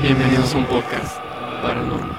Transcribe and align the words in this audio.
Bienvenidos 0.00 0.54
a 0.54 0.58
un 0.58 0.66
podcast 0.66 1.18
paranormal. 1.60 2.16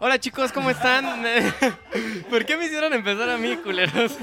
Hola 0.00 0.18
chicos, 0.20 0.52
¿cómo 0.52 0.68
están? 0.68 1.24
¿Por 2.30 2.44
qué 2.44 2.58
me 2.58 2.66
hicieron 2.66 2.92
empezar 2.92 3.30
a 3.30 3.38
mí, 3.38 3.56
culeros? 3.56 4.18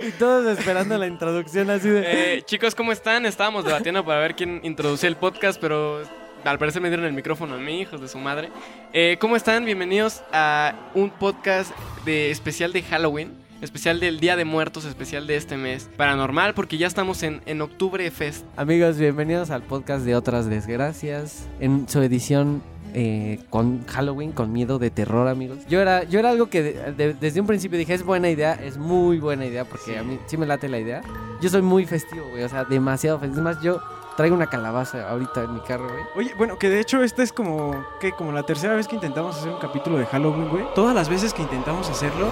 Y 0.00 0.10
todos 0.18 0.58
esperando 0.58 0.98
la 0.98 1.06
introducción 1.06 1.70
así 1.70 1.88
de... 1.88 2.36
Eh, 2.36 2.42
chicos, 2.42 2.74
¿cómo 2.74 2.90
están? 2.90 3.26
Estábamos 3.26 3.64
debatiendo 3.64 4.04
para 4.04 4.18
ver 4.18 4.34
quién 4.34 4.60
introducía 4.64 5.08
el 5.08 5.16
podcast, 5.16 5.60
pero 5.60 6.02
al 6.44 6.58
parecer 6.58 6.80
me 6.82 6.88
dieron 6.88 7.06
el 7.06 7.12
micrófono 7.12 7.54
a 7.54 7.58
mí, 7.58 7.80
hijos 7.80 8.00
de 8.00 8.08
su 8.08 8.18
madre. 8.18 8.50
Eh, 8.92 9.16
¿Cómo 9.20 9.36
están? 9.36 9.64
Bienvenidos 9.64 10.22
a 10.32 10.74
un 10.94 11.10
podcast 11.10 11.70
de 12.04 12.30
especial 12.30 12.72
de 12.72 12.82
Halloween, 12.82 13.32
especial 13.60 14.00
del 14.00 14.20
Día 14.20 14.36
de 14.36 14.44
Muertos, 14.44 14.84
especial 14.84 15.26
de 15.26 15.36
este 15.36 15.56
mes 15.56 15.90
paranormal, 15.96 16.54
porque 16.54 16.78
ya 16.78 16.86
estamos 16.86 17.22
en, 17.22 17.42
en 17.46 17.60
Octubre 17.60 18.10
Fest. 18.10 18.44
Amigos, 18.56 18.96
bienvenidos 18.98 19.50
al 19.50 19.62
podcast 19.62 20.04
de 20.04 20.16
Otras 20.16 20.46
Desgracias. 20.46 21.46
En 21.60 21.88
su 21.88 22.00
edición 22.02 22.62
eh, 22.94 23.38
con 23.50 23.86
Halloween, 23.86 24.32
con 24.32 24.50
miedo 24.52 24.78
de 24.78 24.90
terror, 24.90 25.28
amigos. 25.28 25.58
Yo 25.68 25.80
era, 25.80 26.02
yo 26.04 26.18
era 26.18 26.30
algo 26.30 26.48
que 26.48 26.62
de- 26.62 26.92
de- 26.94 27.14
desde 27.14 27.40
un 27.40 27.46
principio 27.46 27.78
dije, 27.78 27.94
es 27.94 28.02
buena 28.02 28.30
idea, 28.30 28.54
es 28.54 28.78
muy 28.78 29.18
buena 29.18 29.44
idea, 29.46 29.64
porque 29.64 29.92
Sí. 29.92 29.96
a 29.96 30.02
mí 30.02 30.18
sí 30.26 30.36
me 30.36 30.46
late 30.46 30.68
la 30.68 30.78
idea. 30.80 31.02
Yo 31.40 31.48
soy 31.50 31.62
muy 31.62 31.86
festivo, 31.86 32.26
güey, 32.30 32.42
o 32.42 32.48
sea, 32.48 32.64
demasiado 32.64 33.20
festivo. 33.20 33.38
Es 33.48 33.56
más, 33.56 33.62
yo 33.62 33.80
traigo 34.20 34.36
una 34.36 34.48
calabaza 34.48 35.08
ahorita 35.08 35.44
en 35.44 35.54
mi 35.54 35.60
carro, 35.60 35.88
güey. 35.88 36.04
Oye, 36.14 36.34
bueno, 36.36 36.58
que 36.58 36.68
de 36.68 36.78
hecho 36.78 37.02
esta 37.02 37.22
es 37.22 37.32
como 37.32 37.86
que 38.00 38.12
como 38.12 38.32
la 38.32 38.42
tercera 38.42 38.74
vez 38.74 38.86
que 38.86 38.94
intentamos 38.94 39.34
hacer 39.38 39.50
un 39.50 39.58
capítulo 39.58 39.96
de 39.96 40.04
Halloween, 40.04 40.50
güey. 40.50 40.64
Todas 40.74 40.94
las 40.94 41.08
veces 41.08 41.32
que 41.32 41.40
intentamos 41.40 41.88
hacerlo, 41.88 42.28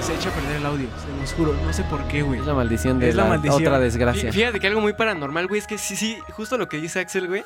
se 0.00 0.14
echa 0.14 0.30
a 0.30 0.32
perder 0.32 0.56
el 0.56 0.64
audio. 0.64 0.88
Se 1.04 1.20
los 1.20 1.34
juro, 1.34 1.52
no 1.62 1.70
sé 1.74 1.84
por 1.84 2.02
qué, 2.04 2.22
güey. 2.22 2.40
Es 2.40 2.46
la 2.46 2.54
maldición 2.54 2.98
de 2.98 3.10
Es 3.10 3.14
la 3.14 3.24
la, 3.24 3.28
maldición. 3.28 3.62
otra 3.62 3.78
desgracia. 3.78 4.32
Fíjate 4.32 4.58
que 4.58 4.66
algo 4.68 4.80
muy 4.80 4.94
paranormal, 4.94 5.48
güey, 5.48 5.60
es 5.60 5.66
que 5.66 5.76
sí, 5.76 5.96
sí, 5.96 6.18
justo 6.30 6.56
lo 6.56 6.66
que 6.66 6.78
dice 6.78 6.98
Axel, 7.00 7.28
güey. 7.28 7.44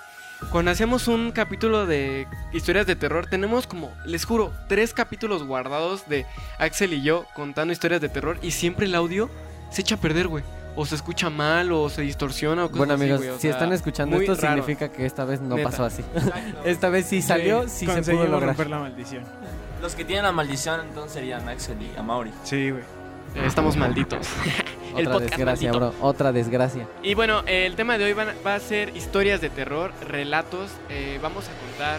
Cuando 0.52 0.70
hacíamos 0.70 1.08
un 1.08 1.32
capítulo 1.32 1.84
de 1.84 2.28
historias 2.52 2.86
de 2.86 2.94
terror, 2.94 3.26
tenemos 3.26 3.66
como, 3.66 3.92
les 4.04 4.24
juro, 4.24 4.52
tres 4.68 4.94
capítulos 4.94 5.42
guardados 5.42 6.08
de 6.08 6.24
Axel 6.58 6.92
y 6.92 7.02
yo 7.02 7.26
contando 7.34 7.72
historias 7.72 8.00
de 8.00 8.08
terror 8.08 8.38
y 8.42 8.52
siempre 8.52 8.86
el 8.86 8.94
audio 8.94 9.28
se 9.70 9.80
echa 9.80 9.96
a 9.96 9.98
perder, 9.98 10.28
güey. 10.28 10.44
O 10.74 10.86
se 10.86 10.94
escucha 10.94 11.28
mal, 11.30 11.70
o 11.72 11.88
se 11.90 12.02
distorsiona, 12.02 12.64
o 12.64 12.68
cosas 12.68 12.78
Bueno 12.78 12.94
así, 12.94 13.02
amigos, 13.02 13.18
güey, 13.20 13.30
o 13.30 13.34
si 13.36 13.42
sea, 13.42 13.50
están 13.52 13.72
escuchando 13.72 14.16
muy 14.16 14.24
esto 14.24 14.34
raro. 14.40 14.62
significa 14.62 14.90
que 14.90 15.04
esta 15.04 15.24
vez 15.26 15.40
no 15.40 15.56
Neta. 15.56 15.68
pasó 15.70 15.84
así. 15.84 16.02
esta 16.64 16.88
vez 16.88 17.06
sí 17.06 17.20
salió, 17.20 17.68
sí, 17.68 17.86
se 17.86 18.02
pudo 18.12 18.24
lograr. 18.26 18.48
romper 18.50 18.70
la 18.70 18.78
maldición. 18.78 19.24
Los 19.82 19.94
que 19.94 20.04
tienen 20.04 20.24
la 20.24 20.32
maldición 20.32 20.80
entonces 20.80 21.12
serían 21.12 21.48
Axel 21.48 21.76
y 21.82 21.98
Amaury. 21.98 22.30
Sí, 22.44 22.70
güey. 22.70 22.82
Eh, 23.34 23.44
Estamos 23.46 23.76
malditos. 23.76 24.26
El 24.96 25.06
Otra 25.08 25.12
podcast 25.20 25.30
desgracia, 25.36 25.72
maldito. 25.72 25.92
bro. 25.98 26.06
Otra 26.08 26.32
desgracia. 26.32 26.86
Y 27.02 27.14
bueno, 27.14 27.42
eh, 27.46 27.64
el 27.66 27.76
tema 27.76 27.96
de 27.98 28.04
hoy 28.04 28.12
va 28.12 28.54
a 28.54 28.60
ser 28.60 28.94
historias 28.96 29.40
de 29.40 29.48
terror, 29.50 29.92
relatos. 30.06 30.70
eh, 30.90 31.18
vamos 31.22 31.46
a 31.48 31.52
contar 31.66 31.98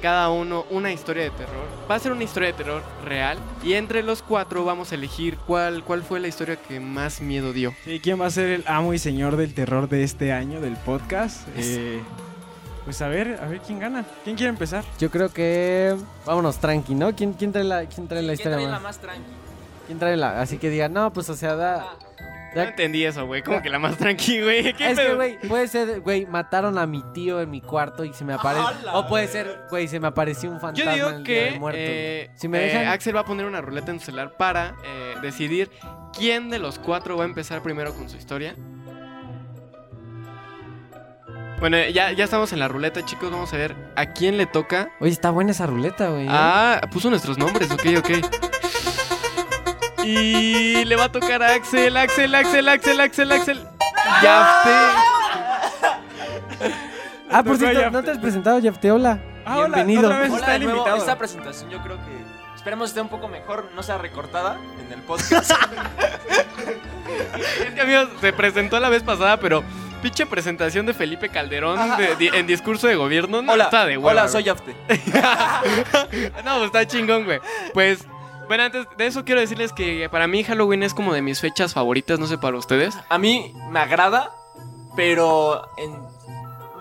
cada 0.00 0.30
uno 0.30 0.64
una 0.70 0.92
historia 0.92 1.24
de 1.24 1.30
terror. 1.30 1.66
Va 1.90 1.94
a 1.94 1.98
ser 1.98 2.12
una 2.12 2.24
historia 2.24 2.48
de 2.48 2.54
terror 2.54 2.82
real. 3.04 3.38
Y 3.62 3.74
entre 3.74 4.02
los 4.02 4.22
cuatro 4.22 4.64
vamos 4.64 4.92
a 4.92 4.94
elegir 4.94 5.36
cuál, 5.46 5.84
cuál 5.84 6.02
fue 6.02 6.20
la 6.20 6.28
historia 6.28 6.56
que 6.56 6.80
más 6.80 7.20
miedo 7.20 7.52
dio. 7.52 7.74
Sí, 7.84 8.00
¿quién 8.00 8.20
va 8.20 8.26
a 8.26 8.30
ser 8.30 8.50
el 8.50 8.64
amo 8.66 8.94
y 8.94 8.98
señor 8.98 9.36
del 9.36 9.54
terror 9.54 9.88
de 9.88 10.02
este 10.02 10.32
año 10.32 10.60
del 10.60 10.76
podcast? 10.76 11.46
Eh, 11.56 12.00
pues 12.84 13.00
a 13.02 13.08
ver, 13.08 13.38
a 13.42 13.46
ver 13.46 13.60
quién 13.60 13.78
gana. 13.78 14.04
¿Quién 14.24 14.36
quiere 14.36 14.50
empezar? 14.50 14.84
Yo 14.98 15.10
creo 15.10 15.28
que 15.28 15.96
vámonos 16.26 16.58
tranqui, 16.58 16.94
¿no? 16.94 17.14
¿Quién, 17.14 17.34
quién 17.34 17.52
trae 17.52 17.64
la, 17.64 17.86
quién 17.86 18.08
trae 18.08 18.22
la 18.22 18.32
historia 18.32 18.56
¿Quién 18.56 18.68
trae 18.68 18.72
más? 18.72 18.82
la 18.82 18.88
más 18.88 18.98
tranqui? 18.98 19.32
¿Quién 19.86 19.98
trae 19.98 20.16
la? 20.16 20.40
Así 20.40 20.58
que 20.58 20.70
diga, 20.70 20.88
no, 20.88 21.12
pues 21.12 21.28
o 21.30 21.36
sea, 21.36 21.54
da. 21.56 21.86
No 22.54 22.62
entendí 22.62 23.04
eso, 23.04 23.26
güey. 23.26 23.42
Como 23.42 23.62
que 23.62 23.68
la 23.70 23.78
más 23.78 23.96
tranqui, 23.96 24.40
güey. 24.42 24.72
¿Qué 24.74 24.90
es 24.90 24.98
que, 24.98 25.04
pedo? 25.04 25.16
güey, 25.16 25.38
puede 25.40 25.68
ser, 25.68 26.00
güey, 26.00 26.26
mataron 26.26 26.78
a 26.78 26.86
mi 26.86 27.02
tío 27.12 27.40
en 27.40 27.50
mi 27.50 27.60
cuarto 27.60 28.04
y 28.04 28.12
se 28.12 28.24
me 28.24 28.32
aparece. 28.34 28.64
¡Hala, 28.66 28.96
O 28.98 29.06
puede 29.06 29.28
ser, 29.28 29.62
güey, 29.70 29.86
se 29.88 30.00
me 30.00 30.08
apareció 30.08 30.50
un 30.50 30.56
Yo 30.56 30.60
fantasma 30.60 30.90
en 30.92 30.96
digo 30.96 31.08
el 31.10 31.22
que 31.22 31.56
muertos. 31.58 31.80
eh, 31.84 32.30
Si 32.34 32.48
me 32.48 32.58
eh, 32.58 32.66
dejan- 32.72 32.88
Axel 32.88 33.14
va 33.14 33.20
a 33.20 33.24
poner 33.24 33.46
una 33.46 33.60
ruleta 33.60 33.90
en 33.92 34.00
su 34.00 34.06
celular 34.06 34.36
para 34.36 34.74
eh, 34.84 35.14
decidir 35.22 35.70
quién 36.16 36.50
de 36.50 36.58
los 36.58 36.78
cuatro 36.78 37.16
va 37.16 37.22
a 37.24 37.26
empezar 37.26 37.62
primero 37.62 37.94
con 37.94 38.08
su 38.08 38.16
historia. 38.16 38.54
Bueno, 41.60 41.76
ya, 41.92 42.10
ya 42.12 42.24
estamos 42.24 42.52
en 42.54 42.58
la 42.58 42.68
ruleta, 42.68 43.04
chicos. 43.04 43.30
Vamos 43.30 43.52
a 43.52 43.56
ver 43.58 43.76
a 43.94 44.06
quién 44.14 44.38
le 44.38 44.46
toca. 44.46 44.90
Oye, 44.98 45.12
está 45.12 45.30
buena 45.30 45.50
esa 45.50 45.66
ruleta, 45.66 46.08
güey. 46.08 46.26
Ah, 46.28 46.80
puso 46.90 47.10
nuestros 47.10 47.36
nombres, 47.36 47.70
ok, 47.70 47.84
ok. 47.98 48.10
Y 50.04 50.84
le 50.84 50.96
va 50.96 51.04
a 51.04 51.12
tocar 51.12 51.42
a 51.42 51.54
Axel, 51.54 51.96
Axel, 51.96 52.34
Axel, 52.34 52.68
Axel, 52.68 53.00
Axel, 53.00 53.32
Axel. 53.32 53.66
Ya 54.22 54.62
Ah, 57.32 57.42
por 57.44 57.56
cierto, 57.56 57.78
Yafte. 57.80 57.90
¿no 57.92 58.02
te 58.02 58.10
has 58.10 58.18
presentado, 58.18 58.58
Yafte? 58.58 58.90
Hola. 58.90 59.20
Ah, 59.46 59.58
hola, 59.58 59.76
Bienvenido. 59.76 60.06
otra 60.08 60.18
vez. 60.20 60.30
Hola 60.30 60.38
está 60.40 60.50
de 60.50 60.56
el 60.56 60.62
nuevo. 60.64 60.78
invitado. 60.78 60.96
Esta 60.98 61.16
presentación 61.18 61.70
yo 61.70 61.80
creo 61.82 61.96
que 61.98 62.24
esperemos 62.56 62.88
esté 62.88 63.00
un 63.00 63.08
poco 63.08 63.28
mejor, 63.28 63.70
no 63.74 63.82
sea 63.82 63.98
recortada 63.98 64.58
en 64.84 64.92
el 64.92 65.00
podcast. 65.02 65.52
Es 67.64 67.74
que, 67.74 67.80
amigos, 67.80 68.08
se 68.20 68.32
presentó 68.32 68.78
la 68.80 68.88
vez 68.88 69.02
pasada, 69.02 69.36
pero 69.38 69.62
pinche 70.02 70.26
presentación 70.26 70.86
de 70.86 70.94
Felipe 70.94 71.28
Calderón 71.28 71.96
de- 71.96 72.14
di- 72.16 72.28
en 72.32 72.46
discurso 72.46 72.86
de 72.86 72.94
gobierno. 72.96 73.42
No, 73.42 73.52
hola, 73.52 73.64
está 73.64 73.86
de 73.86 73.96
hueva, 73.96 74.10
hola, 74.10 74.22
güey. 74.22 74.32
soy 74.32 74.42
Yafte. 74.44 74.74
no, 76.44 76.54
pues 76.56 76.66
está 76.66 76.86
chingón, 76.86 77.24
güey. 77.24 77.40
Pues, 77.72 78.04
bueno, 78.50 78.64
antes 78.64 78.84
de 78.98 79.06
eso 79.06 79.24
quiero 79.24 79.40
decirles 79.40 79.72
que 79.72 80.08
para 80.10 80.26
mí 80.26 80.42
Halloween 80.42 80.82
es 80.82 80.92
como 80.92 81.14
de 81.14 81.22
mis 81.22 81.40
fechas 81.40 81.72
favoritas, 81.72 82.18
no 82.18 82.26
sé 82.26 82.36
para 82.36 82.56
ustedes. 82.58 82.98
A 83.08 83.16
mí 83.16 83.54
me 83.70 83.78
agrada, 83.78 84.32
pero 84.96 85.62
en- 85.76 85.96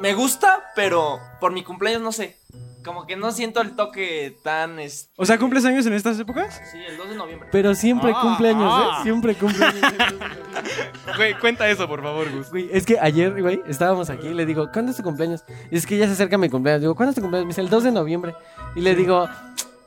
me 0.02 0.16
gusta, 0.16 0.64
pero 0.76 1.20
por 1.40 1.52
mi 1.54 1.64
cumpleaños 1.64 2.02
no 2.02 2.12
sé. 2.12 2.38
Como 2.84 3.06
que 3.06 3.16
no 3.18 3.32
siento 3.32 3.62
el 3.62 3.76
toque 3.76 4.36
tan... 4.42 4.80
este, 4.80 5.12
O 5.18 5.26
sea, 5.26 5.38
¿cumples 5.38 5.64
años 5.66 5.86
en 5.86 5.94
estas 5.94 6.18
épocas? 6.18 6.60
Sí, 6.72 6.78
el 6.88 6.98
2 6.98 7.10
de 7.10 7.16
noviembre. 7.16 7.50
Pero 7.52 7.76
siempre 7.76 8.14
Ah, 8.16 8.22
cumpleaños, 8.22 8.74
ah. 8.74 8.96
¿eh? 9.00 9.04
Siempre 9.04 9.36
cumpleaños. 9.36 9.82
Güey, 11.18 11.38
cuenta 11.40 11.70
eso, 11.70 11.88
por 11.88 12.02
favor, 12.02 12.32
Gus. 12.32 12.50
Güey, 12.50 12.70
es 12.72 12.86
que 12.86 12.98
ayer, 13.00 13.40
güey, 13.42 13.62
estábamos 13.68 14.10
aquí 14.10 14.28
y 14.28 14.34
le 14.34 14.46
digo, 14.46 14.70
¿cuándo 14.72 14.92
es 14.92 14.98
tu 14.98 15.04
cumpleaños? 15.04 15.44
Y 15.70 15.78
es 15.78 15.86
que 15.86 15.98
ya 15.98 16.08
se 16.08 16.14
acerca 16.14 16.38
mi 16.38 16.50
cumpleaños. 16.50 16.82
Digo, 16.82 16.96
¿cuándo 16.96 17.10
es 17.12 17.16
tu 17.16 17.22
cumpleaños? 17.22 17.46
Me 17.46 17.50
dice, 17.50 17.62
el 17.62 17.70
2 17.70 17.84
de 17.84 17.92
noviembre. 17.92 18.34
Y 18.76 18.82
le 18.82 18.96
digo, 18.96 19.28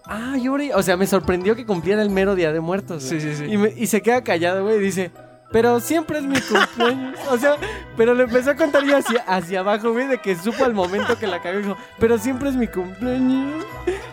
ah, 0.06 0.36
Yuri. 0.40 0.72
O 0.72 0.82
sea, 0.82 0.96
me 0.96 1.06
sorprendió 1.06 1.54
que 1.56 1.64
cumpliera 1.66 2.02
el 2.02 2.10
mero 2.10 2.34
día 2.34 2.52
de 2.52 2.60
muertos. 2.60 3.04
güey. 3.08 3.20
Sí, 3.20 3.34
sí, 3.34 3.36
sí. 3.36 3.44
Y, 3.52 3.56
me- 3.56 3.72
y 3.76 3.86
se 3.86 4.02
queda 4.02 4.22
callado, 4.24 4.64
güey, 4.64 4.76
y 4.76 4.80
dice, 4.80 5.10
pero 5.50 5.80
siempre 5.80 6.18
es 6.18 6.24
mi 6.24 6.40
cumpleaños. 6.40 7.18
o 7.30 7.36
sea, 7.38 7.56
pero 7.96 8.14
le 8.14 8.24
empezó 8.24 8.50
a 8.52 8.56
contar 8.56 8.84
yo 8.84 8.96
hacia, 8.96 9.20
hacia 9.26 9.60
abajo, 9.60 9.92
güey, 9.92 10.06
de 10.08 10.18
que 10.18 10.34
supo 10.36 10.64
al 10.64 10.72
momento 10.74 11.18
que 11.18 11.26
la 11.26 11.40
cagó 11.42 11.58
y 11.58 11.62
dijo, 11.62 11.76
pero 11.98 12.18
siempre 12.18 12.48
es 12.48 12.56
mi 12.56 12.66
cumpleaños. 12.68 13.64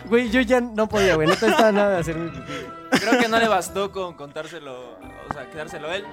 Güey, 0.06 0.30
yo 0.30 0.40
ya 0.40 0.60
no 0.60 0.88
podía, 0.88 1.14
güey, 1.14 1.28
no 1.28 1.36
te 1.36 1.46
estaba 1.46 1.72
nada 1.72 1.94
de 1.94 1.98
hacer 2.00 2.16
mi 2.16 2.30
pipí. 2.30 2.52
Creo 2.90 3.18
que 3.20 3.28
no 3.28 3.38
le 3.38 3.46
bastó 3.48 3.92
con 3.92 4.14
contárselo, 4.14 4.96
o 5.28 5.32
sea, 5.32 5.48
quedárselo 5.48 5.90
él. 5.92 6.04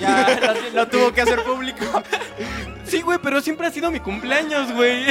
Ya 0.00 0.26
lo, 0.72 0.80
lo 0.80 0.88
tuvo 0.88 1.12
que 1.12 1.20
hacer 1.20 1.42
público. 1.44 1.84
Sí, 2.84 3.00
güey, 3.02 3.18
pero 3.22 3.40
siempre 3.40 3.68
ha 3.68 3.70
sido 3.70 3.90
mi 3.92 4.00
cumpleaños, 4.00 4.72
güey. 4.72 5.04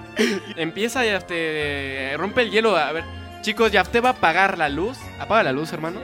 Empieza 0.56 1.04
ya, 1.04 1.16
este, 1.16 2.14
rompe 2.16 2.42
el 2.42 2.50
hielo. 2.52 2.76
A 2.76 2.92
ver, 2.92 3.04
chicos, 3.42 3.70
Yafte 3.70 4.00
va 4.00 4.10
a 4.10 4.12
apagar 4.12 4.56
la 4.56 4.68
luz. 4.68 4.98
Apaga 5.18 5.42
la 5.42 5.52
luz, 5.52 5.72
hermano. 5.72 6.00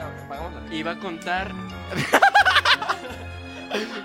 Y 0.71 0.83
va 0.83 0.93
a 0.93 0.99
contar. 0.99 1.53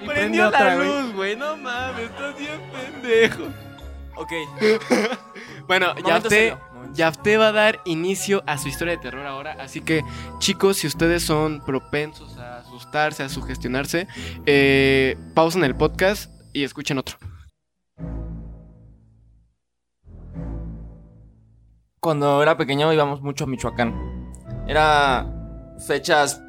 Y 0.01 0.05
Prendió 0.05 0.51
la 0.51 0.75
luz, 0.75 1.13
güey. 1.13 1.37
No 1.37 1.55
mames, 1.55 2.09
estás 2.09 2.37
bien 2.37 2.61
pendejo. 2.71 3.43
Ok. 4.15 4.31
Bueno, 5.65 5.95
Yafte, 6.05 6.57
Yafte 6.93 7.37
va 7.37 7.47
a 7.47 7.51
dar 7.53 7.79
inicio 7.85 8.43
a 8.45 8.57
su 8.57 8.67
historia 8.67 8.97
de 8.97 9.01
terror 9.01 9.25
ahora. 9.25 9.55
Así 9.61 9.79
que, 9.79 10.03
chicos, 10.39 10.75
si 10.75 10.87
ustedes 10.87 11.23
son 11.23 11.63
propensos 11.63 12.37
a 12.37 12.57
asustarse, 12.57 13.23
a 13.23 13.29
sugestionarse, 13.29 14.07
eh, 14.45 15.17
pausen 15.33 15.63
el 15.63 15.73
podcast 15.73 16.29
y 16.51 16.65
escuchen 16.65 16.97
otro. 16.97 17.17
Cuando 22.03 22.43
era 22.43 22.57
pequeño 22.57 22.91
íbamos 22.91 23.21
mucho 23.21 23.45
a 23.45 23.47
Michoacán. 23.47 24.29
Era 24.67 25.25
fechas 25.87 26.43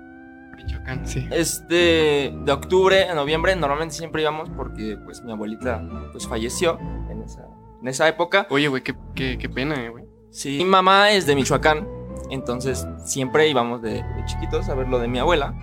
Michoacán, 0.57 1.07
sí. 1.07 1.29
este 1.31 2.35
de 2.37 2.53
octubre, 2.53 3.09
a 3.09 3.15
noviembre, 3.15 3.55
normalmente 3.55 3.95
siempre 3.95 4.23
íbamos 4.23 4.51
porque 4.51 4.99
pues 5.05 5.23
mi 5.23 5.31
abuelita 5.31 5.81
pues 6.11 6.27
falleció 6.27 6.77
en 7.09 7.23
esa, 7.23 7.47
en 7.81 7.87
esa 7.87 8.09
época. 8.09 8.49
Oye, 8.51 8.67
güey, 8.67 8.83
qué, 8.83 8.97
qué, 9.15 9.39
qué 9.39 9.49
pena, 9.49 9.77
eh, 9.77 9.91
güey. 9.91 10.05
Sí. 10.33 10.59
Mi 10.59 10.65
mamá 10.65 11.13
es 11.13 11.25
de 11.25 11.37
Michoacán, 11.37 11.87
entonces 12.31 12.85
siempre 13.05 13.49
íbamos 13.49 13.81
de, 13.81 14.03
de 14.03 14.25
chiquitos 14.27 14.69
a 14.69 14.75
ver 14.75 14.89
lo 14.89 14.99
de 14.99 15.07
mi 15.07 15.21
abuela. 15.21 15.55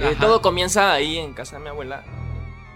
Eh, 0.00 0.16
todo 0.18 0.42
comienza 0.42 0.92
ahí 0.92 1.16
en 1.16 1.32
casa 1.32 1.58
de 1.58 1.62
mi 1.62 1.68
abuela, 1.68 2.02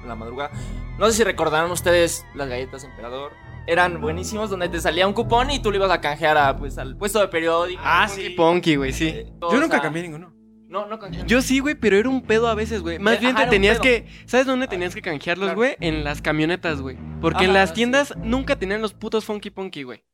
en 0.01 0.09
la 0.09 0.15
madrugada. 0.15 0.53
No 0.97 1.07
sé 1.07 1.13
si 1.15 1.25
recordarán 1.25 1.73
ustedes 1.73 2.25
las 2.37 2.49
galletas 2.49 2.85
emperador, 2.85 3.33
eran 3.67 4.01
buenísimos, 4.01 4.51
donde 4.51 4.69
te 4.69 4.81
salía 4.81 5.07
un 5.07 5.13
cupón 5.13 5.51
y 5.51 5.61
tú 5.61 5.71
lo 5.71 5.77
ibas 5.77 5.91
a 5.91 6.01
canjear 6.01 6.37
a, 6.39 6.57
pues, 6.57 6.79
al 6.79 6.97
puesto 6.97 7.21
de 7.21 7.29
periódico. 7.29 7.81
Ah, 7.85 8.09
sí. 8.09 8.31
Ponky, 8.31 8.77
güey, 8.77 8.93
sí. 8.93 9.09
Eh, 9.09 9.27
Yo 9.41 9.49
o 9.49 9.53
nunca 9.55 9.69
sea, 9.77 9.81
cambié 9.83 10.03
ninguno. 10.03 10.33
No, 10.69 10.87
no 10.87 10.99
canjeé. 11.01 11.25
Yo 11.27 11.43
sí, 11.43 11.59
güey, 11.59 11.75
pero 11.75 11.97
era 11.97 12.09
un 12.09 12.23
pedo 12.23 12.47
a 12.49 12.55
veces, 12.55 12.81
güey. 12.83 12.99
Más 13.01 13.17
Eh, 13.17 13.21
bien 13.21 13.33
ajá, 13.33 13.41
te 13.41 13.45
un 13.47 13.51
tenías 13.51 13.81
que. 13.81 14.07
¿Sabes 14.27 14.47
dónde 14.47 14.69
tenías 14.69 14.95
que 14.95 15.03
canjearlos, 15.03 15.47
Claro. 15.49 15.57
güey? 15.59 15.77
En 15.81 16.05
las 16.05 16.23
camionetas, 16.23 16.81
güey. 16.81 16.97
Porque 17.21 17.45
en 17.47 17.53
las 17.55 17.71
sí. 17.71 17.75
tiendas 17.77 18.15
nunca 18.19 18.57
tenían 18.57 18.81
los 18.81 18.93
putos 18.95 19.25
Funky 19.25 19.51
Punky, 19.51 19.83
güey. 19.83 20.05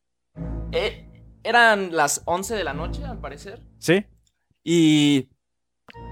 Eh, 0.71 1.07
eran 1.43 1.95
las 1.95 2.23
11 2.25 2.55
de 2.55 2.63
la 2.63 2.73
noche, 2.73 3.05
al 3.05 3.19
parecer. 3.19 3.61
¿Sí? 3.77 4.05
Y 4.63 5.29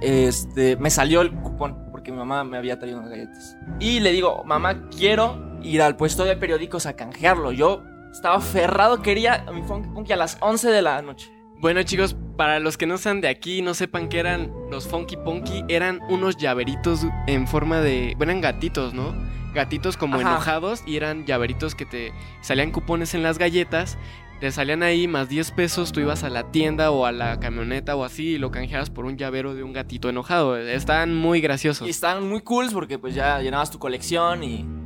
este 0.02 0.78
me 0.78 0.90
salió 0.90 1.22
el 1.22 1.32
cupón 1.34 1.90
porque 1.92 2.12
mi 2.12 2.18
mamá 2.18 2.44
me 2.44 2.58
había 2.58 2.78
traído 2.80 3.00
unas 3.00 3.10
galletas. 3.12 3.58
Y 3.80 4.00
le 4.00 4.12
digo, 4.12 4.44
mamá, 4.46 4.90
quiero 4.96 5.55
ir 5.66 5.82
al 5.82 5.98
puesto 5.98 6.24
de 6.24 6.36
periódicos 6.36 6.86
a 6.86 6.96
canjearlo. 6.96 7.52
Yo 7.52 7.84
estaba 8.12 8.36
aferrado, 8.36 9.02
quería 9.02 9.46
mi 9.54 9.62
Funky 9.64 9.90
Punky 9.90 10.14
a 10.14 10.18
las 10.18 10.38
11 10.40 10.70
de 10.70 10.82
la 10.82 11.02
noche. 11.02 11.32
Bueno, 11.60 11.82
chicos, 11.84 12.16
para 12.38 12.60
los 12.60 12.78
que 12.78 12.86
no 12.86 12.98
sean 12.98 13.22
de 13.22 13.28
aquí, 13.28 13.62
no 13.62 13.74
sepan 13.74 14.10
qué 14.10 14.20
eran 14.20 14.52
los 14.70 14.88
Funky 14.88 15.18
Punky, 15.18 15.64
eran 15.68 16.00
unos 16.10 16.38
llaveritos 16.38 17.06
en 17.28 17.48
forma 17.48 17.80
de. 17.82 18.14
Bueno, 18.18 18.32
eran 18.32 18.42
gatitos, 18.42 18.94
¿no? 18.94 19.16
Gatitos 19.54 19.96
como 19.96 20.16
Ajá. 20.16 20.32
enojados 20.32 20.84
y 20.86 20.98
eran 20.98 21.26
llaveritos 21.26 21.76
que 21.76 21.86
te 21.86 22.12
salían 22.42 22.72
cupones 22.72 23.14
en 23.14 23.24
las 23.24 23.38
galletas. 23.38 23.98
Te 24.42 24.52
salían 24.52 24.84
ahí 24.84 25.08
más 25.08 25.30
10 25.30 25.52
pesos, 25.52 25.94
tú 25.94 26.02
ibas 26.02 26.26
a 26.26 26.30
la 26.30 26.52
tienda 26.52 26.92
o 26.92 27.06
a 27.06 27.14
la 27.14 27.40
camioneta 27.40 27.96
o 27.96 28.04
así 28.04 28.32
y 28.32 28.38
lo 28.38 28.52
canjeabas 28.52 28.90
por 28.90 29.06
un 29.06 29.16
llavero 29.16 29.56
de 29.56 29.64
un 29.64 29.72
gatito 29.72 30.10
enojado. 30.10 30.58
Estaban 30.58 31.16
muy 31.16 31.40
graciosos. 31.40 31.88
Y 31.88 31.92
estaban 31.92 32.28
muy 32.28 32.42
cool 32.42 32.68
porque 32.74 33.00
pues 33.00 33.16
ya 33.16 33.40
llenabas 33.40 33.72
tu 33.72 33.80
colección 33.80 34.44
y... 34.44 34.85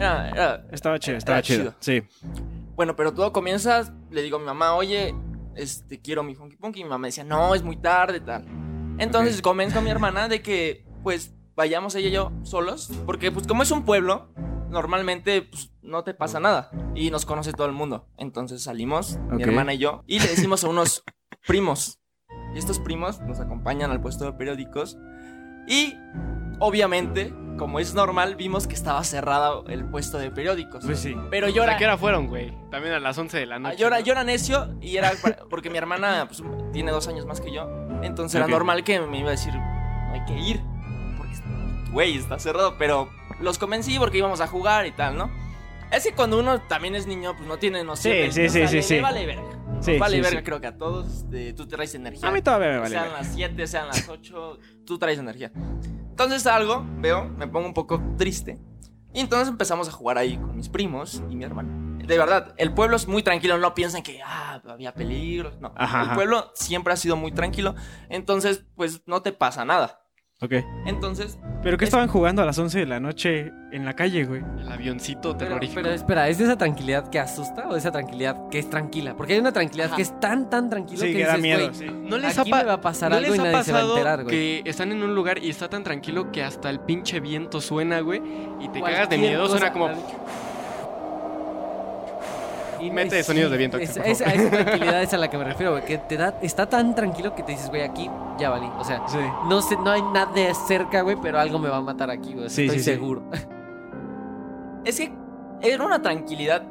Era, 0.00 0.28
era- 0.30 0.66
Estaba 0.72 0.98
chido, 0.98 1.16
estaba 1.18 1.38
Era 1.38 1.42
chido. 1.46 1.74
Sí. 1.80 2.02
Bueno, 2.74 2.96
pero 2.96 3.12
todo 3.12 3.32
comienza, 3.32 3.94
le 4.10 4.22
digo 4.22 4.36
a 4.36 4.40
mi 4.40 4.46
mamá, 4.46 4.74
oye, 4.74 5.14
este, 5.54 6.00
quiero 6.00 6.22
mi 6.22 6.34
Funky 6.34 6.56
Punky. 6.56 6.80
Y 6.80 6.84
mi 6.84 6.90
mamá 6.90 7.06
decía, 7.08 7.24
no, 7.24 7.54
es 7.54 7.62
muy 7.62 7.76
tarde, 7.76 8.20
tal. 8.20 8.46
Entonces 8.98 9.36
Ok. 9.38 9.42
convenzo 9.44 9.78
a 9.78 9.82
mi 9.82 9.90
hermana 9.90 10.28
de 10.28 10.40
que, 10.42 10.86
pues, 11.02 11.34
vayamos 11.56 11.94
ella 11.94 12.08
y 12.08 12.12
yo 12.12 12.32
solos. 12.42 12.90
Porque, 13.06 13.30
pues, 13.30 13.46
como 13.46 13.62
es 13.62 13.70
un 13.70 13.84
pueblo, 13.84 14.32
normalmente, 14.70 15.42
pues, 15.42 15.70
no 15.82 16.04
te 16.04 16.14
pasa 16.14 16.40
nada. 16.40 16.70
Y 16.94 17.10
nos 17.10 17.26
conoce 17.26 17.52
todo 17.52 17.66
el 17.66 17.72
mundo. 17.72 18.08
Entonces 18.16 18.62
salimos, 18.62 19.18
mi 19.30 19.42
Ok. 19.42 19.48
hermana 19.48 19.74
y 19.74 19.78
yo, 19.78 20.02
y 20.06 20.18
le 20.20 20.28
decimos 20.28 20.64
a 20.64 20.68
unos 20.68 21.04
primos. 21.46 21.98
Y 22.54 22.58
estos 22.58 22.78
primos 22.78 23.20
nos 23.20 23.40
acompañan 23.40 23.90
al 23.90 24.00
puesto 24.00 24.24
de 24.24 24.32
periódicos. 24.32 24.96
Y, 25.68 25.94
obviamente, 26.60 27.34
como 27.58 27.78
es 27.80 27.92
normal, 27.94 28.36
vimos 28.36 28.66
que 28.66 28.74
estaba 28.74 29.02
cerrado 29.04 29.64
el 29.68 29.84
puesto 29.84 30.16
de 30.18 30.30
periódicos. 30.30 30.84
Pues 30.84 30.98
sí. 31.00 31.16
Pero 31.30 31.48
¿Y 31.48 31.52
yo 31.52 31.64
a 31.64 31.76
qué 31.76 31.84
hora 31.84 31.98
fueron, 31.98 32.28
güey? 32.28 32.54
También 32.70 32.94
a 32.94 33.00
las 33.00 33.18
11 33.18 33.36
de 33.38 33.46
la 33.46 33.56
Ah, 33.56 33.58
noche. 33.58 33.76
yo, 33.76 33.88
era, 33.88 33.98
¿no? 33.98 34.04
yo 34.04 34.12
era 34.12 34.24
necio 34.24 34.68
y 34.80 34.96
era 34.96 35.10
para- 35.20 35.38
porque 35.50 35.68
mi 35.68 35.76
hermana 35.78 36.26
pues, 36.28 36.42
tiene 36.72 36.90
dos 36.92 37.08
años 37.08 37.26
más 37.26 37.40
que 37.40 37.52
yo. 37.52 37.68
Entonces 38.02 38.36
era 38.36 38.46
normal 38.46 38.84
que 38.84 39.00
me 39.00 39.18
iba 39.18 39.28
a 39.28 39.32
decir, 39.32 39.52
no 39.54 40.12
hay 40.14 40.24
que 40.24 40.38
ir. 40.38 40.60
Porque, 41.18 41.34
güey, 41.92 42.16
está 42.16 42.38
cerrado. 42.38 42.76
Pero 42.78 43.10
los 43.40 43.58
convencí 43.58 43.98
porque 43.98 44.18
íbamos 44.18 44.40
a 44.40 44.46
jugar 44.46 44.86
y 44.86 44.92
tal, 44.92 45.16
¿no? 45.18 45.30
Es 45.92 46.04
que 46.04 46.12
cuando 46.12 46.38
uno 46.38 46.60
también 46.62 46.94
es 46.94 47.06
niño, 47.08 47.34
pues 47.36 47.48
no 47.48 47.58
tiene 47.58 47.82
noción. 47.82 48.30
Sí, 48.32 48.48
sí, 48.48 48.48
sí, 48.48 48.68
sí, 48.68 48.82
sí. 48.82 49.00
vale 49.00 49.26
verga. 49.26 49.42
Nos 49.66 49.84
Sí, 49.84 49.98
vale 49.98 50.16
sí, 50.16 50.22
verga, 50.22 50.38
sí. 50.38 50.44
creo 50.44 50.60
que 50.60 50.66
a 50.68 50.76
todos. 50.78 51.08
este, 51.24 51.52
tú 51.52 51.66
traes 51.66 51.94
energía. 51.94 52.28
A 52.28 52.32
mí 52.32 52.42
todavía 52.42 52.68
me 52.70 52.78
vale. 52.78 52.90
sean 52.90 53.02
verga. 53.04 53.18
las 53.18 53.34
7, 53.34 53.66
sean 53.66 53.88
las 53.88 54.08
8, 54.08 54.58
tú 54.86 54.98
traes 54.98 55.18
energía. 55.18 55.50
Entonces 56.20 56.42
salgo, 56.42 56.84
veo, 56.98 57.30
me 57.30 57.48
pongo 57.48 57.66
un 57.66 57.72
poco 57.72 57.98
triste. 58.18 58.58
Y 59.14 59.20
entonces 59.20 59.48
empezamos 59.48 59.88
a 59.88 59.90
jugar 59.90 60.18
ahí 60.18 60.36
con 60.36 60.54
mis 60.54 60.68
primos 60.68 61.22
y 61.30 61.34
mi 61.34 61.44
hermano. 61.44 61.96
De 62.06 62.18
verdad, 62.18 62.52
el 62.58 62.74
pueblo 62.74 62.96
es 62.96 63.08
muy 63.08 63.22
tranquilo, 63.22 63.56
no 63.56 63.72
piensen 63.72 64.02
que 64.02 64.20
ah, 64.22 64.60
había 64.68 64.92
peligro. 64.92 65.52
No, 65.62 65.72
Ajá, 65.74 66.02
el 66.02 66.10
pueblo 66.10 66.52
siempre 66.54 66.92
ha 66.92 66.98
sido 66.98 67.16
muy 67.16 67.32
tranquilo. 67.32 67.74
Entonces, 68.10 68.66
pues 68.76 69.00
no 69.06 69.22
te 69.22 69.32
pasa 69.32 69.64
nada. 69.64 69.99
Ok. 70.42 70.52
Entonces, 70.86 71.38
¿Pero 71.62 71.76
qué 71.76 71.84
Es- 71.84 71.88
estaban 71.88 72.08
jugando 72.08 72.40
a 72.40 72.46
las 72.46 72.58
11 72.58 72.78
de 72.78 72.86
la 72.86 72.98
noche 72.98 73.52
en 73.72 73.84
la 73.84 73.92
calle, 73.94 74.24
güey? 74.24 74.42
El 74.58 74.72
avioncito 74.72 75.36
Pero, 75.36 75.50
terrorífico. 75.50 75.82
pero 75.82 75.94
espera, 75.94 76.28
¿es 76.30 76.38
de 76.38 76.44
esa 76.44 76.56
tranquilidad 76.56 77.10
que 77.10 77.18
asusta 77.20 77.68
o 77.68 77.74
de 77.74 77.78
esa 77.78 77.90
tranquilidad 77.92 78.48
que 78.48 78.58
es 78.58 78.70
tranquila? 78.70 79.14
Porque 79.14 79.34
hay 79.34 79.38
una 79.40 79.52
tranquilidad 79.52 79.88
Ajá. 79.88 79.96
que 79.96 80.02
es 80.02 80.18
tan, 80.18 80.48
tan 80.48 80.70
tranquila 80.70 81.04
Sí, 81.04 81.12
que, 81.12 81.18
que 81.18 81.24
da 81.26 81.36
miedo. 81.36 81.64
güey, 81.68 81.74
sí. 81.74 81.86
¿No 81.90 82.16
les 82.16 82.38
aquí 82.38 82.50
me 82.50 82.64
va 82.64 82.72
a 82.72 82.80
pasar 82.80 83.10
¿no 83.10 83.18
algo 83.18 83.28
les 83.32 83.36
y 83.36 83.40
ha 83.40 83.44
nadie 83.52 83.64
se 83.64 83.72
va 83.72 83.78
a 83.78 83.80
pasado 83.82 83.96
enterar, 83.98 84.24
güey. 84.24 84.62
que 84.62 84.70
están 84.70 84.92
en 84.92 85.02
un 85.02 85.14
lugar 85.14 85.44
y 85.44 85.50
está 85.50 85.68
tan 85.68 85.84
tranquilo 85.84 86.32
que 86.32 86.42
hasta 86.42 86.70
el 86.70 86.80
pinche 86.80 87.20
viento 87.20 87.60
suena, 87.60 88.00
güey? 88.00 88.22
Y 88.60 88.68
te 88.70 88.80
cagas 88.80 89.10
de 89.10 89.16
Cualquier 89.16 89.20
miedo, 89.20 89.46
suena 89.48 89.72
cosa- 89.74 89.92
como... 89.92 90.49
Y 92.80 92.90
Mete 92.90 93.18
es- 93.20 93.26
sonidos 93.26 93.50
de 93.50 93.56
viento 93.58 93.76
Es, 93.78 93.96
por 93.96 94.06
es- 94.06 94.18
favor. 94.18 94.32
a 94.32 94.36
esa 94.36 94.50
tranquilidad 94.64 95.02
es 95.02 95.14
a 95.14 95.16
la 95.18 95.28
que 95.30 95.38
me 95.38 95.44
refiero, 95.44 95.72
güey. 95.72 95.84
Que 95.84 95.98
te 95.98 96.16
da, 96.16 96.38
está 96.42 96.68
tan 96.68 96.94
tranquilo 96.94 97.34
que 97.34 97.42
te 97.42 97.52
dices, 97.52 97.68
güey, 97.68 97.82
aquí 97.82 98.10
ya 98.38 98.50
valí. 98.50 98.70
O 98.78 98.84
sea, 98.84 99.02
Sí. 99.08 99.18
no 99.48 99.60
sé, 99.62 99.76
no 99.76 99.90
hay 99.90 100.02
nada 100.02 100.32
de 100.32 100.52
cerca, 100.54 101.02
güey, 101.02 101.16
pero 101.20 101.38
algo 101.38 101.58
me 101.58 101.68
va 101.68 101.76
a 101.76 101.80
matar 101.82 102.10
aquí, 102.10 102.32
güey. 102.34 102.48
Sí, 102.50 102.62
Estoy 102.62 102.78
sí, 102.78 102.84
sí. 102.84 102.90
seguro. 102.92 103.22
es 104.84 104.96
que 104.98 105.12
era 105.62 105.84
una 105.84 106.00
tranquilidad 106.02 106.62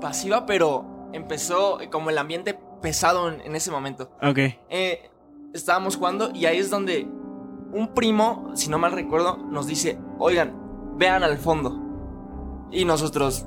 pasiva, 0.00 0.46
pero 0.46 0.84
empezó 1.12 1.78
como 1.90 2.10
el 2.10 2.18
ambiente 2.18 2.58
pesado 2.80 3.28
en- 3.30 3.40
en 3.42 3.54
ese 3.56 3.70
momento. 3.70 4.10
Ok. 4.22 4.38
eh, 4.70 5.10
estábamos 5.52 5.96
jugando 5.96 6.30
y 6.32 6.46
ahí 6.46 6.58
es 6.58 6.70
donde 6.70 7.06
un 7.72 7.88
primo, 7.94 8.50
si 8.54 8.70
no 8.70 8.78
mal 8.78 8.92
recuerdo, 8.92 9.36
nos 9.36 9.66
dice, 9.66 9.98
oigan, 10.18 10.54
vean 10.96 11.22
al 11.22 11.38
fondo. 11.38 11.76
Y 12.70 12.84
nosotros, 12.84 13.46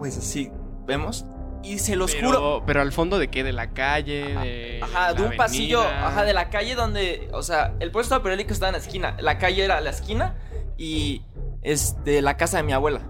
pues 0.00 0.16
así, 0.16 0.50
vemos. 0.86 1.26
Y 1.62 1.78
se 1.78 1.94
los 1.94 2.14
pero, 2.14 2.28
juro. 2.28 2.62
pero 2.64 2.80
al 2.80 2.90
fondo 2.90 3.18
de 3.18 3.28
qué? 3.28 3.44
¿De 3.44 3.52
la 3.52 3.74
calle? 3.74 4.34
¿De 4.34 4.80
Ajá, 4.82 5.12
de 5.12 5.22
un 5.22 5.36
pasillo, 5.36 5.82
ajá, 5.82 6.24
de 6.24 6.32
la 6.32 6.48
calle 6.48 6.74
donde, 6.74 7.28
o 7.34 7.42
sea, 7.42 7.74
el 7.80 7.90
puesto 7.90 8.14
de 8.14 8.22
periódico 8.22 8.50
estaba 8.50 8.70
en 8.70 8.76
la 8.76 8.78
esquina. 8.78 9.14
La 9.20 9.36
calle 9.36 9.62
era 9.62 9.78
la 9.82 9.90
esquina 9.90 10.36
y 10.78 11.20
este, 11.60 12.22
la 12.22 12.38
casa 12.38 12.56
de 12.56 12.62
mi 12.62 12.72
abuela. 12.72 13.02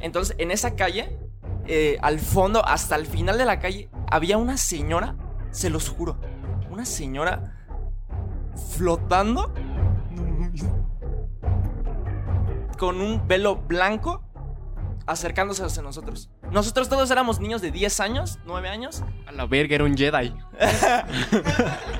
Entonces, 0.00 0.34
en 0.40 0.50
esa 0.50 0.74
calle, 0.74 1.16
eh, 1.68 1.98
al 2.02 2.18
fondo, 2.18 2.66
hasta 2.66 2.96
el 2.96 3.06
final 3.06 3.38
de 3.38 3.44
la 3.44 3.60
calle, 3.60 3.88
había 4.10 4.36
una 4.36 4.56
señora, 4.56 5.14
se 5.52 5.70
los 5.70 5.88
juro, 5.88 6.18
una 6.68 6.84
señora 6.84 7.64
flotando 8.76 9.54
con 12.76 13.00
un 13.00 13.28
velo 13.28 13.54
blanco 13.54 14.24
acercándose 15.06 15.62
hacia 15.64 15.82
nosotros. 15.82 16.30
Nosotros 16.50 16.88
todos 16.88 17.10
éramos 17.10 17.40
niños 17.40 17.60
de 17.62 17.70
10 17.70 18.00
años, 18.00 18.38
9 18.46 18.68
años. 18.68 19.02
A 19.26 19.32
la 19.32 19.46
verga, 19.46 19.74
era 19.76 19.84
un 19.84 19.96
Jedi. 19.96 20.34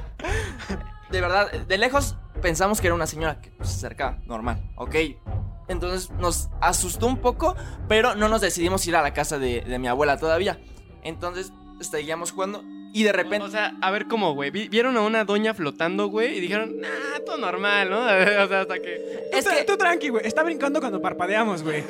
De 1.10 1.20
verdad, 1.20 1.50
de 1.52 1.78
lejos 1.78 2.16
pensamos 2.42 2.80
que 2.80 2.88
era 2.88 2.94
una 2.94 3.06
señora 3.06 3.40
que 3.40 3.50
pues, 3.52 3.68
se 3.68 3.76
acercaba, 3.76 4.18
normal, 4.26 4.68
ok. 4.76 4.94
Entonces 5.68 6.10
nos 6.18 6.48
asustó 6.60 7.06
un 7.06 7.18
poco, 7.18 7.54
pero 7.88 8.16
no 8.16 8.28
nos 8.28 8.40
decidimos 8.40 8.84
ir 8.88 8.96
a 8.96 9.02
la 9.02 9.12
casa 9.14 9.38
de, 9.38 9.60
de 9.60 9.78
mi 9.78 9.86
abuela 9.86 10.18
todavía. 10.18 10.58
Entonces 11.04 11.52
seguíamos 11.80 12.32
jugando 12.32 12.64
y 12.92 13.02
de 13.04 13.12
repente... 13.12 13.46
O 13.46 13.50
sea, 13.50 13.74
a 13.80 13.90
ver 13.92 14.06
cómo, 14.08 14.34
güey. 14.34 14.50
Vi- 14.50 14.68
Vieron 14.68 14.96
a 14.96 15.02
una 15.02 15.24
doña 15.24 15.54
flotando, 15.54 16.08
güey, 16.08 16.36
y 16.36 16.40
dijeron, 16.40 16.80
nah, 16.80 17.20
todo 17.24 17.36
normal, 17.36 17.90
¿no? 17.90 17.98
O 18.44 18.48
sea, 18.48 18.60
hasta 18.62 18.78
que... 18.80 19.28
es 19.32 19.44
tú, 19.44 19.50
que 19.50 19.64
tú 19.64 19.76
tranqui, 19.76 20.08
güey. 20.08 20.26
Está 20.26 20.42
brincando 20.42 20.80
cuando 20.80 21.00
parpadeamos, 21.00 21.62
güey. 21.62 21.84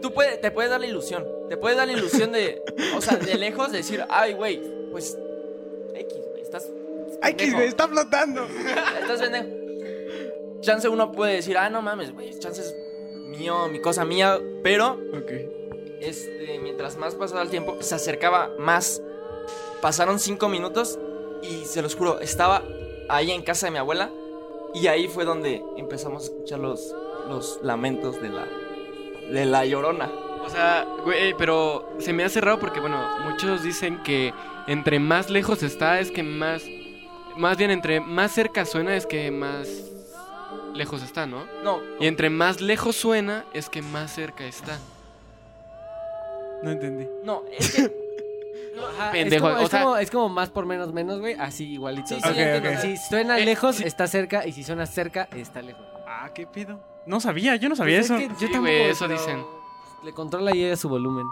Tú 0.00 0.12
puede, 0.12 0.36
te 0.38 0.50
puede 0.50 0.68
dar 0.68 0.80
la 0.80 0.86
ilusión. 0.86 1.26
Te 1.48 1.56
puede 1.56 1.76
dar 1.76 1.86
la 1.86 1.92
ilusión 1.94 2.32
de... 2.32 2.62
O 2.96 3.00
sea, 3.00 3.16
de 3.16 3.34
lejos 3.36 3.72
decir, 3.72 4.04
ay, 4.08 4.34
güey, 4.34 4.60
pues... 4.90 5.16
X, 5.94 6.16
güey, 6.30 6.42
estás... 6.42 6.68
Que 7.22 7.34
pendejo. 7.34 7.60
está 7.60 7.88
flotando. 7.88 8.46
Estás 9.00 9.20
pendejo. 9.20 9.48
Chance 10.60 10.88
uno 10.88 11.10
puede 11.12 11.34
decir, 11.36 11.56
ah, 11.56 11.70
no 11.70 11.80
mames, 11.82 12.12
güey, 12.12 12.38
chance 12.38 12.60
es 12.60 12.74
mío, 13.14 13.68
mi 13.68 13.80
cosa 13.80 14.04
mía, 14.04 14.38
pero 14.62 14.98
Ok. 15.16 15.32
este, 16.00 16.58
mientras 16.62 16.96
más 16.98 17.14
pasaba 17.14 17.40
el 17.42 17.48
tiempo, 17.48 17.78
se 17.80 17.94
acercaba 17.94 18.50
más. 18.58 19.02
Pasaron 19.80 20.18
cinco 20.18 20.48
minutos 20.50 20.98
y 21.42 21.64
se 21.64 21.80
los 21.80 21.94
juro, 21.94 22.20
estaba 22.20 22.62
ahí 23.08 23.30
en 23.30 23.42
casa 23.42 23.66
de 23.66 23.72
mi 23.72 23.78
abuela 23.78 24.10
y 24.74 24.86
ahí 24.88 25.08
fue 25.08 25.24
donde 25.24 25.62
empezamos 25.78 26.22
a 26.22 26.26
escuchar 26.26 26.58
los, 26.58 26.94
los 27.28 27.58
lamentos 27.62 28.20
de 28.20 28.28
la, 28.28 28.46
de 29.32 29.44
la 29.46 29.64
llorona. 29.64 30.10
O 30.44 30.48
sea, 30.48 30.86
güey, 31.04 31.34
pero 31.36 31.88
se 31.98 32.12
me 32.12 32.24
hace 32.24 32.40
raro 32.40 32.58
porque, 32.58 32.80
bueno, 32.80 33.00
muchos 33.24 33.62
dicen 33.62 34.02
que 34.02 34.32
entre 34.66 34.98
más 34.98 35.30
lejos 35.30 35.62
está 35.62 36.00
es 36.00 36.10
que 36.10 36.22
más... 36.22 36.62
Más 37.36 37.56
bien, 37.56 37.70
entre 37.70 38.00
más 38.00 38.32
cerca 38.32 38.64
suena 38.64 38.96
es 38.96 39.06
que 39.06 39.30
más 39.30 39.68
lejos 40.74 41.02
está, 41.02 41.26
¿no? 41.26 41.44
No, 41.62 41.80
Y 42.00 42.06
entre 42.06 42.28
más 42.30 42.60
lejos 42.60 42.96
suena 42.96 43.44
es 43.54 43.68
que 43.68 43.82
más 43.82 44.12
cerca 44.12 44.44
está. 44.44 44.78
No 46.62 46.70
entendí. 46.72 47.08
no, 47.24 47.42
es 47.58 47.72
que. 47.74 48.00
Ajá, 48.98 49.12
Pendejo, 49.12 49.46
Es 49.48 49.52
como, 49.52 49.60
o 49.62 49.64
es 49.64 49.70
sea- 49.70 49.82
como- 49.82 49.96
es 49.96 50.10
como 50.10 50.28
más 50.28 50.48
por 50.50 50.64
menos 50.66 50.92
menos, 50.92 51.20
güey. 51.20 51.34
Así 51.38 51.72
igualito. 51.72 52.08
Sí, 52.08 52.14
sí, 52.14 52.20
Ok, 52.28 52.36
entiendo, 52.36 52.68
ok. 52.70 52.76
o 52.76 52.80
sea, 52.80 52.90
Si 52.90 52.96
suena 52.96 53.38
Eh, 53.38 53.44
lejos, 53.44 53.76
sí. 53.76 53.84
está 53.84 54.06
cerca. 54.06 54.46
Y 54.46 54.52
si 54.52 54.64
suena 54.64 54.86
cerca, 54.86 55.28
está 55.36 55.60
lejos. 55.62 55.84
Ah, 56.06 56.30
qué 56.34 56.46
pido. 56.46 56.80
No 57.06 57.20
sabía, 57.20 57.56
yo 57.56 57.68
no 57.68 57.76
sabía 57.76 57.98
Pues 57.98 58.06
eso. 58.06 58.16
es 58.16 58.22
que 58.22 58.28
yo 58.28 58.34
Sí, 58.38 58.44
tampoco, 58.46 58.60
güey, 58.62 58.82
eso 58.90 59.08
dicen. 59.08 59.44
Le 60.02 60.12
controla 60.12 60.54
y 60.54 60.64
ella 60.64 60.76
su 60.76 60.88
volumen. 60.88 61.26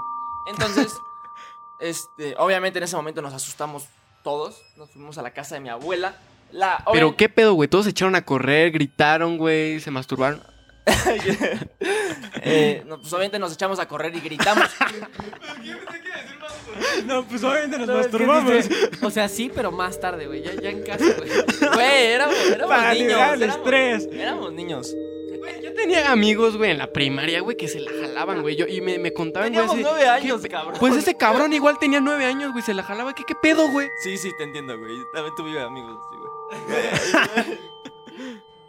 Entonces, 0.47 1.01
este, 1.79 2.35
obviamente 2.39 2.79
en 2.79 2.85
ese 2.85 2.97
momento 2.97 3.23
nos 3.23 3.33
asustamos 3.35 3.87
todos. 4.25 4.63
Nos 4.77 4.91
fuimos 4.91 5.19
a 5.19 5.23
la 5.23 5.33
casa 5.33 5.55
de 5.55 5.61
mi 5.61 5.69
abuela. 5.69 6.17
La, 6.53 6.83
Pero 6.93 7.15
qué 7.17 7.29
pedo, 7.29 7.53
güey. 7.55 7.69
Todos 7.69 7.85
se 7.85 7.91
echaron 7.91 8.15
a 8.15 8.25
correr, 8.25 8.71
gritaron, 8.73 9.37
güey, 9.37 9.81
se 9.81 9.91
masturbaron. 9.91 10.43
Eh, 12.41 12.83
no, 12.87 12.99
pues 13.01 13.13
obviamente 13.13 13.39
nos 13.39 13.53
echamos 13.53 13.79
a 13.79 13.87
correr 13.89 14.15
y 14.17 14.21
gritamos. 14.21 14.69
No, 17.07 17.25
pues 17.25 17.43
obviamente 17.43 17.79
nos 17.79 17.87
No, 17.89 17.99
es 18.01 18.07
que 18.07 18.13
masturbamos. 18.13 18.69
o 19.03 19.11
sea, 19.11 19.29
sí, 19.29 19.51
pero 19.53 19.73
más 19.73 19.99
tarde, 20.01 20.27
güey. 20.27 20.43
Ya, 20.43 20.55
ya 20.55 20.71
en 20.71 20.83
casa, 20.83 21.05
güey. 21.17 21.29
Güey, 21.75 22.07
éramos, 22.13 22.37
éramos 22.47 22.77
Para 22.77 22.95
niños. 22.95 23.13
éramos- 23.13 23.43
estrés. 23.57 24.09
Éramos 24.13 24.53
niños. 24.53 24.95
Güey, 25.39 25.63
Yo 25.63 25.75
tenía 25.75 26.11
amigos, 26.13 26.57
güey, 26.57 26.71
en 26.73 26.79
la 26.79 26.93
primaria, 26.93 27.41
güey, 27.41 27.57
que 27.57 27.69
se 27.69 27.81
la 27.81 27.91
jalaban, 27.91 28.43
güey. 28.43 28.57
Yo, 28.57 28.67
y 28.67 28.81
me, 28.81 28.99
me 28.99 29.13
contaban, 29.13 29.53
güey. 29.53 29.67
Teníamos 29.67 29.91
nueve 29.93 30.09
años, 30.09 30.43
¿qué- 30.43 30.49
cabrón. 30.49 30.75
Pues 30.79 30.97
ese 30.97 31.17
cabrón 31.17 31.53
igual 31.53 31.79
tenía 31.79 32.01
nueve 32.01 32.25
años, 32.25 32.53
güey, 32.53 32.63
se 32.65 32.75
la 32.75 32.83
jalaba. 32.83 33.15
¿Qué, 33.15 33.25
qué 33.27 33.35
pedo, 33.35 33.69
güey? 33.71 33.89
Sí, 34.03 34.17
sí, 34.19 34.31
te 34.37 34.45
entiendo, 34.45 34.79
güey. 34.79 34.97
También 35.15 35.35
tuve 35.37 35.61
amigos 35.61 35.97
así, 35.99 37.47
güey. 37.47 37.59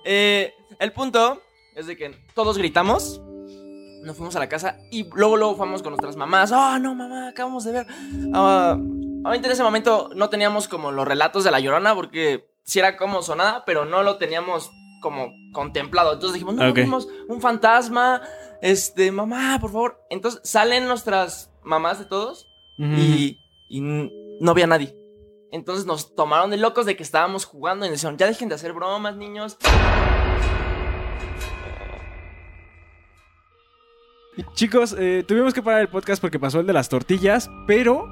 eh, 0.04 0.54
el 0.80 0.92
punto 0.94 1.42
es 1.76 1.88
de 1.88 1.98
que 1.98 2.16
todos 2.34 2.58
gritamos. 2.58 3.22
Nos 4.04 4.16
fuimos 4.16 4.36
a 4.38 4.40
la 4.40 4.48
casa 4.48 4.78
y 4.92 5.04
luego, 5.14 5.36
luego 5.36 5.56
fuimos 5.58 5.82
con 5.84 5.92
nuestras 5.92 6.16
mamás. 6.16 6.52
¡Oh, 6.54 6.80
no, 6.80 6.96
mamá! 6.96 7.28
Acabamos 7.30 7.66
de 7.66 7.74
ver. 7.74 7.88
Ah, 8.34 8.78
obviamente 8.80 9.48
en 9.48 9.52
ese 9.52 9.64
momento 9.64 10.10
no 10.16 10.30
teníamos 10.30 10.70
como 10.70 10.92
los 10.92 11.06
relatos 11.06 11.44
de 11.44 11.52
la 11.52 11.60
llorona 11.60 11.94
porque 11.94 12.48
sí 12.64 12.80
era 12.80 12.96
como 12.96 13.22
sonada, 13.22 13.66
pero 13.66 13.84
no 13.84 14.02
lo 14.04 14.18
teníamos 14.18 14.72
como 15.00 15.32
contemplado. 15.54 16.14
Entonces 16.14 16.34
dijimos, 16.34 16.56
no, 16.56 16.70
Ok. 16.70 16.76
vimos 16.76 17.08
un 17.28 17.42
fantasma. 17.42 18.22
Este, 18.62 19.12
mamá, 19.12 19.58
por 19.60 19.72
favor. 19.72 20.06
Entonces 20.10 20.42
salen 20.44 20.88
nuestras 20.88 21.52
mamás 21.64 22.00
de 22.00 22.06
todos 22.06 22.48
y, 22.78 23.38
no 24.42 24.52
había 24.52 24.68
nadie. 24.68 24.96
Entonces 25.52 25.86
nos 25.86 26.16
tomaron 26.16 26.52
de 26.52 26.58
locos 26.58 26.86
de 26.86 26.96
que 26.96 27.04
estábamos 27.04 27.46
jugando 27.46 27.86
y 27.86 27.90
nos 27.90 28.00
dijeron, 28.00 28.18
ya 28.18 28.28
dejen 28.28 28.50
de 28.50 28.56
hacer 28.56 28.74
bromas, 28.74 29.16
niños. 29.16 29.58
Chicos, 34.54 34.96
eh, 34.98 35.24
tuvimos 35.28 35.54
que 35.54 35.62
parar 35.62 35.82
el 35.82 35.90
podcast 35.90 36.22
porque 36.22 36.40
pasó 36.40 36.60
el 36.62 36.68
de 36.68 36.74
las 36.74 36.88
tortillas, 36.88 37.50
pero 37.68 38.08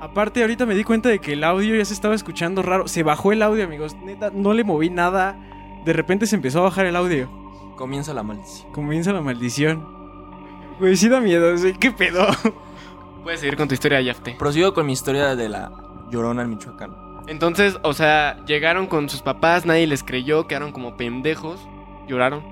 aparte 0.00 0.40
ahorita 0.42 0.66
me 0.66 0.74
di 0.74 0.84
cuenta 0.84 1.08
de 1.08 1.18
que 1.18 1.32
el 1.32 1.42
audio 1.42 1.74
ya 1.74 1.84
se 1.84 1.94
estaba 1.94 2.14
escuchando 2.14 2.62
raro. 2.62 2.86
Se 2.86 3.02
bajó 3.02 3.32
el 3.32 3.42
audio, 3.42 3.64
amigos. 3.64 3.94
Neta, 3.96 4.30
no 4.32 4.52
le 4.52 4.62
moví 4.64 4.90
nada. 4.90 5.36
De 5.84 5.92
repente 5.92 6.26
se 6.26 6.36
empezó 6.36 6.60
a 6.60 6.62
bajar 6.62 6.86
el 6.86 6.96
audio. 6.96 7.28
Comienza 7.76 8.12
la 8.12 8.22
maldición. 8.22 8.72
Comienza 8.72 9.12
la 9.12 9.20
maldición. 9.20 9.86
Güey, 10.78 10.96
sí 10.96 11.08
da 11.08 11.20
miedo. 11.20 11.56
sí, 11.56 11.74
¿Qué 11.74 11.90
pedo? 11.90 12.26
Puedes 13.22 13.40
seguir 13.40 13.56
con 13.56 13.68
tu 13.68 13.74
historia, 13.74 14.00
Yafte. 14.00 14.36
Prosigo 14.38 14.74
con 14.74 14.86
mi 14.86 14.92
historia 14.92 15.36
de 15.36 15.48
la 15.48 15.70
llorona 16.10 16.42
en 16.42 16.50
Michoacán. 16.50 16.96
Entonces, 17.26 17.78
o 17.82 17.92
sea, 17.92 18.42
llegaron 18.46 18.86
con 18.86 19.08
sus 19.08 19.20
papás, 19.20 19.66
nadie 19.66 19.86
les 19.86 20.02
creyó, 20.02 20.46
quedaron 20.46 20.72
como 20.72 20.96
pendejos, 20.96 21.60
lloraron. 22.06 22.42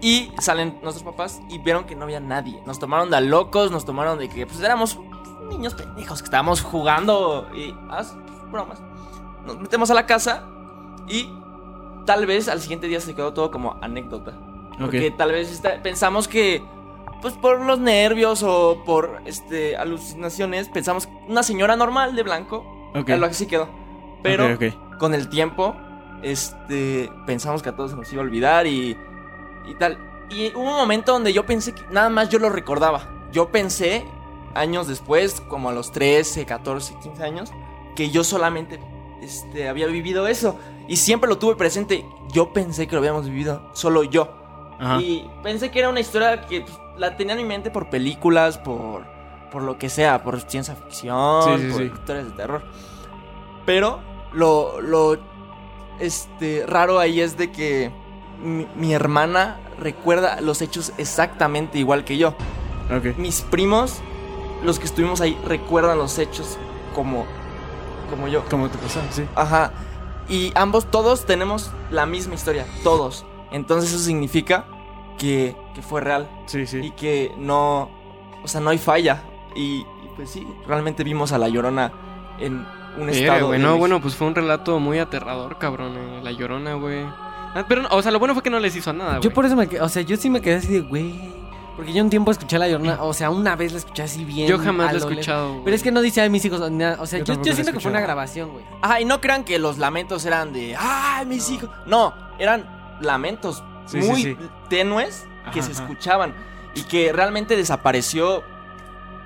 Y 0.00 0.30
salen 0.38 0.78
nuestros 0.82 1.02
papás 1.02 1.40
y 1.50 1.58
vieron 1.58 1.84
que 1.84 1.94
no 1.94 2.04
había 2.04 2.20
nadie. 2.20 2.62
Nos 2.64 2.78
tomaron 2.78 3.10
de 3.10 3.20
locos, 3.20 3.70
nos 3.70 3.84
tomaron 3.84 4.18
de 4.18 4.28
que 4.28 4.46
pues 4.46 4.60
éramos 4.60 4.98
niños 5.50 5.74
pendejos 5.74 6.20
que 6.20 6.24
estábamos 6.24 6.62
jugando 6.62 7.48
y 7.54 7.74
haz 7.90 8.16
bromas. 8.50 8.80
Nos 9.44 9.58
metemos 9.58 9.90
a 9.90 9.94
la 9.94 10.06
casa 10.06 10.46
y 11.08 11.28
tal 12.08 12.24
vez 12.24 12.48
al 12.48 12.58
siguiente 12.62 12.86
día 12.86 13.00
se 13.00 13.14
quedó 13.14 13.34
todo 13.34 13.50
como 13.50 13.76
anécdota. 13.82 14.32
Porque 14.78 15.10
tal 15.10 15.32
vez 15.32 15.50
está- 15.52 15.82
pensamos 15.82 16.26
que, 16.26 16.62
pues 17.20 17.34
por 17.34 17.60
los 17.60 17.78
nervios 17.78 18.42
o 18.42 18.82
por 18.86 19.20
este 19.26 19.76
alucinaciones, 19.76 20.68
pensamos 20.70 21.06
que 21.06 21.12
una 21.28 21.42
señora 21.42 21.76
normal 21.76 22.16
de 22.16 22.22
blanco. 22.22 22.64
Ok. 22.94 23.10
Algo 23.10 23.26
así 23.26 23.46
quedó. 23.46 23.68
Pero 24.22 24.44
con 24.98 25.12
el 25.12 25.28
tiempo, 25.28 25.76
este, 26.22 27.10
pensamos 27.26 27.62
que 27.62 27.68
a 27.68 27.76
todos 27.76 27.90
se 27.90 27.96
nos 27.96 28.10
iba 28.12 28.22
a 28.22 28.24
olvidar 28.24 28.66
y, 28.66 28.96
y 29.66 29.74
tal. 29.74 29.98
Y 30.30 30.48
hubo 30.54 30.62
un 30.70 30.76
momento 30.76 31.12
donde 31.12 31.32
yo 31.34 31.44
pensé 31.44 31.74
que 31.74 31.82
nada 31.90 32.08
más 32.08 32.28
yo 32.30 32.38
lo 32.38 32.48
recordaba. 32.50 33.02
Yo 33.32 33.48
pensé, 33.50 34.04
años 34.54 34.86
después, 34.88 35.40
como 35.42 35.68
a 35.68 35.72
los 35.72 35.92
13, 35.92 36.46
14, 36.46 36.94
15 37.02 37.22
años, 37.22 37.52
que 37.96 38.10
yo 38.10 38.24
solamente 38.24 38.78
este, 39.22 39.68
había 39.68 39.86
vivido 39.86 40.26
eso. 40.28 40.58
Y 40.88 40.96
siempre 40.96 41.28
lo 41.28 41.38
tuve 41.38 41.54
presente. 41.54 42.04
Yo 42.32 42.52
pensé 42.52 42.86
que 42.88 42.94
lo 42.94 42.98
habíamos 43.00 43.26
vivido 43.28 43.70
solo 43.74 44.02
yo. 44.02 44.28
Ajá. 44.80 45.00
Y 45.00 45.30
pensé 45.42 45.70
que 45.70 45.78
era 45.80 45.88
una 45.90 46.00
historia 46.00 46.46
que 46.46 46.62
pues, 46.62 46.78
la 46.96 47.16
tenía 47.16 47.34
en 47.34 47.38
mi 47.40 47.44
mente 47.44 47.70
por 47.70 47.90
películas, 47.90 48.58
por, 48.58 49.04
por 49.52 49.62
lo 49.62 49.78
que 49.78 49.88
sea, 49.90 50.22
por 50.22 50.40
ciencia 50.40 50.74
ficción, 50.74 51.42
Sí, 51.58 51.64
sí, 51.66 51.70
por 51.70 51.78
sí. 51.82 51.90
historias 51.94 52.24
de 52.26 52.32
terror. 52.32 52.62
Pero 53.66 54.00
lo, 54.32 54.80
lo 54.80 55.18
este, 56.00 56.64
raro 56.66 56.98
ahí 56.98 57.20
es 57.20 57.36
de 57.36 57.50
que 57.52 57.90
mi, 58.42 58.66
mi 58.76 58.94
hermana 58.94 59.60
recuerda 59.78 60.40
los 60.40 60.62
hechos 60.62 60.92
exactamente 60.96 61.78
igual 61.78 62.04
que 62.04 62.16
yo. 62.16 62.34
Ok. 62.90 63.16
Mis 63.18 63.42
primos, 63.42 63.98
los 64.62 64.78
que 64.78 64.86
estuvimos 64.86 65.20
ahí, 65.20 65.38
recuerdan 65.44 65.98
los 65.98 66.18
hechos 66.18 66.56
como, 66.94 67.26
como 68.08 68.28
yo. 68.28 68.44
¿Cómo 68.48 68.68
te 68.70 68.78
pasó? 68.78 69.00
Sí. 69.10 69.24
Ajá. 69.34 69.72
Y 70.28 70.52
ambos, 70.54 70.90
todos 70.90 71.24
tenemos 71.26 71.70
la 71.90 72.06
misma 72.06 72.34
historia. 72.34 72.66
Todos. 72.82 73.24
Entonces 73.50 73.92
eso 73.92 74.02
significa 74.02 74.66
que, 75.16 75.56
que 75.74 75.82
fue 75.82 76.00
real. 76.00 76.28
Sí, 76.46 76.60
Y 76.60 76.66
sí. 76.66 76.90
que 76.96 77.32
no. 77.38 77.90
O 78.42 78.48
sea, 78.48 78.60
no 78.60 78.70
hay 78.70 78.78
falla. 78.78 79.22
Y, 79.54 79.78
y 79.80 79.86
pues 80.16 80.30
sí, 80.30 80.46
realmente 80.66 81.02
vimos 81.04 81.32
a 81.32 81.38
la 81.38 81.48
llorona 81.48 81.92
en 82.38 82.66
un 82.98 83.08
estado. 83.08 83.50
de 83.52 83.58
no, 83.58 83.76
bueno, 83.78 84.00
pues 84.00 84.14
fue 84.14 84.26
un 84.26 84.34
relato 84.34 84.78
muy 84.78 84.98
aterrador, 84.98 85.58
cabrón, 85.58 85.96
eh, 85.96 86.20
la 86.22 86.32
llorona, 86.32 86.74
güey. 86.74 87.02
Ah, 87.04 87.64
pero, 87.68 87.86
o 87.90 88.02
sea, 88.02 88.10
lo 88.12 88.18
bueno 88.18 88.34
fue 88.34 88.42
que 88.42 88.50
no 88.50 88.60
les 88.60 88.76
hizo 88.76 88.92
nada, 88.92 89.12
güey. 89.12 89.22
Yo 89.22 89.32
por 89.32 89.46
eso 89.46 89.56
me 89.56 89.66
quedé, 89.68 89.80
o 89.80 89.88
sea, 89.88 90.02
yo 90.02 90.16
sí 90.16 90.28
me 90.30 90.40
quedé 90.40 90.56
así 90.56 90.68
de, 90.68 90.80
güey. 90.80 91.18
Porque 91.78 91.92
yo 91.92 92.02
un 92.02 92.10
tiempo 92.10 92.32
escuché 92.32 92.58
la 92.58 92.66
llorona, 92.68 93.00
o 93.04 93.14
sea, 93.14 93.30
una 93.30 93.54
vez 93.54 93.70
la 93.70 93.78
escuché 93.78 94.02
así 94.02 94.24
bien. 94.24 94.48
Yo 94.48 94.58
jamás 94.58 94.88
a 94.88 94.92
lo 94.94 94.98
he 94.98 95.10
escuchado, 95.12 95.50
güey. 95.52 95.64
Pero 95.64 95.76
es 95.76 95.82
que 95.84 95.92
no 95.92 96.00
dice 96.02 96.20
a 96.20 96.28
mis 96.28 96.44
hijos, 96.44 96.60
o 96.60 96.66
sea, 97.06 97.20
Yo 97.22 97.34
la 97.36 97.44
siento 97.54 97.72
que 97.72 97.78
fue 97.78 97.92
una 97.92 98.00
grabación, 98.00 98.50
güey. 98.50 98.64
Ajá, 98.82 99.00
y 99.00 99.04
no 99.04 99.20
crean 99.20 99.44
que 99.44 99.60
los 99.60 99.78
lamentos 99.78 100.24
eran 100.26 100.52
de. 100.52 100.74
¡Ay, 100.76 101.24
mis 101.26 101.48
hijos! 101.50 101.70
No, 101.86 102.12
eran 102.40 102.98
lamentos 103.00 103.62
Sí, 103.86 103.98
muy 103.98 104.22
sí. 104.24 104.36
tenues 104.68 105.24
que 105.52 105.60
Ajá, 105.60 105.68
se 105.68 105.72
ajá. 105.72 105.82
escuchaban. 105.84 106.34
Y 106.74 106.82
que 106.82 107.12
realmente 107.12 107.56
desapareció 107.56 108.42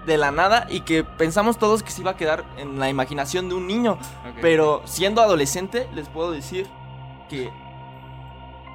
de 0.05 0.19
la 0.19 0.31
nada. 0.31 0.67
Y 0.69 0.81
que 0.83 1.05
pensamos 1.05 1.59
todos 1.59 1.83
que 1.83 1.91
se 1.91 2.03
iba 2.03 2.11
a 2.11 2.17
quedar 2.19 2.45
en 2.59 2.79
la 2.79 2.91
imaginación 2.91 3.49
de 3.49 3.55
un 3.55 3.67
niño. 3.67 3.97
Pero 4.43 4.83
siendo 4.85 5.23
adolescente, 5.23 5.89
les 5.95 6.11
puedo 6.11 6.31
decir 6.33 6.67
que 7.31 7.51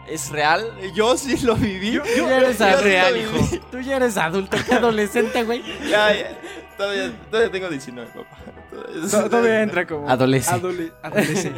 es 0.08 0.30
real. 0.30 0.66
Yo 0.94 1.18
sí 1.18 1.38
lo 1.46 1.56
viví. 1.56 1.98
Tú 2.00 2.06
ya 2.28 2.38
eres 2.38 2.58
Yo 2.60 2.78
sí 2.78 2.84
real, 2.84 3.14
viví. 3.14 3.26
hijo. 3.26 3.66
Tú 3.72 3.80
ya 3.80 3.98
eres 3.98 4.18
adulto, 4.18 4.58
que 4.68 4.76
adolescente, 4.76 5.44
güey. 5.44 5.62
Ya, 5.90 6.14
ya. 6.14 6.38
Todavía, 6.78 7.12
todavía 7.32 7.52
tengo 7.52 7.70
19, 7.70 8.10
papá. 8.14 8.38
Todavía- 8.72 9.10
To- 9.10 9.30
Todavía 9.30 9.62
entra 9.64 9.88
como. 9.88 10.10
Adolece. 10.10 10.52
Adole- 10.52 10.92
adolece. 11.02 11.52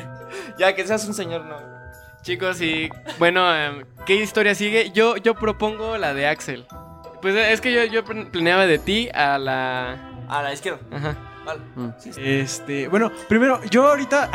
Ya 0.57 0.73
que 0.75 0.87
seas 0.87 1.05
un 1.05 1.13
señor, 1.13 1.45
no. 1.45 1.57
Chicos, 2.21 2.61
y 2.61 2.89
bueno, 3.17 3.53
em, 3.55 3.85
¿qué 4.05 4.15
historia 4.15 4.53
sigue? 4.55 4.91
Yo, 4.91 5.17
yo 5.17 5.35
propongo 5.35 5.97
la 5.97 6.13
de 6.13 6.27
Axel. 6.27 6.65
Pues 7.21 7.35
es 7.35 7.59
que 7.61 7.73
yo, 7.73 7.83
yo 7.85 8.03
planeaba 8.05 8.65
de 8.65 8.77
ti 8.79 9.09
a 9.13 9.37
la... 9.37 9.97
A 10.29 10.41
la 10.43 10.53
izquierda. 10.53 10.79
Ajá. 10.91 11.15
Vale. 11.45 11.61
Mm. 11.75 11.89
Este, 12.17 12.87
bueno, 12.87 13.11
primero, 13.27 13.61
yo 13.65 13.87
ahorita 13.87 14.29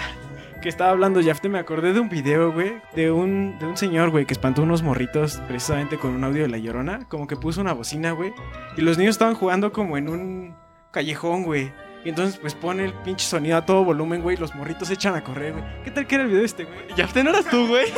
que 0.65 0.71
estaba 0.71 0.93
hablando 0.93 1.21
Yafte 1.21 1.51
me 1.51 1.59
acordé 1.59 1.93
de 1.93 2.01
un 2.01 2.09
video, 2.09 2.51
güey, 2.51 2.81
de 2.95 3.11
un, 3.11 3.59
de 3.59 3.67
un 3.67 3.77
señor, 3.77 4.09
güey, 4.09 4.25
que 4.25 4.33
espantó 4.33 4.63
unos 4.63 4.83
morritos 4.83 5.43
precisamente 5.47 5.99
con 5.99 6.13
un 6.13 6.25
audio 6.25 6.41
de 6.41 6.49
La 6.49 6.57
Llorona, 6.57 7.07
como 7.07 7.27
que 7.27 7.37
puso 7.37 7.61
una 7.61 7.75
bocina, 7.75 8.13
güey, 8.13 8.33
y 8.75 8.81
los 8.81 8.97
niños 8.97 9.17
estaban 9.17 9.35
jugando 9.35 9.75
como 9.75 9.99
en 9.99 10.09
un 10.09 10.57
callejón, 10.91 11.43
güey. 11.43 11.71
Y 12.03 12.09
entonces, 12.09 12.39
pues 12.39 12.55
pone 12.55 12.87
el 12.87 12.95
pinche 12.95 13.27
sonido 13.27 13.59
a 13.59 13.67
todo 13.67 13.85
volumen, 13.85 14.23
güey. 14.23 14.39
y 14.39 14.41
Los 14.41 14.55
morritos 14.55 14.89
se 14.89 14.95
echan 14.95 15.15
a 15.15 15.23
correr, 15.23 15.53
güey. 15.53 15.65
¿Qué 15.85 15.91
tal 15.91 16.07
que 16.07 16.15
era 16.15 16.25
el 16.25 16.31
video 16.31 16.43
este, 16.43 16.65
güey? 16.65 16.79
Yafte 16.97 17.23
no 17.23 17.29
eras 17.29 17.45
tú, 17.45 17.69
güey. 17.69 17.85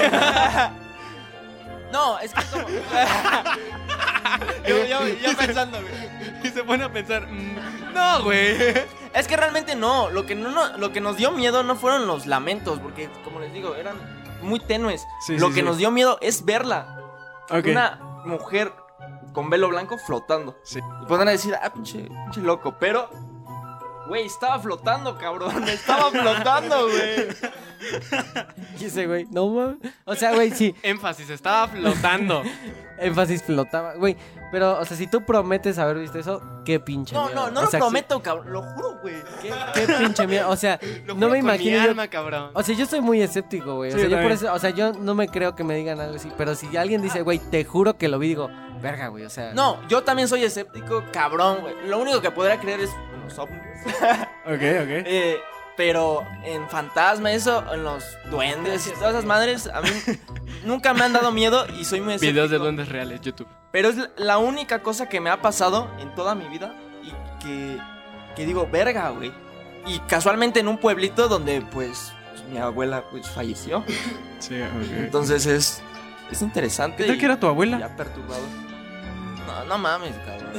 No, 1.92 2.18
es 2.18 2.34
que 2.34 2.40
es 2.40 2.46
como. 2.46 2.66
yo, 4.68 4.86
yo, 4.86 5.06
yo 5.06 5.36
pensando, 5.38 5.78
güey. 5.80 6.40
y 6.42 6.48
se 6.48 6.64
pone 6.64 6.82
a 6.82 6.92
pensar, 6.92 7.28
mm, 7.28 7.94
no, 7.94 8.24
güey. 8.24 8.56
Es 9.16 9.26
que 9.28 9.36
realmente 9.36 9.74
no. 9.74 10.10
Lo 10.10 10.26
que, 10.26 10.34
no, 10.34 10.50
no- 10.50 10.76
lo 10.76 10.92
que 10.92 11.00
nos 11.00 11.16
dio 11.16 11.30
miedo 11.32 11.62
no 11.62 11.74
fueron 11.76 12.06
los 12.06 12.26
lamentos, 12.26 12.78
porque, 12.80 13.08
como 13.24 13.40
les 13.40 13.52
digo, 13.52 13.74
eran 13.74 13.96
muy 14.42 14.60
tenues. 14.60 15.06
Sí, 15.26 15.38
lo 15.38 15.48
sí, 15.48 15.54
que 15.54 15.60
sí. 15.60 15.66
nos 15.66 15.78
dio 15.78 15.90
miedo 15.90 16.18
es 16.20 16.44
verla. 16.44 17.00
Una 17.50 17.98
mujer 18.24 18.72
con 19.32 19.48
velo 19.50 19.68
blanco 19.68 19.96
flotando. 19.98 20.56
Sí. 20.62 20.80
Y 21.02 21.06
podrán 21.06 21.28
decir, 21.28 21.54
ah, 21.62 21.72
pinche, 21.72 22.08
pinche 22.24 22.40
loco. 22.42 22.76
Pero 22.78 23.08
Güey, 24.08 24.26
estaba 24.26 24.58
flotando, 24.58 25.16
cabrón. 25.18 25.64
Estaba 25.68 26.10
flotando, 26.10 26.88
güey. 26.88 27.26
Y 28.80 28.84
ese 28.84 29.06
güey, 29.06 29.26
no 29.30 29.48
mames. 29.48 29.76
O 30.04 30.14
sea, 30.14 30.32
güey, 30.34 30.50
sí, 30.50 30.74
Énfasis, 30.82 31.30
estaba 31.30 31.68
flotando. 31.68 32.42
énfasis 32.98 33.42
flotaba, 33.42 33.94
güey. 33.94 34.16
Pero, 34.52 34.78
o 34.78 34.84
sea, 34.84 34.96
si 34.96 35.06
tú 35.08 35.24
prometes 35.24 35.76
haber 35.78 35.98
visto 35.98 36.18
eso, 36.18 36.40
qué 36.64 36.78
pinche 36.78 37.14
No, 37.14 37.26
miedo. 37.26 37.34
no, 37.46 37.50
no 37.50 37.60
O 37.60 37.64
lo 37.64 37.70
prometo, 37.70 38.22
cabrón. 38.22 38.52
Lo 38.52 38.62
juro, 38.62 38.98
güey. 39.02 39.16
Qué, 39.42 39.52
qué 39.74 39.92
pinche 39.98 40.26
miedo. 40.26 40.48
O 40.50 40.56
sea, 40.56 40.78
Lo 41.04 41.14
no 41.14 41.26
me 41.26 41.30
con 41.30 41.38
imagino. 41.38 41.78
Mi 41.78 41.84
yo- 41.84 41.90
alma, 41.90 42.08
cabrón. 42.08 42.50
O 42.54 42.62
sea, 42.62 42.74
yo 42.76 42.86
soy 42.86 43.00
muy 43.00 43.20
escéptico, 43.20 43.74
güey. 43.74 43.90
O 43.90 43.94
Sí, 43.94 44.00
sea, 44.00 44.08
yo 44.08 44.22
por 44.22 44.30
eso, 44.30 44.52
o 44.52 44.58
sea, 44.58 44.70
yo 44.70 44.92
no 44.92 45.14
me 45.14 45.28
creo 45.28 45.54
que 45.56 45.64
me 45.64 45.74
digan 45.74 46.00
algo 46.00 46.14
así. 46.16 46.30
Pero 46.38 46.54
si 46.54 46.74
alguien 46.76 47.02
dice, 47.02 47.22
güey, 47.22 47.38
te 47.40 47.64
juro 47.64 47.98
que 47.98 48.08
lo 48.08 48.18
vi, 48.20 48.28
digo, 48.28 48.48
verga, 48.80 49.08
güey. 49.08 49.24
O 49.24 49.30
sea, 49.30 49.52
No, 49.52 49.78
yo 49.88 50.04
también 50.04 50.28
soy 50.28 50.44
escéptico, 50.44 51.02
cabrón, 51.12 51.58
güey. 51.62 51.74
Lo 51.88 51.98
único 51.98 52.20
que 52.22 52.30
podría 52.30 52.58
creer 52.60 52.80
es 52.80 52.90
los 53.26 53.38
ovnis. 53.38 53.60
Ok, 54.46 54.52
ok. 54.52 54.90
Eh, 55.04 55.38
pero 55.76 56.24
en 56.44 56.68
fantasma, 56.70 57.32
eso, 57.32 57.64
en 57.74 57.82
los 57.82 58.04
duendes 58.30 58.86
y 58.86 58.90
todas 58.92 59.10
esas 59.10 59.24
madres, 59.24 59.66
a 59.66 59.80
mí 59.82 59.88
nunca 60.64 60.94
me 60.94 61.02
han 61.02 61.12
dado 61.12 61.32
miedo 61.32 61.66
y 61.78 61.84
soy 61.84 62.00
muy 62.00 62.14
escéptico. 62.14 62.32
Videos 62.32 62.50
de 62.50 62.58
duendes 62.58 62.88
reales, 62.88 63.20
YouTube. 63.20 63.48
Pero 63.72 63.88
es 63.90 63.96
la 64.16 64.38
única 64.38 64.82
cosa 64.82 65.08
que 65.08 65.20
me 65.20 65.28
ha 65.30 65.42
pasado 65.42 65.90
en 66.00 66.14
toda 66.14 66.34
mi 66.34 66.48
vida 66.48 66.74
y 67.02 67.10
que, 67.44 67.78
que 68.36 68.46
digo, 68.46 68.68
verga, 68.70 69.10
güey. 69.10 69.32
Y 69.86 69.98
casualmente 70.08 70.60
en 70.60 70.68
un 70.68 70.78
pueblito 70.78 71.28
donde, 71.28 71.60
pues, 71.60 72.12
mi 72.50 72.58
abuela, 72.58 73.04
pues, 73.10 73.28
falleció. 73.28 73.84
Sí, 74.38 74.60
ok. 74.60 74.92
Entonces 74.98 75.44
es, 75.46 75.82
es 76.30 76.42
interesante. 76.42 76.98
¿Qué 76.98 77.04
tal 77.08 77.16
y- 77.16 77.18
que 77.18 77.24
era 77.24 77.40
tu 77.40 77.46
abuela? 77.48 77.78
Ya 77.80 77.96
perturbado. 77.96 78.42
No, 79.46 79.64
no 79.64 79.78
mames, 79.78 80.14
cabrón. 80.24 80.50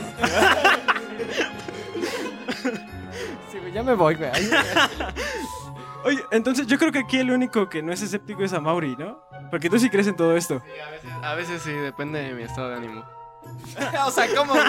Ya 3.77 3.84
me 3.84 3.93
voy, 3.93 4.15
güey. 4.15 4.31
Oye, 6.03 6.24
entonces 6.31 6.65
yo 6.65 6.79
creo 6.79 6.91
que 6.91 7.00
aquí 7.00 7.19
el 7.19 7.29
único 7.29 7.69
que 7.69 7.84
no 7.84 7.93
es 7.93 8.01
escéptico 8.01 8.43
es 8.43 8.53
a 8.53 8.60
Mauri, 8.60 8.96
¿no? 8.96 9.22
Porque 9.51 9.69
tú 9.69 9.77
sí 9.77 9.89
crees 9.89 10.07
en 10.07 10.15
todo 10.15 10.36
esto. 10.36 10.63
Sí, 10.65 10.79
a 10.79 10.89
veces, 10.89 11.12
a 11.24 11.36
veces 11.36 11.62
sí, 11.62 11.72
depende 11.72 12.19
de 12.24 12.34
mi 12.34 12.41
estado 12.43 12.69
de 12.69 12.75
ánimo. 12.75 13.05
o 14.05 14.12
sea, 14.12 14.27
¿cómo, 14.36 14.53
güey? 14.53 14.65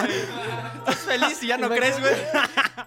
Estás 0.78 0.96
feliz 0.96 1.42
y 1.42 1.46
ya 1.46 1.56
no 1.56 1.70
crees, 1.70 1.98
güey. 1.98 2.12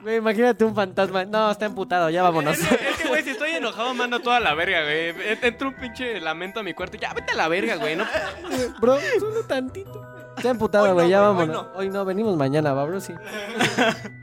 Güey, 0.01 0.17
imagínate 0.17 0.63
un 0.63 0.75
fantasma. 0.75 1.25
No, 1.25 1.49
está 1.49 1.65
emputado, 1.65 2.09
ya 2.11 2.21
vámonos. 2.21 2.59
Es 2.59 2.67
que, 2.67 2.89
es 2.89 2.97
que, 2.97 3.07
güey, 3.07 3.23
si 3.23 3.31
estoy 3.31 3.51
enojado, 3.51 3.93
mando 3.95 4.19
toda 4.19 4.39
la 4.39 4.53
verga, 4.53 4.83
güey. 4.83 5.15
Entra 5.41 5.67
un 5.67 5.73
pinche 5.75 6.19
lamento 6.21 6.59
a 6.59 6.63
mi 6.63 6.73
cuarto 6.75 6.97
y 6.97 6.99
ya, 6.99 7.13
vete 7.13 7.33
a 7.33 7.35
la 7.35 7.47
verga, 7.47 7.77
güey. 7.77 7.95
No, 7.95 8.05
Bro, 8.79 8.99
solo 9.19 9.43
tantito. 9.43 10.05
Está 10.37 10.49
emputado, 10.49 10.83
Hoy 10.85 10.89
no, 10.89 10.95
güey, 10.95 11.09
ya 11.09 11.21
hoy 11.21 11.35
vámonos. 11.35 11.55
no. 11.55 11.71
Hoy 11.75 11.89
no, 11.89 12.05
venimos 12.05 12.37
mañana, 12.37 12.73
va, 12.73 12.85
bro, 12.85 13.01
sí. 13.01 13.13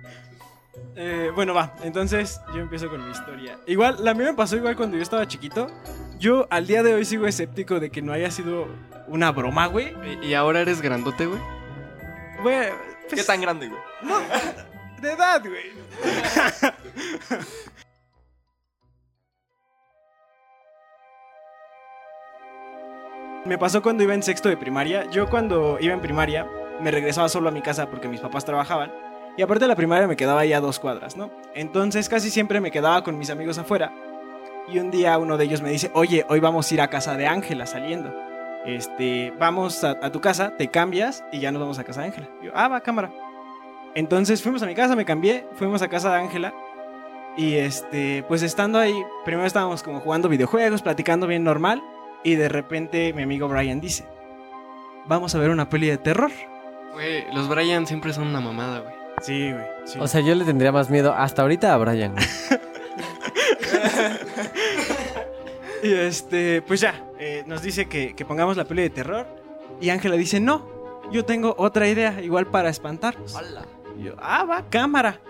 Eh, 1.00 1.30
bueno, 1.32 1.54
va. 1.54 1.76
Entonces 1.84 2.40
yo 2.52 2.58
empiezo 2.58 2.90
con 2.90 3.04
mi 3.04 3.12
historia. 3.12 3.56
Igual, 3.66 3.98
la 4.00 4.14
mía 4.14 4.26
me 4.26 4.34
pasó 4.34 4.56
igual 4.56 4.74
cuando 4.74 4.96
yo 4.96 5.02
estaba 5.04 5.28
chiquito. 5.28 5.68
Yo 6.18 6.48
al 6.50 6.66
día 6.66 6.82
de 6.82 6.92
hoy 6.92 7.04
sigo 7.04 7.28
escéptico 7.28 7.78
de 7.78 7.90
que 7.90 8.02
no 8.02 8.12
haya 8.12 8.32
sido 8.32 8.66
una 9.06 9.30
broma, 9.30 9.66
güey. 9.66 9.94
Y, 10.22 10.34
ahora 10.34 10.60
eres 10.60 10.82
grandote, 10.82 11.26
güey. 11.26 11.40
Güey, 12.42 12.70
¿Qué 13.08 13.14
pues, 13.14 13.26
tan 13.26 13.40
grande, 13.40 13.68
güey? 13.68 13.80
de 15.00 15.12
edad, 15.12 15.40
güey. 15.40 15.72
Me 23.46 23.56
pasó 23.56 23.82
cuando 23.82 24.02
iba 24.02 24.14
en 24.14 24.24
sexto 24.24 24.48
de 24.48 24.56
primaria. 24.56 25.08
Yo 25.10 25.30
cuando 25.30 25.78
iba 25.80 25.94
en 25.94 26.00
primaria 26.00 26.44
me 26.80 26.90
regresaba 26.90 27.28
solo 27.28 27.48
a 27.48 27.52
mi 27.52 27.62
casa 27.62 27.88
porque 27.88 28.08
mis 28.08 28.20
papás 28.20 28.44
trabajaban. 28.44 29.07
Y 29.38 29.42
aparte 29.42 29.66
de 29.66 29.68
la 29.68 29.76
primaria 29.76 30.08
me 30.08 30.16
quedaba 30.16 30.40
ahí 30.40 30.52
a 30.52 30.60
dos 30.60 30.80
cuadras, 30.80 31.16
¿no? 31.16 31.30
Entonces 31.54 32.08
casi 32.08 32.28
siempre 32.28 32.60
me 32.60 32.72
quedaba 32.72 33.04
con 33.04 33.16
mis 33.16 33.30
amigos 33.30 33.56
afuera. 33.56 33.92
Y 34.66 34.80
un 34.80 34.90
día 34.90 35.16
uno 35.16 35.36
de 35.36 35.44
ellos 35.44 35.62
me 35.62 35.70
dice, 35.70 35.92
oye, 35.94 36.26
hoy 36.28 36.40
vamos 36.40 36.68
a 36.68 36.74
ir 36.74 36.80
a 36.80 36.90
casa 36.90 37.16
de 37.16 37.28
Ángela 37.28 37.64
saliendo. 37.64 38.12
Este, 38.66 39.32
vamos 39.38 39.84
a, 39.84 40.10
tu 40.10 40.20
casa, 40.20 40.56
te 40.56 40.66
cambias 40.66 41.24
y 41.30 41.38
ya 41.38 41.52
nos 41.52 41.60
vamos 41.60 41.78
a 41.78 41.84
casa 41.84 42.00
de 42.00 42.08
Ángela. 42.08 42.28
Yo, 42.42 42.50
ah, 42.52 42.66
va, 42.66 42.80
cámara. 42.80 43.12
Entonces 43.94 44.42
fuimos 44.42 44.60
a 44.64 44.66
mi 44.66 44.74
casa, 44.74 44.96
me 44.96 45.04
cambié, 45.04 45.46
fuimos 45.54 45.82
a 45.82 45.88
casa 45.88 46.10
de 46.10 46.16
Ángela. 46.16 46.52
Y 47.36 47.54
este, 47.54 48.24
pues 48.26 48.42
estando 48.42 48.80
ahí, 48.80 49.00
primero 49.24 49.46
estábamos 49.46 49.84
como 49.84 50.00
jugando 50.00 50.28
videojuegos, 50.28 50.82
platicando 50.82 51.28
bien 51.28 51.44
normal. 51.44 51.80
Y 52.24 52.34
de 52.34 52.48
repente 52.48 53.12
mi 53.12 53.22
amigo 53.22 53.46
Brian 53.46 53.80
dice, 53.80 54.04
vamos 55.06 55.36
a 55.36 55.38
ver 55.38 55.50
una 55.50 55.68
peli 55.68 55.86
de 55.86 55.98
terror. 55.98 56.32
Güey, 56.92 57.32
los 57.32 57.48
Brian 57.48 57.86
siempre 57.86 58.12
son 58.12 58.26
una 58.26 58.40
mamada, 58.40 58.80
güey. 58.80 58.97
Sí, 59.22 59.52
güey. 59.52 59.64
sí. 59.84 59.98
O 60.00 60.06
sea, 60.08 60.20
yo 60.20 60.34
le 60.34 60.44
tendría 60.44 60.72
más 60.72 60.90
miedo 60.90 61.14
hasta 61.14 61.42
ahorita 61.42 61.74
a 61.74 61.76
Brian. 61.78 62.14
Y 65.82 65.92
este, 65.92 66.62
pues 66.62 66.80
ya, 66.80 67.04
eh, 67.18 67.44
nos 67.46 67.62
dice 67.62 67.86
que, 67.86 68.14
que 68.14 68.24
pongamos 68.24 68.56
la 68.56 68.64
peli 68.64 68.82
de 68.82 68.90
terror. 68.90 69.26
Y 69.80 69.90
Ángela 69.90 70.16
dice, 70.16 70.40
no, 70.40 70.66
yo 71.12 71.24
tengo 71.24 71.54
otra 71.56 71.88
idea, 71.88 72.20
igual 72.20 72.46
para 72.46 72.68
espantarnos. 72.68 73.34
Hola. 73.34 73.64
Y 73.96 74.04
yo, 74.04 74.14
ah, 74.18 74.44
va, 74.44 74.64
cámara. 74.68 75.20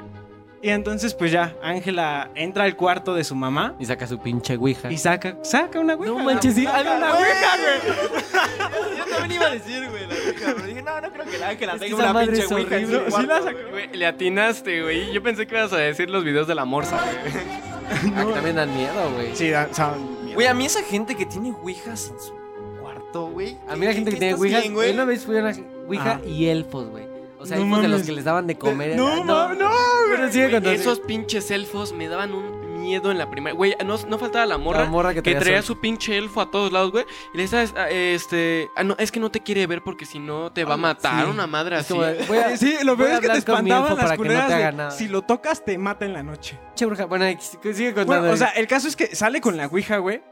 Y 0.60 0.70
entonces, 0.70 1.14
pues 1.14 1.30
ya, 1.30 1.54
Ángela 1.62 2.30
entra 2.34 2.64
al 2.64 2.74
cuarto 2.74 3.14
de 3.14 3.22
su 3.22 3.34
mamá 3.36 3.74
Y 3.78 3.84
saca 3.86 4.06
su 4.08 4.18
pinche 4.18 4.56
ouija. 4.56 4.90
y 4.90 4.98
saca, 4.98 5.36
saca 5.42 5.78
una 5.78 5.94
ouija. 5.94 6.12
No 6.12 6.18
manches, 6.18 6.54
sí, 6.54 6.66
haga 6.66 6.96
una 6.96 7.14
ouija, 7.14 7.56
güey. 7.56 8.98
Yo 8.98 9.04
también 9.06 9.32
iba 9.40 9.46
a 9.46 9.50
decir, 9.50 9.88
güey, 9.88 10.06
la 10.08 10.14
ouija, 10.14 10.52
pero 10.56 10.66
dije, 10.66 10.82
no, 10.82 11.00
no 11.00 11.12
creo 11.12 11.24
que 11.26 11.38
la 11.38 11.48
Ángela 11.50 11.72
Es 11.74 11.80
tenga 11.80 11.96
esa 11.96 12.10
una 12.10 12.20
pinche 12.20 12.54
ouija 12.54 12.76
en 12.76 12.86
su 12.88 12.96
horrible. 12.96 13.10
Sí 13.20 13.26
la 13.26 13.42
sacó. 13.42 13.58
güey. 13.70 13.88
Le 13.96 14.06
atinaste, 14.06 14.82
güey. 14.82 15.12
Yo 15.12 15.22
pensé 15.22 15.46
que 15.46 15.54
ibas 15.56 15.72
a 15.72 15.76
decir 15.78 16.10
los 16.10 16.24
videos 16.24 16.48
de 16.48 16.54
la 16.56 16.64
morsa, 16.64 16.96
güey. 17.02 17.34
Ah, 18.14 18.24
que 18.26 18.32
también 18.34 18.56
dan 18.56 18.74
miedo, 18.76 19.10
güey. 19.14 19.34
Sí, 19.34 19.48
da- 19.48 19.72
son- 19.72 20.18
Güey, 20.34 20.46
a 20.46 20.52
mí 20.52 20.66
esa 20.66 20.82
gente 20.82 21.14
que 21.14 21.24
tiene 21.24 21.52
ouijas 21.62 22.10
en 22.12 22.20
su 22.20 22.34
cuarto, 22.82 23.28
güey. 23.28 23.56
A 23.66 23.76
mí 23.76 23.86
la 23.86 23.94
gente 23.94 24.10
que 24.10 24.16
¿qué 24.16 24.20
tiene 24.20 24.34
ouijas, 24.34 24.60
bien, 24.60 24.74
güey? 24.74 24.92
una 24.92 25.06
vez 25.06 25.24
fui 25.24 25.36
a 25.38 25.40
una 25.40 25.54
ouija 25.86 26.20
Ah. 26.22 26.26
y 26.28 26.46
elfos, 26.48 26.88
güey. 26.90 27.04
O 27.40 27.46
sea, 27.46 27.56
No 27.56 27.64
elfos 27.64 27.82
de 27.82 27.88
los 27.88 28.02
que 28.02 28.12
les 28.12 28.24
daban 28.24 28.46
de 28.46 28.58
comer. 28.58 28.96
No, 28.96 29.06
Ah, 29.08 29.22
no, 29.24 29.54
no, 29.54 29.70
Pero 30.10 30.32
sigue 30.32 30.58
Güey. 30.60 30.74
Esos 30.74 31.00
pinches 31.00 31.50
elfos 31.50 31.92
me 31.92 32.08
daban 32.08 32.34
un 32.34 32.80
miedo 32.80 33.10
en 33.10 33.18
la 33.18 33.30
primera. 33.30 33.54
Güey, 33.54 33.76
no, 33.84 33.96
no 34.08 34.18
faltaba 34.18 34.46
la 34.46 34.56
morra. 34.58 34.84
La 34.84 34.90
morra 34.90 35.12
que 35.14 35.22
que 35.22 35.34
traía 35.34 35.62
su- 35.62 35.78
pinche 35.78 36.16
elfo 36.16 36.40
a 36.40 36.50
todos 36.50 36.72
lados, 36.72 36.90
güey. 36.90 37.04
Y 37.34 37.36
le 37.36 37.42
decía, 37.44 37.64
ah, 37.76 37.88
este. 37.90 38.68
Ah, 38.76 38.82
no, 38.82 38.96
es 38.98 39.12
que 39.12 39.20
no 39.20 39.30
te 39.30 39.40
quiere 39.40 39.66
ver 39.66 39.82
porque 39.82 40.04
si 40.06 40.18
no 40.18 40.50
te 40.52 40.64
va 40.64 40.74
a 40.74 40.76
matar 40.78 41.24
sí. 41.24 41.30
una 41.30 41.46
madre 41.46 41.76
así. 41.76 41.92
como 41.92 42.04
de, 42.04 42.24
voy 42.26 42.38
a- 42.38 42.56
Sí, 42.56 42.76
lo 42.82 42.96
peor 42.96 43.10
a 43.10 43.14
es 43.14 43.20
que 43.20 43.26
te 43.26 43.32
hablar 43.32 43.44
con 43.44 43.64
mi 43.64 43.70
elfo 43.70 43.82
espantaban 43.84 43.96
las 44.08 44.10
no 44.10 44.16
culeras 44.16 44.46
te 44.48 44.54
haga 44.54 44.70
de, 44.70 44.76
nada. 44.76 44.90
si 44.90 45.08
lo 45.08 45.22
tocas 45.22 45.64
te 45.64 45.78
mata 45.78 46.04
en 46.06 46.12
la 46.14 46.22
noche. 46.22 46.58
Che, 46.74 46.86
bruja. 46.86 47.04
Bueno, 47.04 47.24
sigue 47.62 47.94
contando. 47.94 48.20
Bueno, 48.20 48.32
o 48.32 48.36
sea, 48.36 48.48
el 48.48 48.66
caso 48.66 48.88
es 48.88 48.96
que 48.96 49.14
sale 49.14 49.40
con 49.40 49.56
la 49.56 49.66
ouija, 49.66 49.98
güey. 49.98 50.22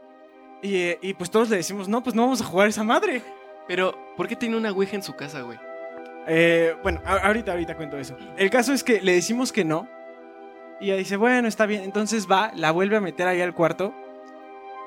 Y, 0.63 0.75
eh, 0.75 0.99
y 1.03 1.13
pues 1.13 1.29
todos 1.29 1.49
le 1.49 1.57
decimos, 1.57 1.87
no, 1.87 2.01
pues 2.03 2.15
no 2.15 2.23
vamos 2.23 2.41
a 2.41 2.45
jugar 2.45 2.67
esa 2.69 2.83
madre. 2.83 3.21
Pero, 3.67 3.95
¿por 4.17 4.27
qué 4.27 4.35
tiene 4.35 4.57
una 4.57 4.71
ouija 4.71 4.95
en 4.95 5.03
su 5.03 5.13
casa, 5.15 5.41
güey? 5.41 5.59
Eh, 6.27 6.75
bueno, 6.83 7.01
ahorita, 7.05 7.51
ahorita 7.53 7.75
cuento 7.75 7.97
eso. 7.97 8.15
El 8.37 8.49
caso 8.49 8.73
es 8.73 8.83
que 8.83 9.01
le 9.01 9.13
decimos 9.13 9.51
que 9.51 9.63
no. 9.65 9.87
Y 10.79 10.85
ella 10.85 10.97
dice, 10.97 11.17
bueno, 11.17 11.47
está 11.47 11.65
bien. 11.65 11.83
Entonces 11.83 12.27
va, 12.29 12.51
la 12.53 12.71
vuelve 12.71 12.97
a 12.97 13.01
meter 13.01 13.27
ahí 13.27 13.41
al 13.41 13.53
cuarto. 13.55 13.93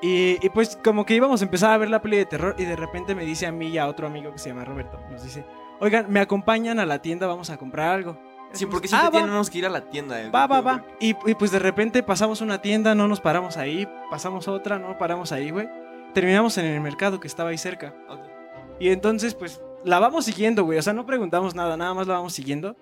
Y, 0.03 0.37
y 0.45 0.49
pues 0.49 0.77
como 0.83 1.05
que 1.05 1.13
íbamos 1.13 1.41
a 1.41 1.45
empezar 1.45 1.71
a 1.71 1.77
ver 1.77 1.89
la 1.89 2.01
peli 2.01 2.17
de 2.17 2.25
terror 2.25 2.55
y 2.57 2.65
de 2.65 2.75
repente 2.75 3.13
me 3.13 3.23
dice 3.23 3.45
a 3.45 3.51
mí 3.51 3.67
y 3.67 3.77
a 3.77 3.87
otro 3.87 4.07
amigo 4.07 4.31
que 4.31 4.39
se 4.39 4.49
llama 4.49 4.65
Roberto, 4.65 4.99
nos 5.11 5.21
dice, 5.23 5.45
oigan, 5.79 6.07
me 6.11 6.19
acompañan 6.19 6.79
a 6.79 6.87
la 6.87 7.03
tienda, 7.03 7.27
vamos 7.27 7.51
a 7.51 7.57
comprar 7.57 7.89
algo. 7.89 8.17
Sí, 8.51 8.65
porque 8.65 8.87
Ah, 8.87 8.99
siempre 9.01 9.19
va. 9.19 9.25
tenemos 9.27 9.49
que 9.51 9.59
ir 9.59 9.65
a 9.67 9.69
la 9.69 9.81
tienda. 9.81 10.19
eh, 10.19 10.29
Va, 10.31 10.47
va, 10.47 10.59
va. 10.59 10.83
Y, 10.99 11.09
y, 11.29 11.35
pues 11.35 11.51
de 11.51 11.59
repente 11.59 12.01
pasamos 12.01 12.41
una 12.41 12.61
tienda, 12.63 12.95
no 12.95 13.07
nos 13.07 13.21
paramos 13.21 13.57
ahí, 13.57 13.87
pasamos 14.09 14.47
otra, 14.47 14.79
no 14.79 14.97
paramos 14.97 15.31
ahí, 15.31 15.51
güey. 15.51 15.69
Terminamos 16.15 16.57
en 16.57 16.65
el 16.65 16.81
mercado 16.81 17.19
que 17.19 17.27
estaba 17.27 17.51
ahí 17.51 17.57
cerca. 17.59 17.93
Ok. 18.09 18.19
Y 18.79 18.89
entonces, 18.89 19.35
pues, 19.35 19.61
la 19.85 19.99
vamos 19.99 20.25
siguiendo, 20.25 20.63
güey. 20.63 20.79
O 20.79 20.81
sea, 20.81 20.93
no 20.93 21.05
preguntamos 21.05 21.55
nada, 21.55 21.77
nada 21.77 21.93
más 21.93 22.07
la 22.07 22.15
vamos 22.15 22.33
siguiendo. 22.33 22.75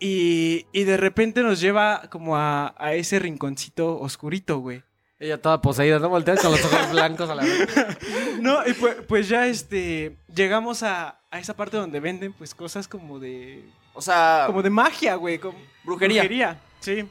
Y, 0.00 0.66
y 0.72 0.84
de 0.84 0.96
repente 0.96 1.42
nos 1.42 1.60
lleva 1.60 2.02
como 2.10 2.36
a, 2.36 2.74
a 2.76 2.94
ese 2.94 3.18
rinconcito 3.18 4.00
oscurito, 4.00 4.58
güey. 4.58 4.82
Ella 5.20 5.40
toda 5.40 5.60
poseída, 5.62 6.00
¿no? 6.00 6.08
Voltea 6.08 6.34
con 6.36 6.50
los 6.50 6.64
ojos 6.64 6.90
blancos 6.90 7.30
a 7.30 7.34
la 7.36 7.44
vez. 7.44 7.68
No, 8.40 8.66
y 8.66 8.72
pues, 8.72 8.96
pues 9.06 9.28
ya 9.28 9.46
este. 9.46 10.16
Llegamos 10.34 10.82
a, 10.82 11.20
a 11.30 11.38
esa 11.38 11.54
parte 11.54 11.76
donde 11.76 12.00
venden, 12.00 12.32
pues, 12.32 12.54
cosas 12.56 12.88
como 12.88 13.20
de. 13.20 13.64
O 13.94 14.02
sea, 14.02 14.44
Como 14.48 14.62
de 14.62 14.70
magia, 14.70 15.14
güey. 15.14 15.38
Como 15.38 15.56
brujería. 15.84 16.22
brujería, 16.22 16.60
sí. 16.80 17.08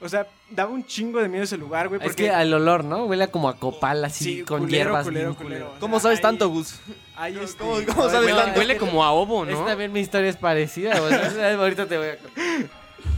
O 0.00 0.08
sea, 0.08 0.26
daba 0.50 0.70
un 0.70 0.84
chingo 0.84 1.20
de 1.20 1.28
miedo 1.28 1.44
ese 1.44 1.56
lugar, 1.56 1.88
güey. 1.88 2.00
Es 2.00 2.04
Porque 2.08 2.24
que 2.24 2.30
al 2.30 2.52
olor, 2.52 2.84
¿no? 2.84 3.04
Huele 3.06 3.28
como 3.28 3.48
a 3.48 3.56
copal 3.56 4.04
así, 4.04 4.24
Sí, 4.24 4.42
con 4.42 4.60
culero, 4.60 4.76
hierbas. 4.84 5.04
culero, 5.04 5.34
culero. 5.36 5.74
¿Cómo 5.80 5.96
O 5.96 6.00
sea, 6.00 6.08
sabes 6.08 6.20
tanto, 6.20 6.48
Gus? 6.50 6.78
Ahí 7.16 7.32
¿Cómo- 7.34 7.44
este- 7.44 7.58
cómo- 7.58 7.72
cómo 7.86 8.10
sabes 8.10 8.30
Huele, 8.30 8.42
tanto? 8.42 8.58
huele 8.60 8.76
como 8.76 9.04
a 9.04 9.12
ovo, 9.12 9.44
¿no? 9.44 9.50
Esta 9.58 9.74
vez 9.76 9.90
mi 9.90 10.00
historia 10.00 10.28
es 10.28 10.36
parecida, 10.36 10.98
güey. 11.00 11.14
Ahorita 11.54 11.86
te 11.86 11.96
voy 11.96 12.08
a. 12.08 12.18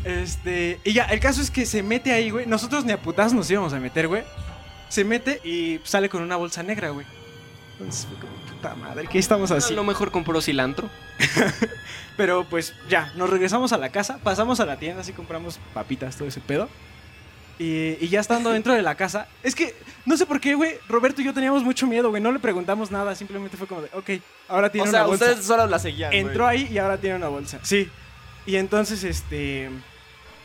Este, 0.05 0.81
y 0.85 0.93
ya, 0.93 1.05
el 1.07 1.19
caso 1.21 1.41
es 1.41 1.51
que 1.51 1.67
se 1.67 1.83
mete 1.83 2.13
ahí, 2.13 2.31
güey. 2.31 2.47
Nosotros 2.47 2.85
ni 2.85 2.93
a 2.93 3.01
putazos 3.01 3.33
nos 3.33 3.51
íbamos 3.51 3.73
a 3.73 3.81
meter, 3.81 4.07
güey. 4.07 4.23
Se 4.89 5.03
mete 5.05 5.41
y 5.45 5.81
sale 5.85 6.09
con 6.09 6.23
una 6.23 6.37
bolsa 6.37 6.63
negra, 6.63 6.91
güey. 6.91 7.07
Entonces 7.73 8.07
fue 8.07 8.17
como, 8.21 8.33
puta 8.57 8.75
madre, 8.75 9.07
¿qué 9.11 9.19
estamos 9.19 9.51
A 9.51 9.57
así? 9.57 9.75
lo 9.75 9.85
mejor 9.85 10.11
compró 10.11 10.41
cilantro. 10.41 10.89
Pero 12.17 12.45
pues 12.45 12.75
ya, 12.89 13.13
nos 13.17 13.29
regresamos 13.31 13.73
a 13.73 13.79
la 13.79 13.91
casa, 13.91 14.19
pasamos 14.23 14.61
a 14.61 14.67
la 14.67 14.77
tienda, 14.79 15.03
así 15.03 15.13
compramos 15.13 15.59
papitas, 15.75 16.17
todo 16.17 16.29
ese 16.29 16.41
pedo. 16.41 16.69
Y, 17.59 17.97
y 18.05 18.09
ya 18.09 18.21
estando 18.21 18.51
dentro 18.51 18.75
de 18.75 18.83
la 18.83 18.95
casa, 18.97 19.29
es 19.43 19.55
que 19.55 19.75
no 20.05 20.17
sé 20.17 20.27
por 20.27 20.41
qué, 20.41 20.55
güey, 20.55 20.75
Roberto 20.89 21.23
y 21.23 21.25
yo 21.25 21.33
teníamos 21.33 21.63
mucho 21.65 21.87
miedo, 21.87 22.11
güey, 22.11 22.23
no 22.23 22.31
le 22.33 22.39
preguntamos 22.39 22.91
nada, 22.91 23.15
simplemente 23.15 23.57
fue 23.57 23.67
como 23.67 23.81
de, 23.83 23.89
ok, 23.95 24.11
ahora 24.49 24.71
tiene 24.71 24.89
O 24.89 24.91
sea, 24.91 25.01
una 25.01 25.09
bolsa. 25.09 25.25
ustedes 25.27 25.47
solo 25.47 25.67
la 25.67 25.79
seguían. 25.79 26.11
güey. 26.11 26.21
Entró 26.21 26.47
ahí 26.47 26.69
y 26.71 26.79
ahora 26.79 26.99
tiene 26.99 27.17
una 27.17 27.29
bolsa. 27.29 27.59
Sí. 27.63 27.89
Y 28.45 28.57
entonces, 28.57 29.03
este. 29.05 29.71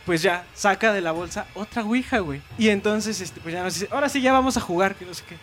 Pues 0.05 0.23
ya, 0.23 0.45
saca 0.55 0.91
de 0.93 1.01
la 1.01 1.11
bolsa 1.11 1.45
otra 1.53 1.83
ouija, 1.83 2.19
güey. 2.19 2.41
Y 2.57 2.69
entonces, 2.69 3.21
este, 3.21 3.39
pues 3.39 3.53
ya 3.53 3.61
nos 3.63 3.73
dice, 3.75 3.87
ahora 3.91 4.09
sí 4.09 4.19
ya 4.21 4.33
vamos 4.33 4.57
a 4.57 4.61
jugar, 4.61 4.95
que 4.95 5.05
no 5.05 5.13
sé 5.13 5.23
qué. 5.29 5.35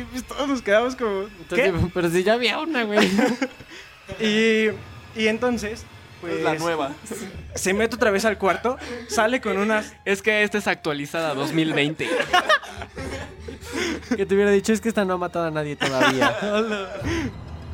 Y 0.00 0.04
pues 0.04 0.24
todos 0.24 0.48
nos 0.48 0.62
quedamos 0.62 0.96
como. 0.96 1.22
Entonces, 1.22 1.74
pero 1.92 2.10
si 2.10 2.22
ya 2.22 2.34
había 2.34 2.58
una, 2.58 2.84
güey. 2.84 3.08
Y, 4.20 4.70
y 5.14 5.28
entonces, 5.28 5.84
pues. 6.20 6.38
Es 6.38 6.42
la 6.42 6.54
nueva. 6.56 6.90
Se 7.54 7.72
mete 7.72 7.94
otra 7.94 8.10
vez 8.10 8.24
al 8.24 8.38
cuarto, 8.38 8.76
sale 9.08 9.40
con 9.40 9.56
unas. 9.56 9.92
Es 10.04 10.20
que 10.20 10.42
esta 10.42 10.58
es 10.58 10.66
actualizada 10.66 11.32
2020. 11.34 12.08
Que 14.16 14.26
te 14.26 14.34
hubiera 14.34 14.50
dicho, 14.50 14.72
es 14.72 14.80
que 14.80 14.88
esta 14.88 15.04
no 15.04 15.14
ha 15.14 15.18
matado 15.18 15.46
a 15.46 15.50
nadie 15.50 15.76
todavía. 15.76 16.36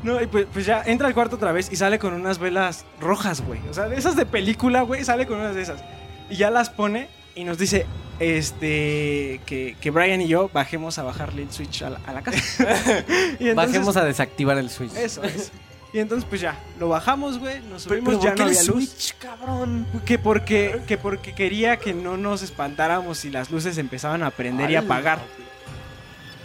No, 0.02 0.22
y 0.22 0.26
pues, 0.26 0.46
pues 0.52 0.64
ya 0.64 0.82
entra 0.86 1.08
al 1.08 1.14
cuarto 1.14 1.34
otra 1.34 1.50
vez 1.50 1.72
y 1.72 1.74
sale 1.74 1.98
con 1.98 2.12
unas 2.12 2.38
velas 2.38 2.84
rojas, 3.00 3.40
güey. 3.40 3.60
O 3.68 3.74
sea, 3.74 3.88
de 3.88 3.96
esas 3.96 4.14
de 4.14 4.24
película, 4.24 4.82
güey, 4.82 5.04
sale 5.04 5.26
con 5.26 5.40
unas 5.40 5.56
de 5.56 5.62
esas. 5.62 5.82
Y 6.30 6.36
ya 6.36 6.50
las 6.50 6.70
pone 6.70 7.08
y 7.34 7.42
nos 7.42 7.58
dice, 7.58 7.86
este, 8.18 9.40
que, 9.46 9.76
que 9.80 9.90
Brian 9.90 10.20
y 10.20 10.28
yo 10.28 10.50
bajemos 10.52 10.98
a 10.98 11.02
bajarle 11.02 11.42
el 11.42 11.52
switch 11.52 11.82
a 11.82 11.90
la, 11.90 12.00
a 12.06 12.12
la 12.12 12.22
casa. 12.22 12.38
y 13.38 13.48
entonces- 13.48 13.54
Bajemos 13.54 13.96
a 13.96 14.04
desactivar 14.04 14.58
el 14.58 14.70
switch. 14.70 14.94
Eso 14.94 15.22
es. 15.24 15.52
Y 15.92 15.98
entonces, 16.00 16.26
pues 16.28 16.40
ya, 16.42 16.58
lo 16.78 16.88
bajamos, 16.88 17.38
güey, 17.38 17.60
nos 17.70 17.82
subimos, 17.82 18.16
pero 18.16 18.22
ya 18.22 18.30
¿por 18.30 18.38
no 18.40 18.44
qué 18.46 18.50
el 18.52 18.58
había 18.58 18.62
luz. 18.72 18.88
Switch, 18.90 19.14
cabrón? 19.18 19.86
Que 20.04 20.18
porque, 20.18 20.82
que 20.86 20.98
porque 20.98 21.32
quería 21.34 21.78
que 21.78 21.94
no 21.94 22.16
nos 22.18 22.42
espantáramos 22.42 23.18
si 23.18 23.30
las 23.30 23.50
luces 23.50 23.78
empezaban 23.78 24.22
a 24.22 24.30
prender 24.30 24.70
y 24.70 24.76
Ala. 24.76 24.84
apagar. 24.86 25.18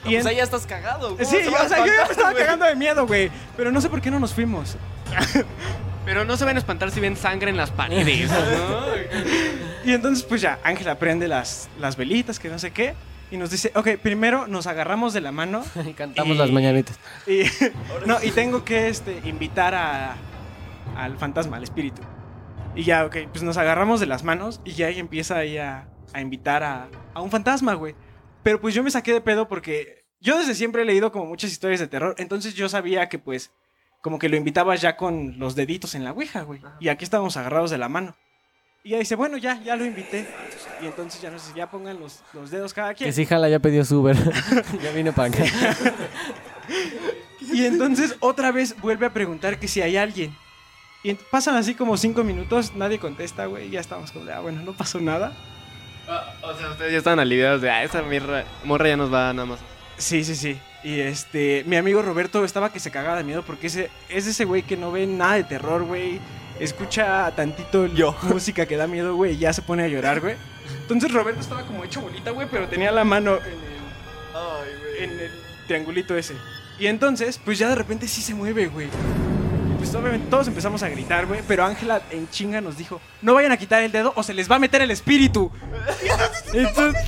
No, 0.05 0.09
Y 0.09 0.13
pues 0.13 0.25
en- 0.25 0.29
ahí 0.29 0.35
ya 0.37 0.43
estás 0.43 0.65
cagado. 0.65 1.17
¿cómo 1.17 1.29
Sí, 1.29 1.35
o 1.35 1.67
sea, 1.67 1.79
yo 1.79 1.85
ya 1.91 2.05
me 2.05 2.11
estaba 2.11 2.31
güey? 2.31 2.43
cagando 2.43 2.65
de 2.65 2.75
miedo, 2.75 3.05
güey. 3.05 3.29
Pero 3.57 3.71
no 3.71 3.81
sé 3.81 3.89
por 3.89 3.99
qué 3.99 4.09
no 4.09 4.19
nos 4.19 4.33
fuimos. 4.33 4.77
Pero 6.05 6.25
no 6.25 6.35
se 6.37 6.45
van 6.45 6.55
a 6.55 6.59
espantar 6.59 6.91
si 6.91 6.99
ven 6.99 7.15
sangre 7.15 7.49
en 7.51 7.57
las 7.57 7.71
paredes, 7.71 8.29
¿no? 8.29 8.85
Y 9.83 9.93
entonces, 9.93 10.23
pues 10.23 10.41
ya, 10.41 10.59
Ángela 10.63 10.99
prende 10.99 11.27
las, 11.27 11.67
las 11.79 11.97
velitas, 11.97 12.37
que 12.37 12.49
no 12.49 12.59
sé 12.59 12.69
qué. 12.71 12.93
Y 13.31 13.37
nos 13.37 13.49
dice, 13.49 13.71
ok, 13.73 13.97
primero 14.01 14.45
nos 14.45 14.67
agarramos 14.67 15.11
de 15.13 15.21
la 15.21 15.31
mano. 15.31 15.63
Y 15.87 15.93
cantamos 15.93 16.35
Y- 16.35 16.39
las 16.39 16.51
mañanitas. 16.51 16.99
Y, 17.25 17.41
no, 18.05 18.17
y 18.21 18.29
tengo 18.31 18.63
que 18.63 18.89
este, 18.89 19.19
invitar 19.23 19.73
a, 19.73 20.15
al 20.95 21.17
fantasma, 21.17 21.57
al 21.57 21.63
espíritu. 21.63 22.01
Y 22.75 22.83
ya, 22.83 23.05
ok, 23.05 23.17
pues 23.31 23.43
nos 23.43 23.57
agarramos 23.57 23.99
de 23.99 24.05
las 24.05 24.23
manos 24.23 24.61
y 24.63 24.73
ya 24.73 24.89
empieza 24.89 25.37
ahí 25.37 25.57
a, 25.57 25.87
a 26.13 26.21
invitar 26.21 26.63
a, 26.63 26.87
a 27.15 27.21
un 27.21 27.31
fantasma, 27.31 27.73
güey. 27.73 27.95
Pero 28.43 28.61
pues 28.61 28.75
yo 28.75 28.83
me 28.83 28.91
saqué 28.91 29.13
de 29.13 29.21
pedo 29.21 29.47
porque 29.47 30.03
yo 30.19 30.37
desde 30.37 30.53
siempre 30.53 30.83
he 30.83 30.85
leído 30.85 31.11
como 31.11 31.25
muchas 31.25 31.51
historias 31.51 31.79
de 31.79 31.87
terror. 31.87 32.13
Entonces 32.19 32.53
yo 32.53 32.69
sabía 32.69 33.09
que 33.09 33.17
pues 33.17 33.51
como 34.01 34.17
que 34.19 34.29
lo 34.29 34.35
invitabas 34.35 34.81
ya 34.81 34.97
con 34.97 35.37
los 35.39 35.55
deditos 35.55 35.95
en 35.95 36.03
la 36.03 36.11
ouija, 36.11 36.41
güey. 36.41 36.61
Y 36.79 36.89
aquí 36.89 37.03
estábamos 37.03 37.37
agarrados 37.37 37.69
de 37.71 37.77
la 37.77 37.87
mano. 37.89 38.15
Y 38.83 38.89
ella 38.89 38.99
dice, 38.99 39.15
bueno, 39.15 39.37
ya, 39.37 39.61
ya 39.61 39.75
lo 39.75 39.85
invité. 39.85 40.27
Y 40.81 40.85
entonces 40.87 41.21
ya 41.21 41.29
no 41.29 41.37
sé, 41.37 41.51
ya 41.55 41.69
pongan 41.69 41.99
los, 41.99 42.23
los 42.33 42.49
dedos 42.49 42.73
cada 42.73 42.95
quien. 42.95 43.07
Que 43.09 43.13
sí, 43.13 43.25
jala, 43.27 43.47
ya 43.47 43.59
pidió 43.59 43.85
su 43.85 43.99
Uber. 43.99 44.17
ya 44.81 44.91
vine 44.91 45.11
para 45.13 45.27
acá. 45.29 45.43
Y 47.53 47.65
entonces 47.65 48.15
otra 48.19 48.51
vez 48.51 48.75
vuelve 48.81 49.05
a 49.05 49.13
preguntar 49.13 49.59
que 49.59 49.67
si 49.67 49.81
hay 49.81 49.97
alguien. 49.97 50.35
Y 51.03 51.13
pasan 51.15 51.55
así 51.55 51.73
como 51.75 51.97
cinco 51.97 52.23
minutos, 52.23 52.73
nadie 52.75 52.99
contesta, 52.99 53.45
güey. 53.45 53.67
y 53.67 53.71
Ya 53.71 53.79
estamos 53.79 54.11
como 54.11 54.25
de, 54.25 54.33
ah, 54.33 54.39
bueno, 54.39 54.61
no 54.63 54.73
pasó 54.73 54.99
nada. 54.99 55.33
Ah, 56.07 56.33
O 56.43 56.53
sea, 56.57 56.69
ustedes 56.71 56.91
ya 56.91 56.97
estaban 56.99 57.19
aliviados 57.19 57.61
de, 57.61 57.69
ah, 57.69 57.83
esa 57.83 58.01
mirra- 58.03 58.45
morra 58.63 58.87
ya 58.87 58.97
nos 58.97 59.11
va 59.13 59.33
nada 59.33 59.45
más. 59.45 59.59
Sí, 59.97 60.23
sí, 60.23 60.35
sí. 60.35 60.57
Y 60.83 60.99
este, 60.99 61.63
mi 61.67 61.75
amigo 61.75 62.01
Roberto 62.01 62.43
estaba 62.43 62.71
que 62.71 62.79
se 62.79 62.91
cagaba 62.91 63.17
de 63.17 63.23
miedo 63.23 63.43
porque 63.43 63.67
ese, 63.67 63.89
es 64.09 64.25
ese 64.25 64.45
güey 64.45 64.63
que 64.63 64.77
no 64.77 64.91
ve 64.91 65.05
nada 65.05 65.35
de 65.35 65.43
terror, 65.43 65.83
güey. 65.83 66.19
Escucha 66.59 67.31
tantito 67.35 67.87
Yo. 67.87 68.15
música 68.23 68.65
que 68.65 68.77
da 68.77 68.87
miedo, 68.87 69.15
güey, 69.15 69.33
y 69.33 69.37
ya 69.37 69.53
se 69.53 69.61
pone 69.61 69.83
a 69.83 69.87
llorar, 69.87 70.19
güey. 70.21 70.35
Entonces 70.81 71.11
Roberto 71.11 71.41
estaba 71.41 71.65
como 71.65 71.83
hecho 71.83 72.01
bolita, 72.01 72.31
güey, 72.31 72.47
pero 72.49 72.67
tenía 72.67 72.91
la 72.91 73.03
mano 73.03 73.37
en 73.37 73.43
el, 73.43 73.59
Ay, 74.33 75.03
en 75.03 75.19
el 75.19 75.31
triangulito 75.67 76.15
ese. 76.15 76.35
Y 76.79 76.87
entonces, 76.87 77.39
pues 77.43 77.59
ya 77.59 77.69
de 77.69 77.75
repente 77.75 78.07
sí 78.07 78.21
se 78.21 78.33
mueve, 78.33 78.67
güey. 78.67 78.87
Y 78.87 79.77
pues 79.77 79.93
obviamente 79.93 80.27
todos 80.29 80.47
empezamos 80.47 80.81
a 80.83 80.89
gritar, 80.89 81.27
güey. 81.27 81.41
Pero 81.47 81.63
Ángela 81.63 82.01
en 82.09 82.27
chinga 82.29 82.59
nos 82.59 82.77
dijo: 82.77 82.99
No 83.21 83.35
vayan 83.35 83.51
a 83.51 83.57
quitar 83.57 83.83
el 83.83 83.91
dedo 83.91 84.13
o 84.15 84.23
se 84.23 84.33
les 84.33 84.49
va 84.49 84.55
a 84.55 84.59
meter 84.59 84.81
el 84.81 84.91
espíritu. 84.91 85.51
Entonces, 86.53 87.03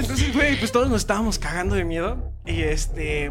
entonces, 0.00 0.34
güey, 0.34 0.58
pues 0.58 0.72
todos 0.72 0.88
nos 0.88 1.02
estábamos 1.02 1.38
cagando 1.38 1.74
de 1.74 1.84
miedo. 1.84 2.32
Y 2.46 2.62
este. 2.62 3.30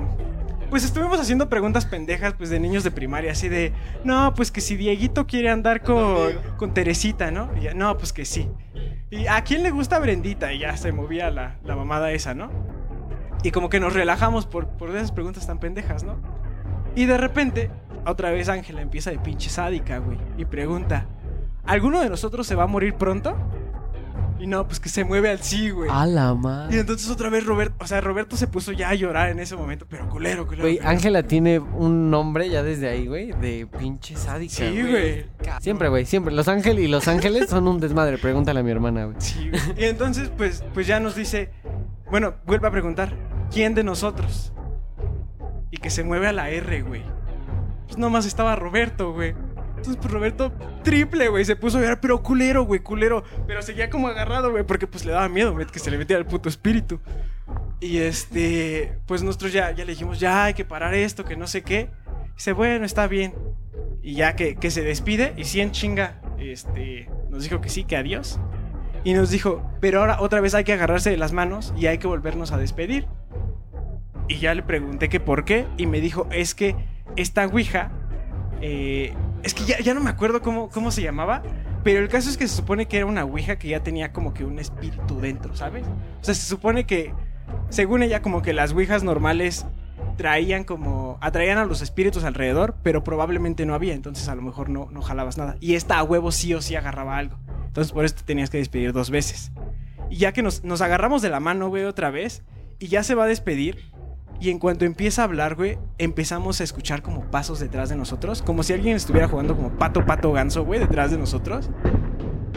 Pues 0.69 0.83
estuvimos 0.83 1.19
haciendo 1.19 1.49
preguntas 1.49 1.87
pendejas, 1.87 2.35
pues 2.35 2.51
de 2.51 2.59
niños 2.59 2.83
de 2.83 2.91
primaria, 2.91 3.31
así 3.31 3.49
de, 3.49 3.73
no, 4.03 4.35
pues 4.35 4.51
que 4.51 4.61
si 4.61 4.75
Dieguito 4.77 5.25
quiere 5.25 5.49
andar 5.49 5.81
con, 5.81 6.31
con 6.57 6.75
Teresita, 6.75 7.31
¿no? 7.31 7.49
Y 7.57 7.61
ya, 7.61 7.73
no, 7.73 7.97
pues 7.97 8.13
que 8.13 8.23
sí. 8.23 8.47
¿Y 9.09 9.25
a 9.25 9.43
quién 9.43 9.63
le 9.63 9.71
gusta 9.71 9.97
Brendita? 9.97 10.53
Y 10.53 10.59
ya 10.59 10.77
se 10.77 10.91
movía 10.91 11.31
la, 11.31 11.57
la 11.63 11.75
mamada 11.75 12.11
esa, 12.11 12.35
¿no? 12.35 12.51
Y 13.41 13.49
como 13.49 13.69
que 13.69 13.79
nos 13.79 13.93
relajamos 13.93 14.45
por, 14.45 14.67
por 14.67 14.95
esas 14.95 15.11
preguntas 15.11 15.47
tan 15.47 15.59
pendejas, 15.59 16.03
¿no? 16.03 16.17
Y 16.95 17.05
de 17.05 17.17
repente, 17.17 17.71
otra 18.05 18.29
vez 18.29 18.47
Ángela 18.47 18.81
empieza 18.81 19.09
de 19.09 19.17
pinche 19.17 19.49
sádica, 19.49 19.97
güey. 19.97 20.19
Y 20.37 20.45
pregunta, 20.45 21.07
¿alguno 21.65 21.99
de 21.99 22.09
nosotros 22.09 22.45
se 22.45 22.53
va 22.53 22.65
a 22.65 22.67
morir 22.67 22.93
pronto? 22.93 23.35
Y 24.39 24.47
no, 24.47 24.65
pues 24.65 24.79
que 24.79 24.87
se 24.87 25.03
mueve 25.03 25.29
al 25.29 25.39
sí, 25.43 25.69
güey. 25.69 25.89
A 25.91 26.05
la 26.05 26.31
Y 26.31 26.37
madre. 26.41 26.79
entonces 26.79 27.09
otra 27.09 27.29
vez 27.29 27.45
Roberto, 27.45 27.75
o 27.83 27.87
sea, 27.87 27.99
Roberto 27.99 28.37
se 28.37 28.47
puso 28.47 28.71
ya 28.71 28.89
a 28.89 28.95
llorar 28.95 29.29
en 29.29 29.39
ese 29.39 29.55
momento, 29.57 29.85
pero 29.89 30.07
culero, 30.07 30.45
culero. 30.47 30.63
Güey. 30.63 30.79
Ángela 30.81 31.23
tiene 31.23 31.59
un 31.59 32.09
nombre 32.09 32.49
ya 32.49 32.63
desde 32.63 32.87
ahí, 32.87 33.05
güey, 33.05 33.33
de 33.33 33.67
pinche 33.77 34.15
sádica. 34.15 34.53
Sí, 34.55 34.81
güey. 34.81 35.25
Siempre, 35.59 35.89
güey, 35.89 36.05
siempre. 36.05 36.33
Los 36.33 36.47
ángeles 36.47 36.85
y 36.85 36.87
los 36.87 37.07
ángeles 37.09 37.49
son 37.49 37.67
un 37.67 37.79
desmadre. 37.81 38.17
Pregúntale 38.17 38.61
a 38.61 38.63
mi 38.63 38.71
hermana, 38.71 39.05
güey. 39.05 39.17
Sí, 39.19 39.49
güey. 39.49 39.61
Y 39.77 39.83
entonces, 39.85 40.31
pues, 40.37 40.63
pues 40.73 40.87
ya 40.87 40.99
nos 41.01 41.15
dice, 41.15 41.51
bueno, 42.09 42.35
vuelve 42.45 42.67
a 42.67 42.71
preguntar, 42.71 43.13
¿quién 43.51 43.75
de 43.75 43.83
nosotros? 43.83 44.53
Y 45.71 45.77
que 45.77 45.89
se 45.89 46.03
mueve 46.03 46.27
a 46.27 46.31
la 46.31 46.49
R, 46.49 46.81
güey. 46.81 47.03
Pues 47.87 47.97
nomás 47.97 48.25
estaba 48.25 48.55
Roberto, 48.55 49.11
güey. 49.13 49.35
Entonces, 49.79 50.01
pues 50.01 50.13
Roberto, 50.13 50.51
triple, 50.83 51.29
güey, 51.29 51.45
se 51.45 51.55
puso 51.55 51.77
a 51.77 51.81
llorar, 51.81 52.01
pero 52.01 52.21
culero, 52.21 52.65
güey, 52.65 52.81
culero. 52.81 53.23
Pero 53.47 53.61
seguía 53.61 53.89
como 53.89 54.09
agarrado, 54.09 54.51
güey, 54.51 54.65
porque 54.65 54.87
pues 54.87 55.05
le 55.05 55.13
daba 55.13 55.29
miedo, 55.29 55.53
güey, 55.53 55.65
que 55.67 55.79
se 55.79 55.89
le 55.89 55.97
metiera 55.97 56.19
el 56.19 56.25
puto 56.25 56.49
espíritu. 56.49 56.99
Y 57.79 57.99
este, 57.99 58.97
pues 59.05 59.23
nosotros 59.23 59.53
ya, 59.53 59.71
ya 59.71 59.85
le 59.85 59.93
dijimos, 59.93 60.19
ya 60.19 60.43
hay 60.43 60.53
que 60.53 60.65
parar 60.65 60.93
esto, 60.93 61.23
que 61.23 61.37
no 61.37 61.47
sé 61.47 61.61
qué. 61.61 61.91
Dice, 62.35 62.51
bueno, 62.51 62.85
está 62.85 63.07
bien. 63.07 63.33
Y 64.03 64.15
ya 64.15 64.35
que, 64.35 64.57
que 64.57 64.69
se 64.69 64.83
despide, 64.83 65.33
y 65.37 65.45
sí 65.45 65.61
en 65.61 65.71
chinga, 65.71 66.21
este, 66.37 67.09
nos 67.29 67.43
dijo 67.43 67.61
que 67.61 67.69
sí, 67.69 67.85
que 67.85 67.95
adiós. 67.95 68.37
Y 69.05 69.13
nos 69.13 69.29
dijo, 69.29 69.63
pero 69.79 70.01
ahora 70.01 70.19
otra 70.19 70.41
vez 70.41 70.55
hay 70.55 70.65
que 70.65 70.73
agarrarse 70.73 71.09
de 71.09 71.15
las 71.15 71.31
manos 71.31 71.73
y 71.77 71.87
hay 71.87 71.99
que 71.99 72.07
volvernos 72.07 72.51
a 72.51 72.57
despedir. 72.57 73.07
Y 74.27 74.39
ya 74.39 74.53
le 74.53 74.61
pregunté 74.61 75.07
que 75.07 75.21
por 75.21 75.45
qué, 75.45 75.67
y 75.77 75.87
me 75.87 76.01
dijo, 76.01 76.27
es 76.31 76.53
que 76.53 76.75
esta 77.15 77.45
Ouija, 77.45 77.93
eh, 78.61 79.13
es 79.43 79.53
que 79.53 79.63
ya, 79.63 79.93
no 79.93 80.01
me 80.01 80.09
acuerdo 80.09 80.41
cómo, 80.41 80.91
se 80.91 81.01
llamaba, 81.01 81.43
pero 81.83 81.99
el 81.99 82.09
caso 82.09 82.29
es 82.29 82.37
que 82.37 82.47
se 82.47 82.55
supone 82.55 82.87
que 82.87 82.97
era 82.97 83.05
una 83.05 83.23
Ouija 83.23 83.57
que 83.57 83.69
ya 83.69 83.81
tenía 83.81 84.11
como 84.11 84.33
que 84.33 84.43
un 84.43 84.59
espíritu 84.59 85.19
dentro, 85.19 85.55
¿sabes? 85.55 85.85
O 86.21 86.23
sea, 86.23 86.33
se 86.33 86.45
supone 86.45 86.85
que, 86.85 87.13
según 87.69 88.03
ella, 88.03 88.21
como 88.21 88.41
que 88.41 88.53
las 88.53 88.73
Ouijas 88.73 89.03
normales 89.03 89.65
traían 90.17 90.65
como, 90.65 91.17
atraían 91.21 91.57
a 91.57 91.65
los 91.65 91.81
espíritus 91.81 92.23
alrededor, 92.25 92.75
pero 92.83 93.03
probablemente 93.03 93.65
no 93.65 93.73
había, 93.73 93.93
entonces 93.93 94.27
a 94.27 94.35
lo 94.35 94.41
mejor 94.41 94.69
no, 94.69 94.89
no 94.91 95.01
jalabas 95.01 95.37
nada. 95.37 95.55
Y 95.61 95.75
esta 95.75 95.97
a 95.97 96.03
huevo 96.03 96.31
sí 96.31 96.53
o 96.53 96.61
sí 96.61 96.75
agarraba 96.75 97.17
algo. 97.17 97.37
Entonces 97.67 97.93
por 97.93 98.03
eso 98.03 98.15
te 98.15 98.23
tenías 98.23 98.49
que 98.49 98.57
despedir 98.57 98.91
dos 98.91 99.09
veces. 99.09 99.51
Y 100.09 100.17
ya 100.17 100.33
que 100.33 100.41
nos, 100.41 100.63
nos 100.63 100.81
agarramos 100.81 101.21
de 101.21 101.29
la 101.29 101.39
mano, 101.39 101.69
güey, 101.69 101.85
otra 101.85 102.09
vez, 102.09 102.43
y 102.79 102.87
ya 102.87 103.03
se 103.03 103.15
va 103.15 103.25
a 103.25 103.27
despedir, 103.27 103.91
y 104.39 104.49
en 104.49 104.59
cuanto 104.59 104.85
empieza 104.85 105.21
a 105.21 105.25
hablar, 105.25 105.55
güey, 105.55 105.77
empezamos 105.97 106.61
a 106.61 106.63
escuchar 106.63 107.01
como 107.01 107.25
pasos 107.29 107.59
detrás 107.59 107.89
de 107.89 107.95
nosotros, 107.95 108.41
como 108.41 108.63
si 108.63 108.73
alguien 108.73 108.95
estuviera 108.95 109.27
jugando 109.27 109.55
como 109.55 109.71
pato, 109.71 110.05
pato, 110.05 110.31
ganso, 110.31 110.63
güey, 110.63 110.79
detrás 110.79 111.11
de 111.11 111.17
nosotros. 111.17 111.69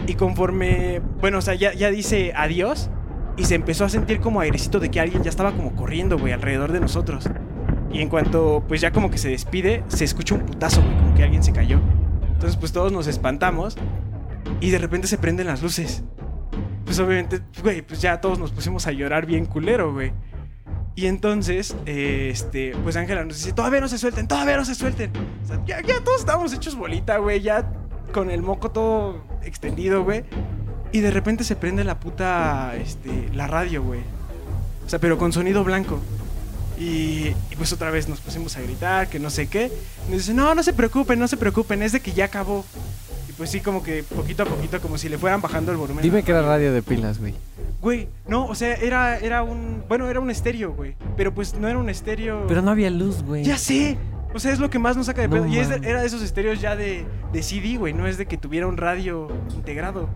Y 0.07 0.15
conforme, 0.15 1.01
bueno, 1.21 1.39
o 1.39 1.43
sea, 1.43 1.55
ya, 1.55 1.73
ya 1.73 1.91
dice 1.91 2.33
adiós, 2.37 2.91
y 3.37 3.45
se 3.45 3.55
empezó 3.55 3.85
a 3.85 3.89
sentir 3.89 4.21
como 4.21 4.41
airecito 4.41 4.79
de 4.79 4.91
que 4.91 5.01
alguien 5.01 5.23
ya 5.23 5.31
estaba 5.31 5.53
como 5.53 5.75
corriendo, 5.75 6.19
güey, 6.19 6.33
alrededor 6.33 6.71
de 6.71 6.81
nosotros. 6.81 7.29
Y 7.93 8.01
en 8.01 8.09
cuanto, 8.09 8.65
pues 8.69 8.81
ya 8.81 8.93
como 8.93 9.11
que 9.11 9.19
se 9.19 9.29
despide, 9.29 9.85
se 9.89 10.05
escucha 10.05 10.35
un 10.35 10.43
putazo, 10.43 10.83
güey, 10.83 10.97
como 10.97 11.15
que 11.15 11.23
alguien 11.23 11.43
se 11.43 11.53
cayó. 11.53 11.81
Entonces, 12.33 12.57
pues 12.57 12.73
todos 12.73 12.93
nos 12.93 13.07
espantamos, 13.07 13.77
y 14.61 14.71
de 14.71 14.79
repente 14.79 15.09
se 15.09 15.19
prenden 15.19 15.49
las 15.49 15.63
luces. 15.63 16.05
Pues 16.85 16.99
obviamente, 16.99 17.41
güey, 17.63 17.83
pues 17.83 18.01
ya 18.01 18.21
todos 18.21 18.39
nos 18.39 18.53
pusimos 18.53 18.87
a 18.87 18.93
llorar 18.93 19.27
bien 19.27 19.47
culero, 19.47 19.93
güey. 19.93 20.13
Y 20.95 21.07
entonces, 21.07 21.75
eh, 21.87 22.29
este, 22.31 22.75
pues 22.83 22.97
Ángela 22.97 23.25
nos 23.25 23.39
dice, 23.39 23.53
todavía 23.53 23.81
no 23.81 23.89
se 23.89 23.99
suelten, 23.99 24.29
todavía 24.29 24.57
no 24.57 24.65
se 24.65 24.75
suelten. 24.75 25.11
O 25.45 25.47
sea, 25.47 25.65
ya, 25.65 25.81
ya 25.81 26.03
todos 26.05 26.21
estábamos 26.21 26.53
hechos 26.53 26.75
bolita, 26.75 27.17
güey, 27.17 27.41
ya 27.41 27.73
con 28.13 28.31
el 28.31 28.43
moco 28.43 28.71
todo 28.71 29.25
extendido, 29.43 30.05
güey. 30.05 30.25
Y 30.93 31.01
de 31.01 31.11
repente 31.11 31.45
se 31.45 31.57
prende 31.57 31.85
la 31.85 31.99
puta, 31.99 32.75
este, 32.77 33.31
la 33.33 33.47
radio, 33.47 33.83
güey. 33.83 34.01
O 34.85 34.89
sea, 34.89 34.99
pero 34.99 35.17
con 35.17 35.33
sonido 35.33 35.65
blanco. 35.65 35.99
Y, 36.79 37.29
y 37.51 37.57
pues 37.57 37.73
otra 37.73 37.91
vez 37.91 38.09
nos 38.09 38.21
pusimos 38.21 38.57
a 38.57 38.61
gritar, 38.61 39.09
que 39.09 39.19
no 39.19 39.31
sé 39.31 39.47
qué. 39.47 39.73
Nos 40.09 40.19
dice, 40.19 40.35
no, 40.35 40.55
no 40.55 40.63
se 40.63 40.75
preocupen, 40.75 41.19
no 41.19 41.29
se 41.29 41.39
preocupen, 41.39 41.83
es 41.83 41.93
de 41.93 42.01
que 42.01 42.13
ya 42.13 42.27
acabó. 42.27 42.67
Pues 43.43 43.51
sí, 43.51 43.59
como 43.59 43.83
que 43.83 44.05
poquito 44.05 44.45
a 44.45 44.47
poquito, 44.47 44.81
como 44.81 44.97
si 44.97 45.09
le 45.09 45.19
fueran 45.19 45.41
bajando 45.41 45.73
el 45.73 45.77
volumen. 45.77 46.01
Dime 46.01 46.23
que 46.23 46.31
era 46.31 46.43
radio 46.43 46.73
de 46.73 46.81
pilas, 46.81 47.19
güey. 47.19 47.35
Güey, 47.81 48.09
no, 48.29 48.47
o 48.47 48.55
sea, 48.55 48.75
era, 48.75 49.19
era 49.19 49.43
un. 49.43 49.83
Bueno, 49.89 50.09
era 50.09 50.21
un 50.21 50.31
estéreo, 50.31 50.73
güey. 50.75 50.95
Pero 51.17 51.35
pues 51.35 51.55
no 51.55 51.67
era 51.67 51.77
un 51.77 51.91
estéreo. 51.91 52.45
Pero 52.47 52.63
no 52.63 52.71
había 52.71 52.89
luz, 52.89 53.25
güey. 53.25 53.43
Ya 53.43 53.59
sé. 53.59 53.99
O 54.33 54.39
sea, 54.39 54.53
es 54.53 54.61
lo 54.61 54.71
que 54.71 54.79
más 54.79 54.97
nos 54.97 55.07
saca 55.07 55.23
de 55.23 55.27
No 55.27 55.35
pedo. 55.35 55.47
y 55.49 55.59
es 55.59 55.69
de- 55.71 55.81
era 55.91 56.03
de 56.03 56.07
esos 56.07 56.23
estéreos 56.23 56.61
ya 56.61 56.77
de, 56.77 57.05
de 57.33 57.43
CD, 57.43 57.79
güey. 57.79 57.93
No 57.93 58.07
es 58.07 58.17
de 58.17 58.27
que 58.27 58.37
tuviera 58.37 58.69
un 58.69 58.77
radio 58.77 59.27
integrado. 59.57 60.09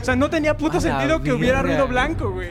O 0.00 0.02
sea, 0.04 0.16
no 0.16 0.30
tenía 0.30 0.56
puto 0.56 0.80
sentido 0.80 1.22
que 1.22 1.34
hubiera 1.34 1.60
ruido 1.60 1.86
blanco, 1.86 2.30
güey. 2.32 2.48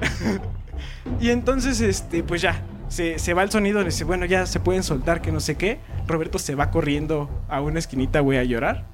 y 1.20 1.28
entonces, 1.28 1.82
este, 1.82 2.22
pues 2.22 2.40
ya. 2.40 2.62
Se, 2.88 3.18
se 3.18 3.34
va 3.34 3.42
el 3.42 3.50
sonido, 3.50 3.80
le 3.80 3.84
dice, 3.90 4.04
bueno, 4.04 4.24
ya 4.24 4.46
se 4.46 4.60
pueden 4.60 4.82
soltar, 4.82 5.20
que 5.20 5.30
no 5.30 5.40
sé 5.40 5.56
qué. 5.56 5.78
Roberto 6.06 6.38
se 6.38 6.54
va 6.54 6.70
corriendo 6.70 7.28
a 7.50 7.60
una 7.60 7.78
esquinita, 7.80 8.20
güey, 8.20 8.38
a 8.38 8.44
llorar. 8.44 8.86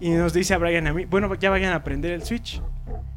Y 0.00 0.10
nos 0.10 0.32
dice 0.32 0.54
a 0.54 0.58
Brian 0.58 0.86
a 0.86 0.92
mí, 0.94 1.04
bueno, 1.04 1.32
ya 1.34 1.50
vayan 1.50 1.72
a 1.74 1.84
prender 1.84 2.12
el 2.12 2.22
switch. 2.24 2.62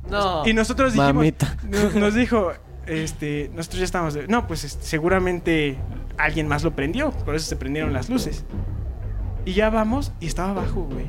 No. 0.09 0.45
Y 0.45 0.53
nosotros 0.53 0.93
dijimos, 0.93 1.13
Mamita. 1.15 1.55
nos, 1.69 1.95
nos 1.95 2.13
dijo, 2.13 2.51
este, 2.85 3.49
nosotros 3.55 3.79
ya 3.79 3.85
estábamos, 3.85 4.13
de- 4.13 4.27
no, 4.27 4.45
pues 4.47 4.63
este, 4.65 4.83
seguramente 4.85 5.77
alguien 6.17 6.47
más 6.47 6.63
lo 6.63 6.75
prendió, 6.75 7.11
por 7.11 7.35
eso 7.35 7.45
se 7.47 7.55
prendieron 7.55 7.93
las 7.93 8.09
luces. 8.09 8.43
Y 9.45 9.53
ya 9.53 9.69
vamos 9.69 10.11
y 10.19 10.27
estaba 10.27 10.49
abajo, 10.51 10.81
güey. 10.91 11.05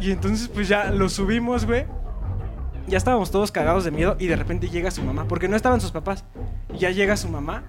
Y 0.00 0.10
entonces 0.10 0.48
pues 0.48 0.68
ya 0.68 0.90
lo 0.90 1.08
subimos, 1.08 1.64
güey. 1.64 1.86
Ya 2.86 2.98
estábamos 2.98 3.30
todos 3.30 3.50
cagados 3.52 3.84
de 3.84 3.90
miedo 3.90 4.16
y 4.18 4.26
de 4.26 4.36
repente 4.36 4.68
llega 4.68 4.90
su 4.90 5.02
mamá, 5.02 5.26
porque 5.26 5.48
no 5.48 5.56
estaban 5.56 5.80
sus 5.80 5.92
papás. 5.92 6.24
Y 6.74 6.78
ya 6.78 6.90
llega 6.90 7.16
su 7.16 7.28
mamá. 7.28 7.62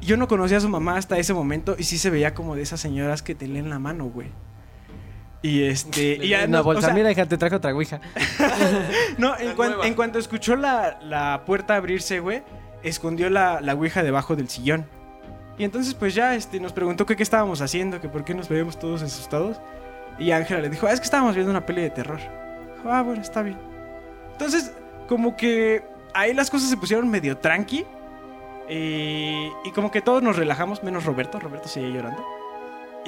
Yo 0.00 0.16
no 0.16 0.28
conocía 0.28 0.56
a 0.58 0.60
su 0.60 0.68
mamá 0.68 0.96
hasta 0.96 1.18
ese 1.18 1.34
momento 1.34 1.74
y 1.78 1.82
sí 1.82 1.98
se 1.98 2.08
veía 2.08 2.32
como 2.32 2.54
de 2.54 2.62
esas 2.62 2.80
señoras 2.80 3.20
que 3.22 3.34
te 3.34 3.46
leen 3.48 3.68
la 3.68 3.78
mano, 3.80 4.04
güey. 4.06 4.28
Y 5.40 5.62
este... 5.64 6.18
y 6.20 6.28
ya 6.28 6.38
Una 6.38 6.46
nos- 6.48 6.60
o 6.60 6.64
bolsa. 6.64 6.86
sea, 6.86 6.94
Mira, 6.94 7.10
hija, 7.12 7.26
te 7.26 7.38
trajo 7.38 7.56
otra 7.56 7.72
ouija. 7.74 8.00
no, 9.18 9.34
cuan- 9.56 9.74
en 9.84 9.94
cuanto 9.94 10.18
escuchó 10.18 10.56
la, 10.56 10.98
la 11.02 11.42
puerta 11.46 11.76
abrirse, 11.76 12.20
güey, 12.20 12.42
escondió 12.82 13.30
la, 13.30 13.60
la 13.60 13.74
ouija 13.74 14.02
debajo 14.02 14.34
del 14.36 14.48
sillón. 14.48 14.86
Y 15.56 15.64
entonces, 15.64 15.94
pues 15.94 16.14
ya 16.14 16.34
este, 16.34 16.60
nos 16.60 16.72
preguntó 16.72 17.04
que 17.06 17.16
qué 17.16 17.22
estábamos 17.22 17.60
haciendo, 17.62 18.00
que 18.00 18.08
por 18.08 18.24
qué 18.24 18.34
nos 18.34 18.48
veíamos 18.48 18.78
todos 18.78 19.02
asustados. 19.02 19.60
Y 20.18 20.30
Ángela 20.32 20.60
le 20.60 20.68
dijo, 20.70 20.86
ah, 20.86 20.92
es 20.92 21.00
que 21.00 21.04
estábamos 21.04 21.34
viendo 21.34 21.50
una 21.50 21.64
peli 21.66 21.82
de 21.82 21.90
terror. 21.90 22.18
Dijo, 22.76 22.90
ah, 22.90 23.02
bueno, 23.02 23.22
está 23.22 23.42
bien. 23.42 23.58
Entonces, 24.32 24.72
como 25.08 25.36
que 25.36 25.82
ahí 26.14 26.34
las 26.34 26.50
cosas 26.50 26.68
se 26.70 26.76
pusieron 26.76 27.08
medio 27.08 27.36
tranqui. 27.38 27.84
eh, 28.68 29.48
y 29.64 29.70
como 29.72 29.90
que 29.90 30.00
todos 30.00 30.22
nos 30.22 30.36
relajamos, 30.36 30.82
menos 30.82 31.04
Roberto. 31.04 31.38
Roberto 31.40 31.68
sigue 31.68 31.90
llorando. 31.92 32.24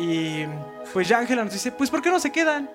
Y 0.01 0.47
pues 0.93 1.07
ya 1.09 1.19
Ángela 1.19 1.45
nos 1.45 1.53
dice, 1.53 1.71
pues 1.73 1.91
¿por 1.91 2.01
qué 2.01 2.09
no 2.11 2.19
se 2.19 2.33
quedan? 2.33 2.71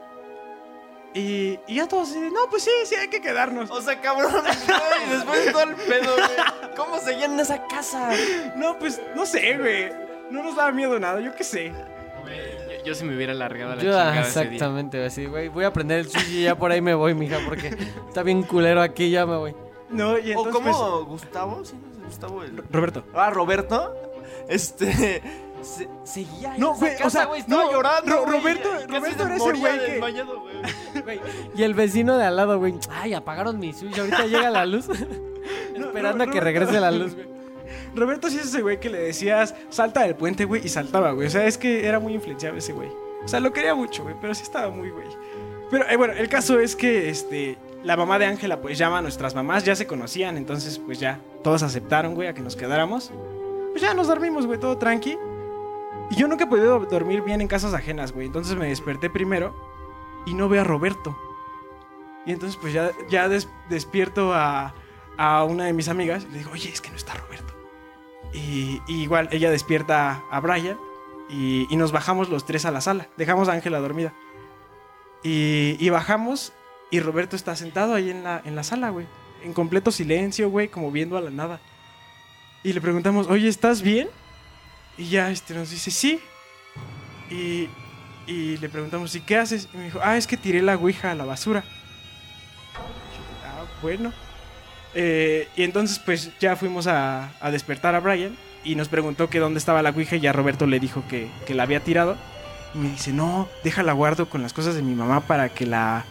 Y, 1.13 1.57
y 1.65 1.75
ya 1.75 1.87
todos 1.87 2.09
dicen, 2.13 2.31
no, 2.33 2.41
pues 2.49 2.63
sí, 2.63 2.71
sí, 2.85 2.95
hay 2.95 3.07
que 3.07 3.21
quedarnos. 3.21 3.71
O 3.71 3.81
sea, 3.81 3.99
cabrón, 4.01 4.33
güey, 4.33 5.09
después 5.09 5.45
de 5.45 5.51
todo 5.51 5.63
el 5.63 5.75
pedo, 5.75 6.13
güey. 6.13 6.75
¿Cómo 6.75 6.99
seguían 6.99 7.33
en 7.33 7.39
esa 7.39 7.65
casa? 7.67 8.11
No, 8.57 8.77
pues 8.77 9.01
no 9.15 9.25
sé, 9.25 9.57
güey. 9.57 9.91
No 10.29 10.43
nos 10.43 10.55
daba 10.55 10.71
miedo 10.71 10.99
nada, 10.99 11.21
yo 11.21 11.33
qué 11.33 11.43
sé. 11.43 11.71
Yo, 11.71 12.85
yo 12.85 12.95
si 12.95 13.05
me 13.05 13.15
hubiera 13.15 13.33
largado 13.33 13.71
a 13.71 13.75
la 13.75 13.81
Yo, 13.81 13.91
chingada 13.91 14.11
ah, 14.11 14.21
ese 14.21 14.39
día. 14.41 14.51
exactamente, 14.51 15.05
así, 15.05 15.25
güey. 15.25 15.47
Voy 15.47 15.63
a 15.63 15.71
prender 15.71 15.99
el 15.99 16.09
switch 16.09 16.29
y 16.29 16.43
ya 16.43 16.57
por 16.57 16.71
ahí 16.71 16.81
me 16.81 16.93
voy, 16.93 17.13
mija, 17.13 17.39
porque 17.45 17.75
está 18.07 18.21
bien 18.21 18.43
culero 18.43 18.81
aquí, 18.81 19.09
ya 19.09 19.25
me 19.25 19.37
voy. 19.37 19.55
No, 19.89 20.17
y 20.19 20.33
¿O 20.33 20.45
entonces. 20.45 20.53
cómo 20.53 21.05
Gustavo? 21.05 21.63
¿Sí? 21.63 21.75
Gustavo 22.05 22.43
el... 22.43 22.51
pues, 22.51 22.71
Roberto. 22.71 23.03
Ah, 23.13 23.29
Roberto. 23.29 23.95
Este. 24.49 25.21
Se- 25.65 25.89
seguía 26.03 26.53
ahí 26.53 26.59
No, 26.59 26.69
en 26.69 26.73
esa 26.75 26.79
güey, 26.85 26.95
o 26.95 26.97
casa, 26.99 27.09
sea, 27.09 27.25
güey. 27.25 27.39
Estaba 27.41 27.63
no, 27.63 27.71
llorando. 27.71 28.11
Ro- 28.15 28.23
güey, 28.25 28.39
Roberto- 28.39 28.69
casi 28.71 28.87
Roberto 28.87 29.17
se 29.17 29.23
era 29.25 29.35
ese 29.35 29.45
moría 29.45 29.59
güey 29.61 29.79
que- 29.79 29.91
desmayado, 29.91 30.39
güey. 31.03 31.19
Y 31.55 31.63
el 31.63 31.73
vecino 31.73 32.17
de 32.17 32.25
al 32.25 32.35
lado, 32.35 32.59
güey. 32.59 32.75
Ay, 32.89 33.13
apagaron 33.13 33.59
mi 33.59 33.73
switch, 33.73 33.97
ahorita 33.99 34.25
llega 34.27 34.49
la 34.49 34.65
luz. 34.65 34.87
Esperando 35.75 36.23
a 36.23 36.27
que 36.27 36.39
regrese 36.39 36.79
la 36.79 36.91
luz, 36.91 37.15
güey. 37.15 37.27
Roberto 37.95 38.29
sí 38.29 38.37
es 38.37 38.45
ese 38.47 38.61
güey 38.61 38.79
que 38.79 38.89
le 38.89 38.99
decías, 38.99 39.55
salta 39.69 40.01
del 40.01 40.15
puente, 40.15 40.45
güey, 40.45 40.65
y 40.65 40.69
saltaba, 40.69 41.11
güey. 41.11 41.27
O 41.27 41.29
sea, 41.29 41.45
es 41.45 41.57
que 41.57 41.87
era 41.87 41.99
muy 41.99 42.13
influenciable 42.13 42.59
ese 42.59 42.73
güey. 42.73 42.89
O 43.23 43.27
sea, 43.27 43.39
lo 43.39 43.53
quería 43.53 43.73
mucho, 43.73 44.03
güey, 44.03 44.15
pero 44.19 44.33
sí 44.35 44.43
estaba 44.43 44.69
muy 44.69 44.89
güey. 44.89 45.07
Pero 45.71 45.87
eh, 45.89 45.95
bueno, 45.97 46.13
el 46.13 46.27
caso 46.29 46.59
es 46.59 46.75
que 46.75 47.09
este, 47.09 47.57
la 47.83 47.95
mamá 47.97 48.19
de 48.19 48.25
Ángela, 48.25 48.61
pues 48.61 48.77
llama 48.77 48.99
a 48.99 49.01
nuestras 49.01 49.33
mamás, 49.33 49.63
ya 49.63 49.75
se 49.75 49.87
conocían, 49.87 50.37
entonces, 50.37 50.77
pues 50.77 50.99
ya, 50.99 51.19
todos 51.43 51.63
aceptaron, 51.63 52.13
güey, 52.15 52.27
a 52.27 52.33
que 52.33 52.41
nos 52.41 52.55
quedáramos. 52.55 53.11
Pues 53.71 53.81
ya 53.81 53.93
nos 53.93 54.07
dormimos, 54.07 54.45
güey, 54.45 54.59
todo 54.59 54.77
tranqui. 54.77 55.17
Y 56.11 56.15
yo 56.15 56.27
nunca 56.27 56.43
he 56.43 56.47
podido 56.47 56.79
dormir 56.79 57.21
bien 57.21 57.41
en 57.41 57.47
casas 57.47 57.73
ajenas, 57.73 58.11
güey. 58.11 58.27
Entonces 58.27 58.55
me 58.55 58.67
desperté 58.67 59.09
primero 59.09 59.55
y 60.25 60.33
no 60.33 60.47
veo 60.49 60.61
a 60.61 60.63
Roberto. 60.63 61.17
Y 62.25 62.31
entonces, 62.31 62.57
pues 62.59 62.73
ya, 62.73 62.91
ya 63.09 63.27
des- 63.29 63.49
despierto 63.69 64.33
a, 64.33 64.73
a 65.17 65.43
una 65.43 65.65
de 65.65 65.73
mis 65.73 65.87
amigas 65.89 66.25
y 66.27 66.31
le 66.31 66.37
digo, 66.39 66.51
oye, 66.51 66.69
es 66.69 66.81
que 66.81 66.89
no 66.89 66.95
está 66.95 67.13
Roberto. 67.15 67.53
Y, 68.33 68.81
igual 68.87 69.29
ella 69.31 69.49
despierta 69.51 70.23
a 70.29 70.39
Brian 70.39 70.77
y, 71.29 71.67
y 71.69 71.75
nos 71.77 71.91
bajamos 71.91 72.29
los 72.29 72.45
tres 72.45 72.65
a 72.65 72.71
la 72.71 72.81
sala. 72.81 73.07
Dejamos 73.17 73.47
a 73.47 73.53
Ángela 73.53 73.79
dormida. 73.79 74.13
Y, 75.23 75.77
y 75.79 75.89
bajamos 75.89 76.53
y 76.91 76.99
Roberto 76.99 77.35
está 77.35 77.55
sentado 77.55 77.95
ahí 77.95 78.09
en 78.11 78.23
la, 78.23 78.41
en 78.45 78.55
la 78.55 78.63
sala, 78.63 78.89
güey. 78.89 79.07
En 79.43 79.53
completo 79.53 79.91
silencio, 79.91 80.49
güey, 80.49 80.67
como 80.67 80.91
viendo 80.91 81.17
a 81.17 81.21
la 81.21 81.29
nada. 81.31 81.59
Y 82.63 82.73
le 82.73 82.81
preguntamos, 82.81 83.27
oye, 83.27 83.47
¿estás 83.47 83.81
bien? 83.81 84.09
Y 84.97 85.09
ya 85.09 85.29
este, 85.29 85.53
nos 85.53 85.69
dice, 85.69 85.91
sí. 85.91 86.19
Y, 87.29 87.69
y 88.27 88.57
le 88.57 88.69
preguntamos, 88.69 89.13
¿y 89.15 89.21
qué 89.21 89.37
haces? 89.37 89.67
Y 89.73 89.77
me 89.77 89.83
dijo, 89.85 89.99
ah, 90.03 90.17
es 90.17 90.27
que 90.27 90.37
tiré 90.37 90.61
la 90.61 90.75
ouija 90.75 91.11
a 91.11 91.15
la 91.15 91.25
basura. 91.25 91.63
Ah, 93.45 93.65
bueno. 93.81 94.13
Eh, 94.93 95.49
y 95.57 95.63
entonces 95.63 95.99
pues 95.99 96.31
ya 96.39 96.55
fuimos 96.55 96.87
a, 96.87 97.33
a 97.41 97.51
despertar 97.51 97.95
a 97.95 97.99
Brian 97.99 98.37
y 98.63 98.75
nos 98.75 98.87
preguntó 98.87 99.29
que 99.29 99.39
dónde 99.39 99.59
estaba 99.59 99.81
la 99.81 99.91
Ouija 99.91 100.15
y 100.15 100.21
ya 100.21 100.33
Roberto 100.33 100.65
le 100.65 100.79
dijo 100.79 101.03
que, 101.07 101.29
que 101.45 101.53
la 101.53 101.63
había 101.63 101.81
tirado. 101.81 102.17
Y 102.73 102.79
me 102.79 102.89
dice, 102.89 103.13
no, 103.13 103.47
déjala 103.63 103.93
guardo 103.93 104.27
con 104.27 104.41
las 104.41 104.53
cosas 104.53 104.75
de 104.75 104.81
mi 104.81 104.95
mamá 104.95 105.21
para 105.21 105.49
que 105.49 105.65
la 105.65 106.05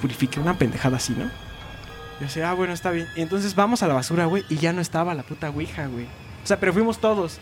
purifique. 0.00 0.40
Una 0.40 0.58
pendejada 0.58 0.96
así, 0.96 1.12
¿no? 1.12 1.24
Yo 1.24 2.26
decía, 2.26 2.50
ah, 2.50 2.54
bueno, 2.54 2.72
está 2.72 2.90
bien. 2.90 3.06
Y 3.16 3.22
entonces 3.22 3.54
vamos 3.54 3.82
a 3.82 3.88
la 3.88 3.94
basura, 3.94 4.26
güey, 4.26 4.44
y 4.48 4.56
ya 4.56 4.72
no 4.72 4.80
estaba 4.80 5.14
la 5.14 5.22
puta 5.22 5.50
Ouija, 5.50 5.86
güey. 5.86 6.06
O 6.42 6.46
sea, 6.46 6.58
pero 6.58 6.72
fuimos 6.72 6.98
todos. 6.98 7.38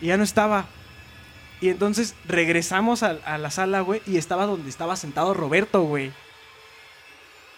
Y 0.00 0.06
ya 0.06 0.16
no 0.16 0.24
estaba. 0.24 0.66
Y 1.60 1.68
entonces 1.70 2.14
regresamos 2.26 3.02
a, 3.02 3.16
a 3.24 3.38
la 3.38 3.50
sala, 3.50 3.80
güey, 3.80 4.02
y 4.06 4.16
estaba 4.18 4.44
donde 4.46 4.68
estaba 4.68 4.96
sentado 4.96 5.32
Roberto, 5.34 5.82
güey. 5.82 6.12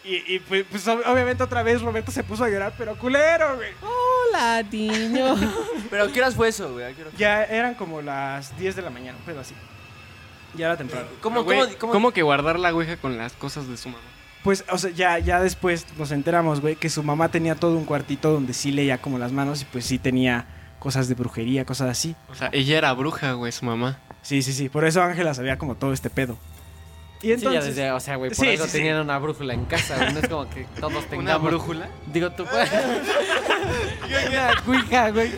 Y, 0.05 0.35
y, 0.35 0.39
pues, 0.39 0.65
pues, 0.71 0.87
ob- 0.87 1.03
obviamente 1.07 1.43
otra 1.43 1.65
vez 1.65 1.83
Roberto 1.83 2.13
se 2.13 2.23
puso 2.23 2.45
a 2.45 2.49
llorar, 2.49 2.73
pero 2.79 2.97
culero, 2.97 3.57
güey. 3.57 3.71
Hola, 3.83 4.63
niño. 4.71 5.35
Pero 5.91 6.05
¿a 6.05 6.09
qué 6.13 6.21
horas 6.21 6.35
fue 6.37 6.49
eso, 6.49 6.73
güey? 6.73 6.95
Ya 7.17 7.43
eran 7.45 7.75
como 7.75 8.01
las 8.03 8.57
10 8.59 8.77
de 8.77 8.83
la 8.83 8.91
mañana, 8.91 9.17
pero 9.25 9.41
así. 9.41 9.55
Ya 10.55 10.67
era 10.67 10.77
temprano. 10.77 11.07
¿Cómo, 11.21 11.43
Güey, 11.45 11.59
cómo, 11.61 11.79
cómo, 11.79 11.93
¿Cómo 11.93 12.11
que 12.13 12.23
guardar 12.23 12.59
la 12.59 12.73
ouija 12.75 12.97
con 12.97 13.17
las 13.19 13.33
cosas 13.35 13.69
de 13.69 13.77
su 13.77 13.89
mamá? 13.89 14.03
Pues, 14.43 14.65
o 14.71 14.79
sea, 14.79 14.91
ya, 14.91 15.19
ya 15.19 15.41
después 15.41 15.87
nos 15.99 16.11
enteramos, 16.13 16.61
güey, 16.61 16.77
que 16.77 16.89
su 16.91 17.03
mamá 17.03 17.29
tenía 17.31 17.55
todo 17.57 17.77
un 17.77 17.85
cuartito 17.85 18.31
donde 18.33 18.53
sí 18.53 18.71
leía 18.73 18.99
como 18.99 19.19
las 19.19 19.33
manos 19.33 19.63
y 19.63 19.65
pues 19.65 19.85
sí 19.85 19.99
tenía 19.99 20.47
cosas 20.87 21.09
de 21.09 21.17
brujería, 21.17 21.65
cosas 21.65 21.89
así. 21.91 22.15
O 22.31 22.37
sea, 22.37 22.49
ella 22.53 22.79
era 22.79 22.93
bruja, 22.93 23.33
güey, 23.33 23.51
su 23.51 23.65
mamá. 23.65 23.99
Sí, 24.23 24.41
sí, 24.43 24.53
sí. 24.53 24.69
Por 24.69 24.85
eso 24.85 25.03
Ángela 25.03 25.35
sabía 25.35 25.59
como 25.59 25.75
todo 25.75 25.93
este 25.93 26.11
pedo. 26.11 26.37
Y 27.23 27.27
Sí, 27.27 27.33
entonces... 27.33 27.61
ya 27.61 27.67
desde, 27.69 27.91
o 27.91 27.99
sea, 27.99 28.15
güey, 28.15 28.31
por 28.31 28.37
Sí, 28.37 28.51
eso 28.51 28.65
sí, 28.67 28.71
sí. 28.71 28.77
tenían 28.79 29.01
una 29.01 29.19
brújula 29.19 29.53
en 29.55 29.65
casa, 29.65 29.97
güey. 29.97 30.13
No 30.13 30.21
es 30.21 30.29
como 30.29 30.49
que 30.49 30.65
todos 30.79 30.93
¿Una 30.93 31.07
tengamos. 31.09 31.43
brújula? 31.51 31.89
Digo, 32.13 32.31
tú 32.31 32.45
puedes. 32.45 32.71
una 34.29 34.63
cuija, 34.65 35.11
güey. 35.11 35.33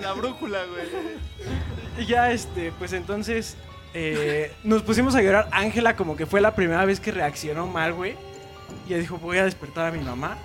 La 0.00 0.12
brújula, 0.14 0.60
güey. 0.64 0.86
Y 1.98 2.06
ya, 2.06 2.32
este, 2.32 2.72
pues 2.78 2.94
entonces 2.94 3.56
eh, 3.92 4.54
nos 4.64 4.82
pusimos 4.82 5.14
a 5.16 5.20
llorar. 5.20 5.48
Ángela 5.52 5.96
como 5.96 6.16
que 6.16 6.24
fue 6.24 6.40
la 6.40 6.54
primera 6.54 6.86
vez 6.86 6.98
que 6.98 7.12
reaccionó 7.12 7.66
mal, 7.66 7.92
güey. 7.92 8.16
Y 8.88 8.92
ella 8.94 9.00
dijo, 9.02 9.18
voy 9.18 9.36
a 9.36 9.44
despertar 9.44 9.86
a 9.86 9.90
mi 9.90 10.02
mamá. 10.02 10.38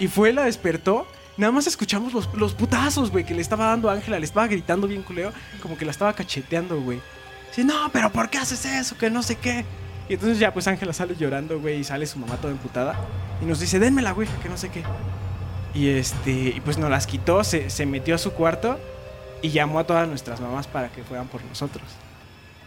Y 0.00 0.08
fue, 0.08 0.32
la 0.32 0.44
despertó. 0.44 1.06
Nada 1.36 1.52
más 1.52 1.66
escuchamos 1.66 2.12
los, 2.12 2.32
los 2.34 2.54
putazos, 2.54 3.10
güey, 3.10 3.24
que 3.24 3.34
le 3.34 3.42
estaba 3.42 3.66
dando 3.66 3.90
Ángela. 3.90 4.18
Le 4.18 4.24
estaba 4.24 4.46
gritando 4.46 4.86
bien 4.88 5.02
culeo, 5.02 5.32
como 5.60 5.76
que 5.76 5.84
la 5.84 5.90
estaba 5.90 6.12
cacheteando, 6.14 6.80
güey. 6.80 7.00
Dice, 7.48 7.64
no, 7.64 7.90
pero 7.92 8.10
¿por 8.10 8.30
qué 8.30 8.38
haces 8.38 8.64
eso? 8.64 8.96
Que 8.96 9.10
no 9.10 9.22
sé 9.22 9.36
qué. 9.36 9.64
Y 10.08 10.14
entonces 10.14 10.38
ya, 10.38 10.52
pues 10.52 10.66
Ángela 10.68 10.92
sale 10.92 11.16
llorando, 11.16 11.60
güey, 11.60 11.80
y 11.80 11.84
sale 11.84 12.06
su 12.06 12.18
mamá 12.18 12.36
toda 12.36 12.52
emputada. 12.52 12.94
Y 13.42 13.44
nos 13.44 13.60
dice, 13.60 13.78
denme 13.78 14.02
la 14.02 14.12
ouija, 14.12 14.32
que 14.42 14.48
no 14.48 14.56
sé 14.56 14.70
qué. 14.70 14.82
Y 15.74 15.88
este, 15.88 16.30
y 16.30 16.60
pues 16.64 16.78
nos 16.78 16.90
las 16.90 17.06
quitó, 17.06 17.44
se, 17.44 17.68
se 17.68 17.84
metió 17.84 18.14
a 18.14 18.18
su 18.18 18.32
cuarto 18.32 18.78
y 19.42 19.50
llamó 19.50 19.78
a 19.78 19.84
todas 19.84 20.08
nuestras 20.08 20.40
mamás 20.40 20.66
para 20.66 20.88
que 20.88 21.02
fueran 21.02 21.28
por 21.28 21.44
nosotros. 21.44 21.84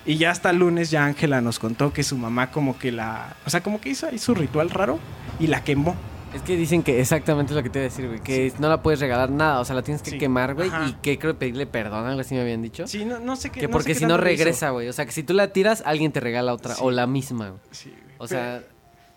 Y 0.06 0.18
ya 0.18 0.32
hasta 0.32 0.50
el 0.50 0.58
lunes 0.58 0.92
ya 0.92 1.06
Ángela 1.06 1.42
nos 1.42 1.60
contó 1.60 1.92
que 1.92 2.04
su 2.04 2.18
mamá 2.18 2.52
como 2.52 2.78
que 2.78 2.92
la, 2.92 3.36
o 3.46 3.50
sea, 3.50 3.62
como 3.62 3.82
que 3.82 3.90
hizo 3.90 4.08
ahí 4.08 4.18
su 4.18 4.34
ritual 4.34 4.70
raro 4.70 5.00
y 5.40 5.48
la 5.48 5.64
quemó. 5.64 5.96
Es 6.34 6.44
que 6.44 6.56
dicen 6.56 6.84
que 6.84 7.00
exactamente 7.02 7.54
es 7.54 7.58
lo 7.58 7.64
que 7.64 7.70
te 7.70 7.80
iba 7.80 7.84
a 7.88 7.90
decir, 7.90 8.08
güey. 8.08 8.20
Que 8.20 8.54
no 8.60 8.70
la 8.70 8.82
puedes 8.84 9.00
regalar 9.00 9.32
nada. 9.32 9.60
O 9.60 9.66
sea, 9.66 9.76
la 9.76 9.82
tienes 9.82 10.02
que 10.04 10.12
Sí. 10.12 10.18
quemar, 10.20 10.54
güey. 10.54 10.70
Ajá. 10.70 10.88
Y 10.88 10.94
que 11.02 11.18
creo 11.18 11.38
pedirle 11.38 11.66
perdón, 11.66 12.06
algo 12.06 12.22
así 12.22 12.36
me 12.36 12.42
habían 12.42 12.62
dicho. 12.62 12.86
Sí, 12.88 13.04
no, 13.06 13.20
no 13.20 13.36
sé 13.36 13.50
qué. 13.50 13.62
que 13.62 13.68
no 13.68 13.72
porque 13.72 13.96
si 13.96 14.06
no 14.06 14.18
regresa, 14.18 14.70
güey. 14.70 14.88
O 14.90 14.94
sea, 14.94 15.06
que 15.06 15.12
si 15.12 15.24
tú 15.24 15.34
la 15.34 15.52
tiras, 15.54 15.82
alguien 15.86 16.12
te 16.12 16.20
regala 16.20 16.54
otra. 16.54 16.76
Sí. 16.76 16.82
O 16.84 16.92
la 16.92 17.08
misma, 17.08 17.50
güey. 17.50 17.62
Sí, 17.72 17.90
güey. 17.90 18.16
O 18.20 18.28
sea, 18.28 18.62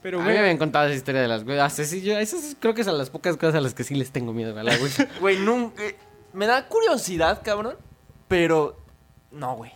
pero 0.01 0.21
a 0.21 0.25
mí 0.25 0.33
me 0.33 0.39
habían 0.39 0.57
contado 0.57 0.87
esa 0.87 0.97
historia 0.97 1.21
de 1.21 1.29
las 1.29 1.45
güey. 1.45 2.03
Yo, 2.03 2.19
esas 2.19 2.45
es- 2.45 2.57
creo 2.59 2.73
que 2.75 2.83
son 2.83 2.97
las 2.97 3.11
pocas 3.11 3.37
cosas 3.37 3.57
a 3.57 3.61
las 3.61 3.75
que 3.75 3.85
sí 3.85 3.95
les 3.95 4.11
tengo 4.11 4.33
miedo, 4.33 4.59
a 4.59 4.63
güey. 4.63 4.91
Güey, 5.21 5.39
nunca. 5.39 5.85
eh, 5.85 5.97
me 6.33 6.47
da 6.47 6.67
curiosidad, 6.67 7.43
cabrón. 7.45 7.77
Pero. 8.27 8.79
No, 9.31 9.57
güey. 9.57 9.73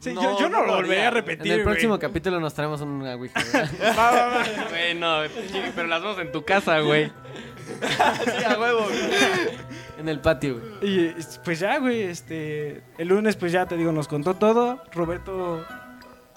Sí, 0.00 0.12
yo, 0.14 0.38
yo 0.40 0.48
no 0.48 0.64
lo 0.66 0.74
volvería 0.76 1.04
a 1.04 1.08
En 1.08 1.14
repetir. 1.14 1.52
el 1.52 1.58
güey. 1.62 1.64
próximo 1.64 1.98
capítulo 1.98 2.40
nos 2.40 2.52
traemos 2.54 2.80
una 2.80 3.14
ouija. 3.14 3.40
Va, 3.96 4.10
va, 4.10 4.26
va. 4.26 4.44
Güey, 4.70 4.94
no, 4.96 5.18
pero 5.76 5.86
las 5.88 6.02
vamos 6.02 6.18
en 6.18 6.32
tu 6.32 6.44
casa, 6.44 6.80
güey. 6.80 7.12
Sí, 7.80 8.44
a 8.44 8.58
huevo. 8.58 8.86
en 9.98 10.08
el 10.08 10.20
patio, 10.20 10.58
güey. 10.80 11.06
Y 11.08 11.14
pues 11.44 11.60
ya, 11.60 11.78
güey, 11.78 12.02
este. 12.02 12.82
El 12.98 13.08
lunes, 13.08 13.36
pues 13.36 13.52
ya 13.52 13.66
te 13.66 13.76
digo, 13.76 13.92
nos 13.92 14.08
contó 14.08 14.34
todo. 14.34 14.82
Roberto 14.92 15.64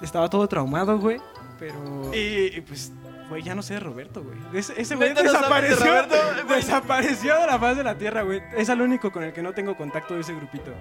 estaba 0.01 0.29
todo 0.29 0.47
traumado, 0.47 0.99
güey. 0.99 1.17
Pero. 1.59 2.11
Y, 2.13 2.55
y, 2.57 2.61
pues, 2.61 2.91
güey, 3.29 3.41
ya 3.41 3.55
no 3.55 3.63
sé 3.63 3.73
de 3.73 3.79
Roberto, 3.79 4.21
güey. 4.23 4.37
Ese, 4.53 4.79
ese 4.79 4.95
güey 4.95 5.09
¿Neta 5.09 5.23
no 5.23 5.31
sabes 5.31 5.49
de 5.63 5.69
desapareció. 5.69 5.85
Roberto? 5.85 6.15
Güey. 6.45 6.55
Desapareció 6.61 7.39
de 7.39 7.47
la 7.47 7.59
faz 7.59 7.77
de 7.77 7.83
la 7.83 7.97
tierra, 7.97 8.21
güey. 8.21 8.41
Es 8.55 8.69
el 8.69 8.81
único 8.81 9.11
con 9.11 9.23
el 9.23 9.33
que 9.33 9.41
no 9.41 9.53
tengo 9.53 9.75
contacto 9.75 10.13
de 10.13 10.21
ese 10.21 10.33
grupito. 10.35 10.71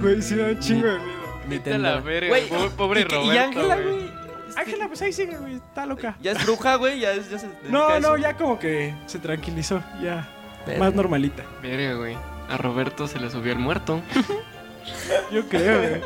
Güey, 0.00 0.22
sí, 0.22 0.36
da 0.36 0.46
un 0.46 0.58
chingo 0.58 0.86
de 0.86 0.98
miedo. 0.98 1.22
Vete 1.48 1.74
a 1.74 1.78
la 1.78 2.00
verga, 2.00 2.28
Güey, 2.28 2.48
pobre, 2.48 2.70
pobre 2.70 3.00
y, 3.00 3.04
que- 3.04 3.14
Roberto. 3.16 3.34
y 3.34 3.38
Ángela, 3.38 3.76
güey. 3.76 4.04
este, 4.48 4.60
Ángela, 4.60 4.86
pues 4.88 5.02
ahí 5.02 5.12
sigue, 5.12 5.36
güey. 5.36 5.54
Está 5.56 5.86
loca. 5.86 6.16
Ya 6.20 6.32
es 6.32 6.44
bruja, 6.44 6.76
güey. 6.76 7.00
Ya, 7.00 7.12
es- 7.12 7.30
ya 7.30 7.38
se. 7.38 7.46
dedica 7.48 7.68
a 7.68 7.70
No, 7.70 7.90
eso. 7.96 8.08
no, 8.10 8.16
ya 8.16 8.36
como 8.36 8.58
que 8.58 8.94
se 9.06 9.18
tranquilizó. 9.18 9.82
Ya. 10.02 10.28
Verga. 10.66 10.78
Más 10.84 10.94
normalita. 10.94 11.42
Verga, 11.62 11.94
güey. 11.94 12.16
A 12.48 12.56
Roberto 12.56 13.06
se 13.08 13.18
le 13.18 13.30
subió 13.30 13.52
el 13.52 13.58
muerto. 13.58 14.00
Yo 15.32 15.48
creo, 15.48 15.78
güey. 15.78 16.00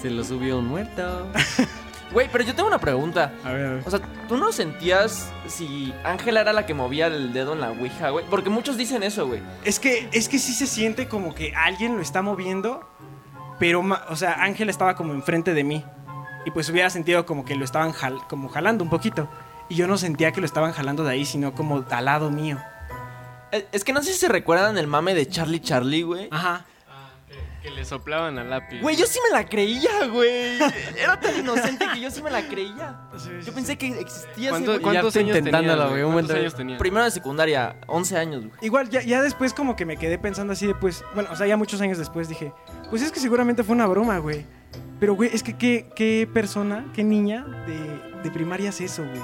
Se 0.00 0.10
lo 0.10 0.24
subió 0.24 0.58
un 0.58 0.66
muerto. 0.66 1.28
Güey, 2.12 2.28
pero 2.30 2.44
yo 2.44 2.54
tengo 2.54 2.68
una 2.68 2.78
pregunta. 2.78 3.32
A 3.44 3.52
ver, 3.52 3.66
a 3.66 3.70
ver. 3.74 3.82
O 3.86 3.90
sea, 3.90 4.00
¿tú 4.28 4.36
no 4.36 4.52
sentías 4.52 5.32
si 5.48 5.94
Ángela 6.04 6.40
era 6.42 6.52
la 6.52 6.66
que 6.66 6.74
movía 6.74 7.06
el 7.06 7.32
dedo 7.32 7.54
en 7.54 7.60
la 7.60 7.70
Ouija, 7.70 8.10
güey? 8.10 8.24
Porque 8.28 8.50
muchos 8.50 8.76
dicen 8.76 9.02
eso, 9.02 9.26
güey. 9.26 9.40
Es 9.64 9.78
que, 9.80 10.08
es 10.12 10.28
que 10.28 10.38
sí 10.38 10.52
se 10.52 10.66
siente 10.66 11.08
como 11.08 11.34
que 11.34 11.54
alguien 11.54 11.96
lo 11.96 12.02
está 12.02 12.20
moviendo, 12.22 12.86
pero, 13.58 13.82
o 14.08 14.16
sea, 14.16 14.42
Ángel 14.42 14.68
estaba 14.68 14.94
como 14.94 15.12
enfrente 15.14 15.54
de 15.54 15.64
mí. 15.64 15.84
Y 16.44 16.50
pues 16.50 16.68
hubiera 16.68 16.90
sentido 16.90 17.24
como 17.24 17.44
que 17.44 17.54
lo 17.54 17.64
estaban 17.64 17.92
jal- 17.92 18.20
como 18.28 18.48
jalando 18.48 18.82
un 18.84 18.90
poquito. 18.90 19.28
Y 19.68 19.76
yo 19.76 19.86
no 19.86 19.96
sentía 19.96 20.32
que 20.32 20.40
lo 20.40 20.46
estaban 20.46 20.72
jalando 20.72 21.04
de 21.04 21.12
ahí, 21.12 21.24
sino 21.24 21.54
como 21.54 21.84
al 21.88 22.04
lado 22.04 22.30
mío. 22.30 22.58
Eh, 23.52 23.66
Es 23.72 23.84
que 23.84 23.92
no 23.92 24.02
sé 24.02 24.12
si 24.12 24.18
se 24.18 24.28
recuerdan 24.28 24.76
el 24.76 24.86
mame 24.86 25.14
de 25.14 25.26
Charlie 25.28 25.60
Charlie, 25.60 26.02
güey. 26.02 26.28
Ajá. 26.30 26.66
Que 27.62 27.70
le 27.70 27.84
soplaban 27.84 28.36
al 28.38 28.50
lápiz. 28.50 28.80
Güey, 28.80 28.96
yo 28.96 29.06
sí 29.06 29.20
me 29.22 29.38
la 29.38 29.48
creía, 29.48 30.06
güey. 30.08 30.58
Era 30.98 31.20
tan 31.20 31.38
inocente 31.38 31.86
que 31.94 32.00
yo 32.00 32.10
sí 32.10 32.20
me 32.20 32.30
la 32.30 32.42
creía. 32.48 33.02
Yo 33.44 33.52
pensé 33.54 33.78
que 33.78 33.86
existía 34.00 34.50
¿Cuánto-. 34.50 34.82
¿Cuántos 34.82 35.14
años 35.14 35.36
intentándolo, 35.36 35.84
tenías, 35.84 35.90
güey, 36.02 36.12
¿Cuántos 36.12 36.36
años 36.36 36.54
tenías? 36.56 36.78
Primero 36.80 37.04
de 37.04 37.10
secundaria, 37.12 37.76
11 37.86 38.16
años, 38.18 38.40
güey. 38.46 38.54
Igual, 38.62 38.90
ya, 38.90 39.02
ya 39.02 39.22
después 39.22 39.54
como 39.54 39.76
que 39.76 39.86
me 39.86 39.96
quedé 39.96 40.18
pensando 40.18 40.54
así 40.54 40.66
de, 40.66 40.74
pues, 40.74 41.04
bueno, 41.14 41.28
o 41.32 41.36
sea, 41.36 41.46
ya 41.46 41.56
muchos 41.56 41.80
años 41.80 41.98
después 41.98 42.28
dije, 42.28 42.52
pues 42.90 43.00
es 43.00 43.12
que 43.12 43.20
seguramente 43.20 43.62
fue 43.62 43.76
una 43.76 43.86
broma, 43.86 44.18
güey. 44.18 44.44
Pero, 44.98 45.14
güey, 45.14 45.30
es 45.32 45.44
que 45.44 45.56
qué, 45.56 45.86
qué 45.94 46.28
persona, 46.32 46.84
qué 46.94 47.04
niña 47.04 47.44
de, 47.66 48.22
de 48.22 48.30
primaria 48.32 48.70
hace 48.70 48.86
eso, 48.86 49.04
güey. 49.04 49.22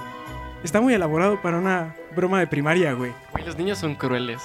Está 0.62 0.80
muy 0.80 0.94
elaborado 0.94 1.40
para 1.42 1.58
una 1.58 1.96
broma 2.14 2.38
de 2.40 2.46
primaria, 2.46 2.92
güey. 2.92 3.12
Güey, 3.32 3.44
los 3.44 3.56
niños 3.56 3.78
son 3.78 3.94
crueles. 3.94 4.42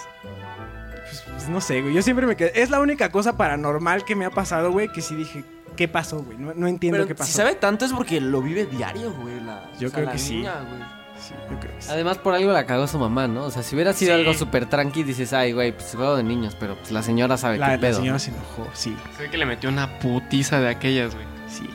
Pues, 1.21 1.35
pues, 1.35 1.49
no 1.49 1.61
sé, 1.61 1.81
güey. 1.81 1.93
Yo 1.93 2.01
siempre 2.01 2.25
me 2.25 2.35
quedé. 2.35 2.61
Es 2.61 2.69
la 2.69 2.79
única 2.79 3.09
cosa 3.11 3.37
paranormal 3.37 4.03
que 4.05 4.15
me 4.15 4.25
ha 4.25 4.31
pasado, 4.31 4.71
güey, 4.71 4.87
que 4.91 5.01
sí 5.01 5.15
dije, 5.15 5.43
¿qué 5.75 5.87
pasó, 5.87 6.21
güey? 6.23 6.37
No, 6.37 6.53
no 6.55 6.67
entiendo 6.67 6.97
Pero 6.97 7.07
qué 7.07 7.15
pasó. 7.15 7.31
si 7.31 7.37
sabe 7.37 7.55
tanto 7.55 7.85
es 7.85 7.93
porque 7.93 8.19
lo 8.21 8.41
vive 8.41 8.65
diario, 8.65 9.11
güey. 9.13 9.39
la- 9.41 9.69
Yo 9.79 9.87
o 9.87 9.91
sea, 9.91 9.95
creo 9.97 10.05
la 10.05 10.11
que 10.13 10.17
sí. 10.19 10.35
niña, 10.37 10.53
güey. 10.67 10.81
Sí, 11.19 11.33
yo 11.51 11.59
creo 11.59 11.75
que 11.75 11.81
sí. 11.81 11.89
Además, 11.91 12.17
por 12.17 12.33
algo 12.33 12.51
la 12.51 12.65
cagó 12.65 12.87
su 12.87 12.97
mamá, 12.97 13.27
¿no? 13.27 13.43
O 13.43 13.51
sea, 13.51 13.61
si 13.63 13.75
hubiera 13.75 13.93
sido 13.93 14.13
Sí. 14.15 14.19
algo 14.19 14.33
súper 14.33 14.65
tranqui, 14.67 15.03
dices, 15.03 15.31
ay, 15.33 15.53
güey, 15.53 15.71
pues 15.71 15.93
juego 15.95 16.17
de 16.17 16.23
niños, 16.23 16.57
pero 16.59 16.75
pues 16.75 16.91
la 16.91 17.01
señora 17.03 17.37
sabe 17.37 17.57
La, 17.59 17.67
qué 17.67 17.71
la 17.75 17.79
pedo. 17.81 17.95
señora 17.97 18.13
¿no? 18.13 18.19
se 18.19 18.31
enojó, 18.31 18.67
sí, 18.73 18.97
Se 19.15 19.23
ve 19.23 19.29
que 19.29 19.37
le 19.37 19.45
metió 19.45 19.69
una 19.69 19.99
putiza 19.99 20.59
de 20.59 20.69
aquellas, 20.69 21.13
güey. 21.13 21.25
sí. 21.47 21.69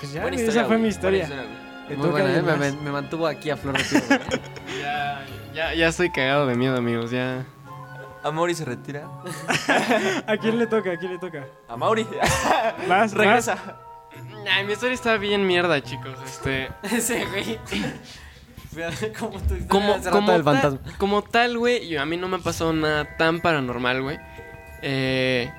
Pues 0.00 0.12
ya, 0.12 0.22
Buena 0.22 0.36
güey, 0.36 0.40
historia, 0.46 0.60
esa 0.62 0.68
fue 0.68 0.76
güey, 0.76 0.82
mi 0.82 0.88
historia. 0.88 1.28
Muy 1.96 2.08
buena, 2.08 2.36
¿eh? 2.36 2.72
me, 2.82 2.90
mantuvo 2.90 3.26
aquí 3.26 3.50
a 3.50 3.56
flor 3.56 3.76
de 3.76 3.84
piel, 3.84 4.02
güey. 4.08 4.20
Ya, 4.82 5.24
ya, 5.54 5.74
ya 5.74 5.88
estoy 5.88 6.10
cagado 6.10 6.46
de 6.46 6.54
miedo, 6.54 6.76
amigos. 6.76 7.10
Ya. 7.10 7.44
A 8.24 8.30
Mauri 8.30 8.54
se 8.54 8.64
retira. 8.64 9.08
¿A 10.26 10.36
quién 10.36 10.58
le 10.58 10.66
toca? 10.66 10.92
¿A 10.92 10.96
quién 10.96 11.12
le 11.12 11.18
toca? 11.18 11.46
A 11.68 11.76
Mauri. 11.76 12.06
Vas, 12.88 13.12
Regresa. 13.12 13.56
Ay, 14.50 14.64
mi 14.66 14.72
historia 14.72 14.94
está 14.94 15.16
bien 15.16 15.46
mierda, 15.46 15.82
chicos. 15.82 16.14
Este. 16.24 16.68
Ese, 16.82 17.24
güey. 17.26 17.58
como 19.18 19.38
tu 19.40 19.68
Como, 19.68 19.96
como, 20.10 20.32
del 20.32 20.44
fantasma. 20.44 20.78
como 20.98 21.22
tal, 21.22 21.58
güey, 21.58 21.96
a 21.96 22.04
mí 22.06 22.16
no 22.16 22.28
me 22.28 22.36
ha 22.36 22.40
pasado 22.40 22.72
nada 22.72 23.16
tan 23.16 23.40
paranormal, 23.40 24.02
güey. 24.02 24.18
Eh, 24.82 25.52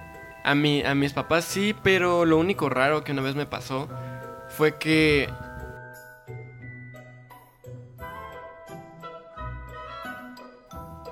a, 0.44 0.56
mi, 0.56 0.84
a 0.84 0.96
mis 0.96 1.14
papás 1.14 1.46
sí, 1.46 1.76
pero 1.84 2.26
lo 2.26 2.38
único 2.38 2.70
raro 2.70 3.04
que 3.04 3.12
una 3.12 3.22
vez 3.22 3.36
me 3.36 3.46
pasó 3.46 3.88
fue 4.50 4.78
que... 4.78 5.30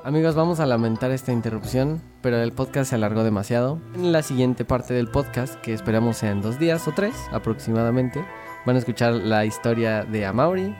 Amigos, 0.03 0.33
vamos 0.33 0.59
a 0.59 0.65
lamentar 0.65 1.11
esta 1.11 1.31
interrupción, 1.31 2.01
pero 2.23 2.37
el 2.41 2.53
podcast 2.53 2.89
se 2.89 2.95
alargó 2.95 3.23
demasiado. 3.23 3.79
En 3.93 4.11
la 4.11 4.23
siguiente 4.23 4.65
parte 4.65 4.95
del 4.95 5.07
podcast, 5.07 5.61
que 5.61 5.73
esperamos 5.73 6.17
sea 6.17 6.31
en 6.31 6.41
dos 6.41 6.57
días 6.57 6.87
o 6.87 6.91
tres 6.91 7.13
aproximadamente, 7.31 8.25
van 8.65 8.77
a 8.77 8.79
escuchar 8.79 9.13
la 9.13 9.45
historia 9.45 10.03
de 10.03 10.25
Amaury 10.25 10.75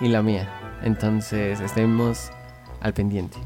y 0.00 0.08
la 0.08 0.22
mía. 0.22 0.50
Entonces, 0.82 1.58
estemos 1.60 2.30
al 2.80 2.92
pendiente. 2.92 3.38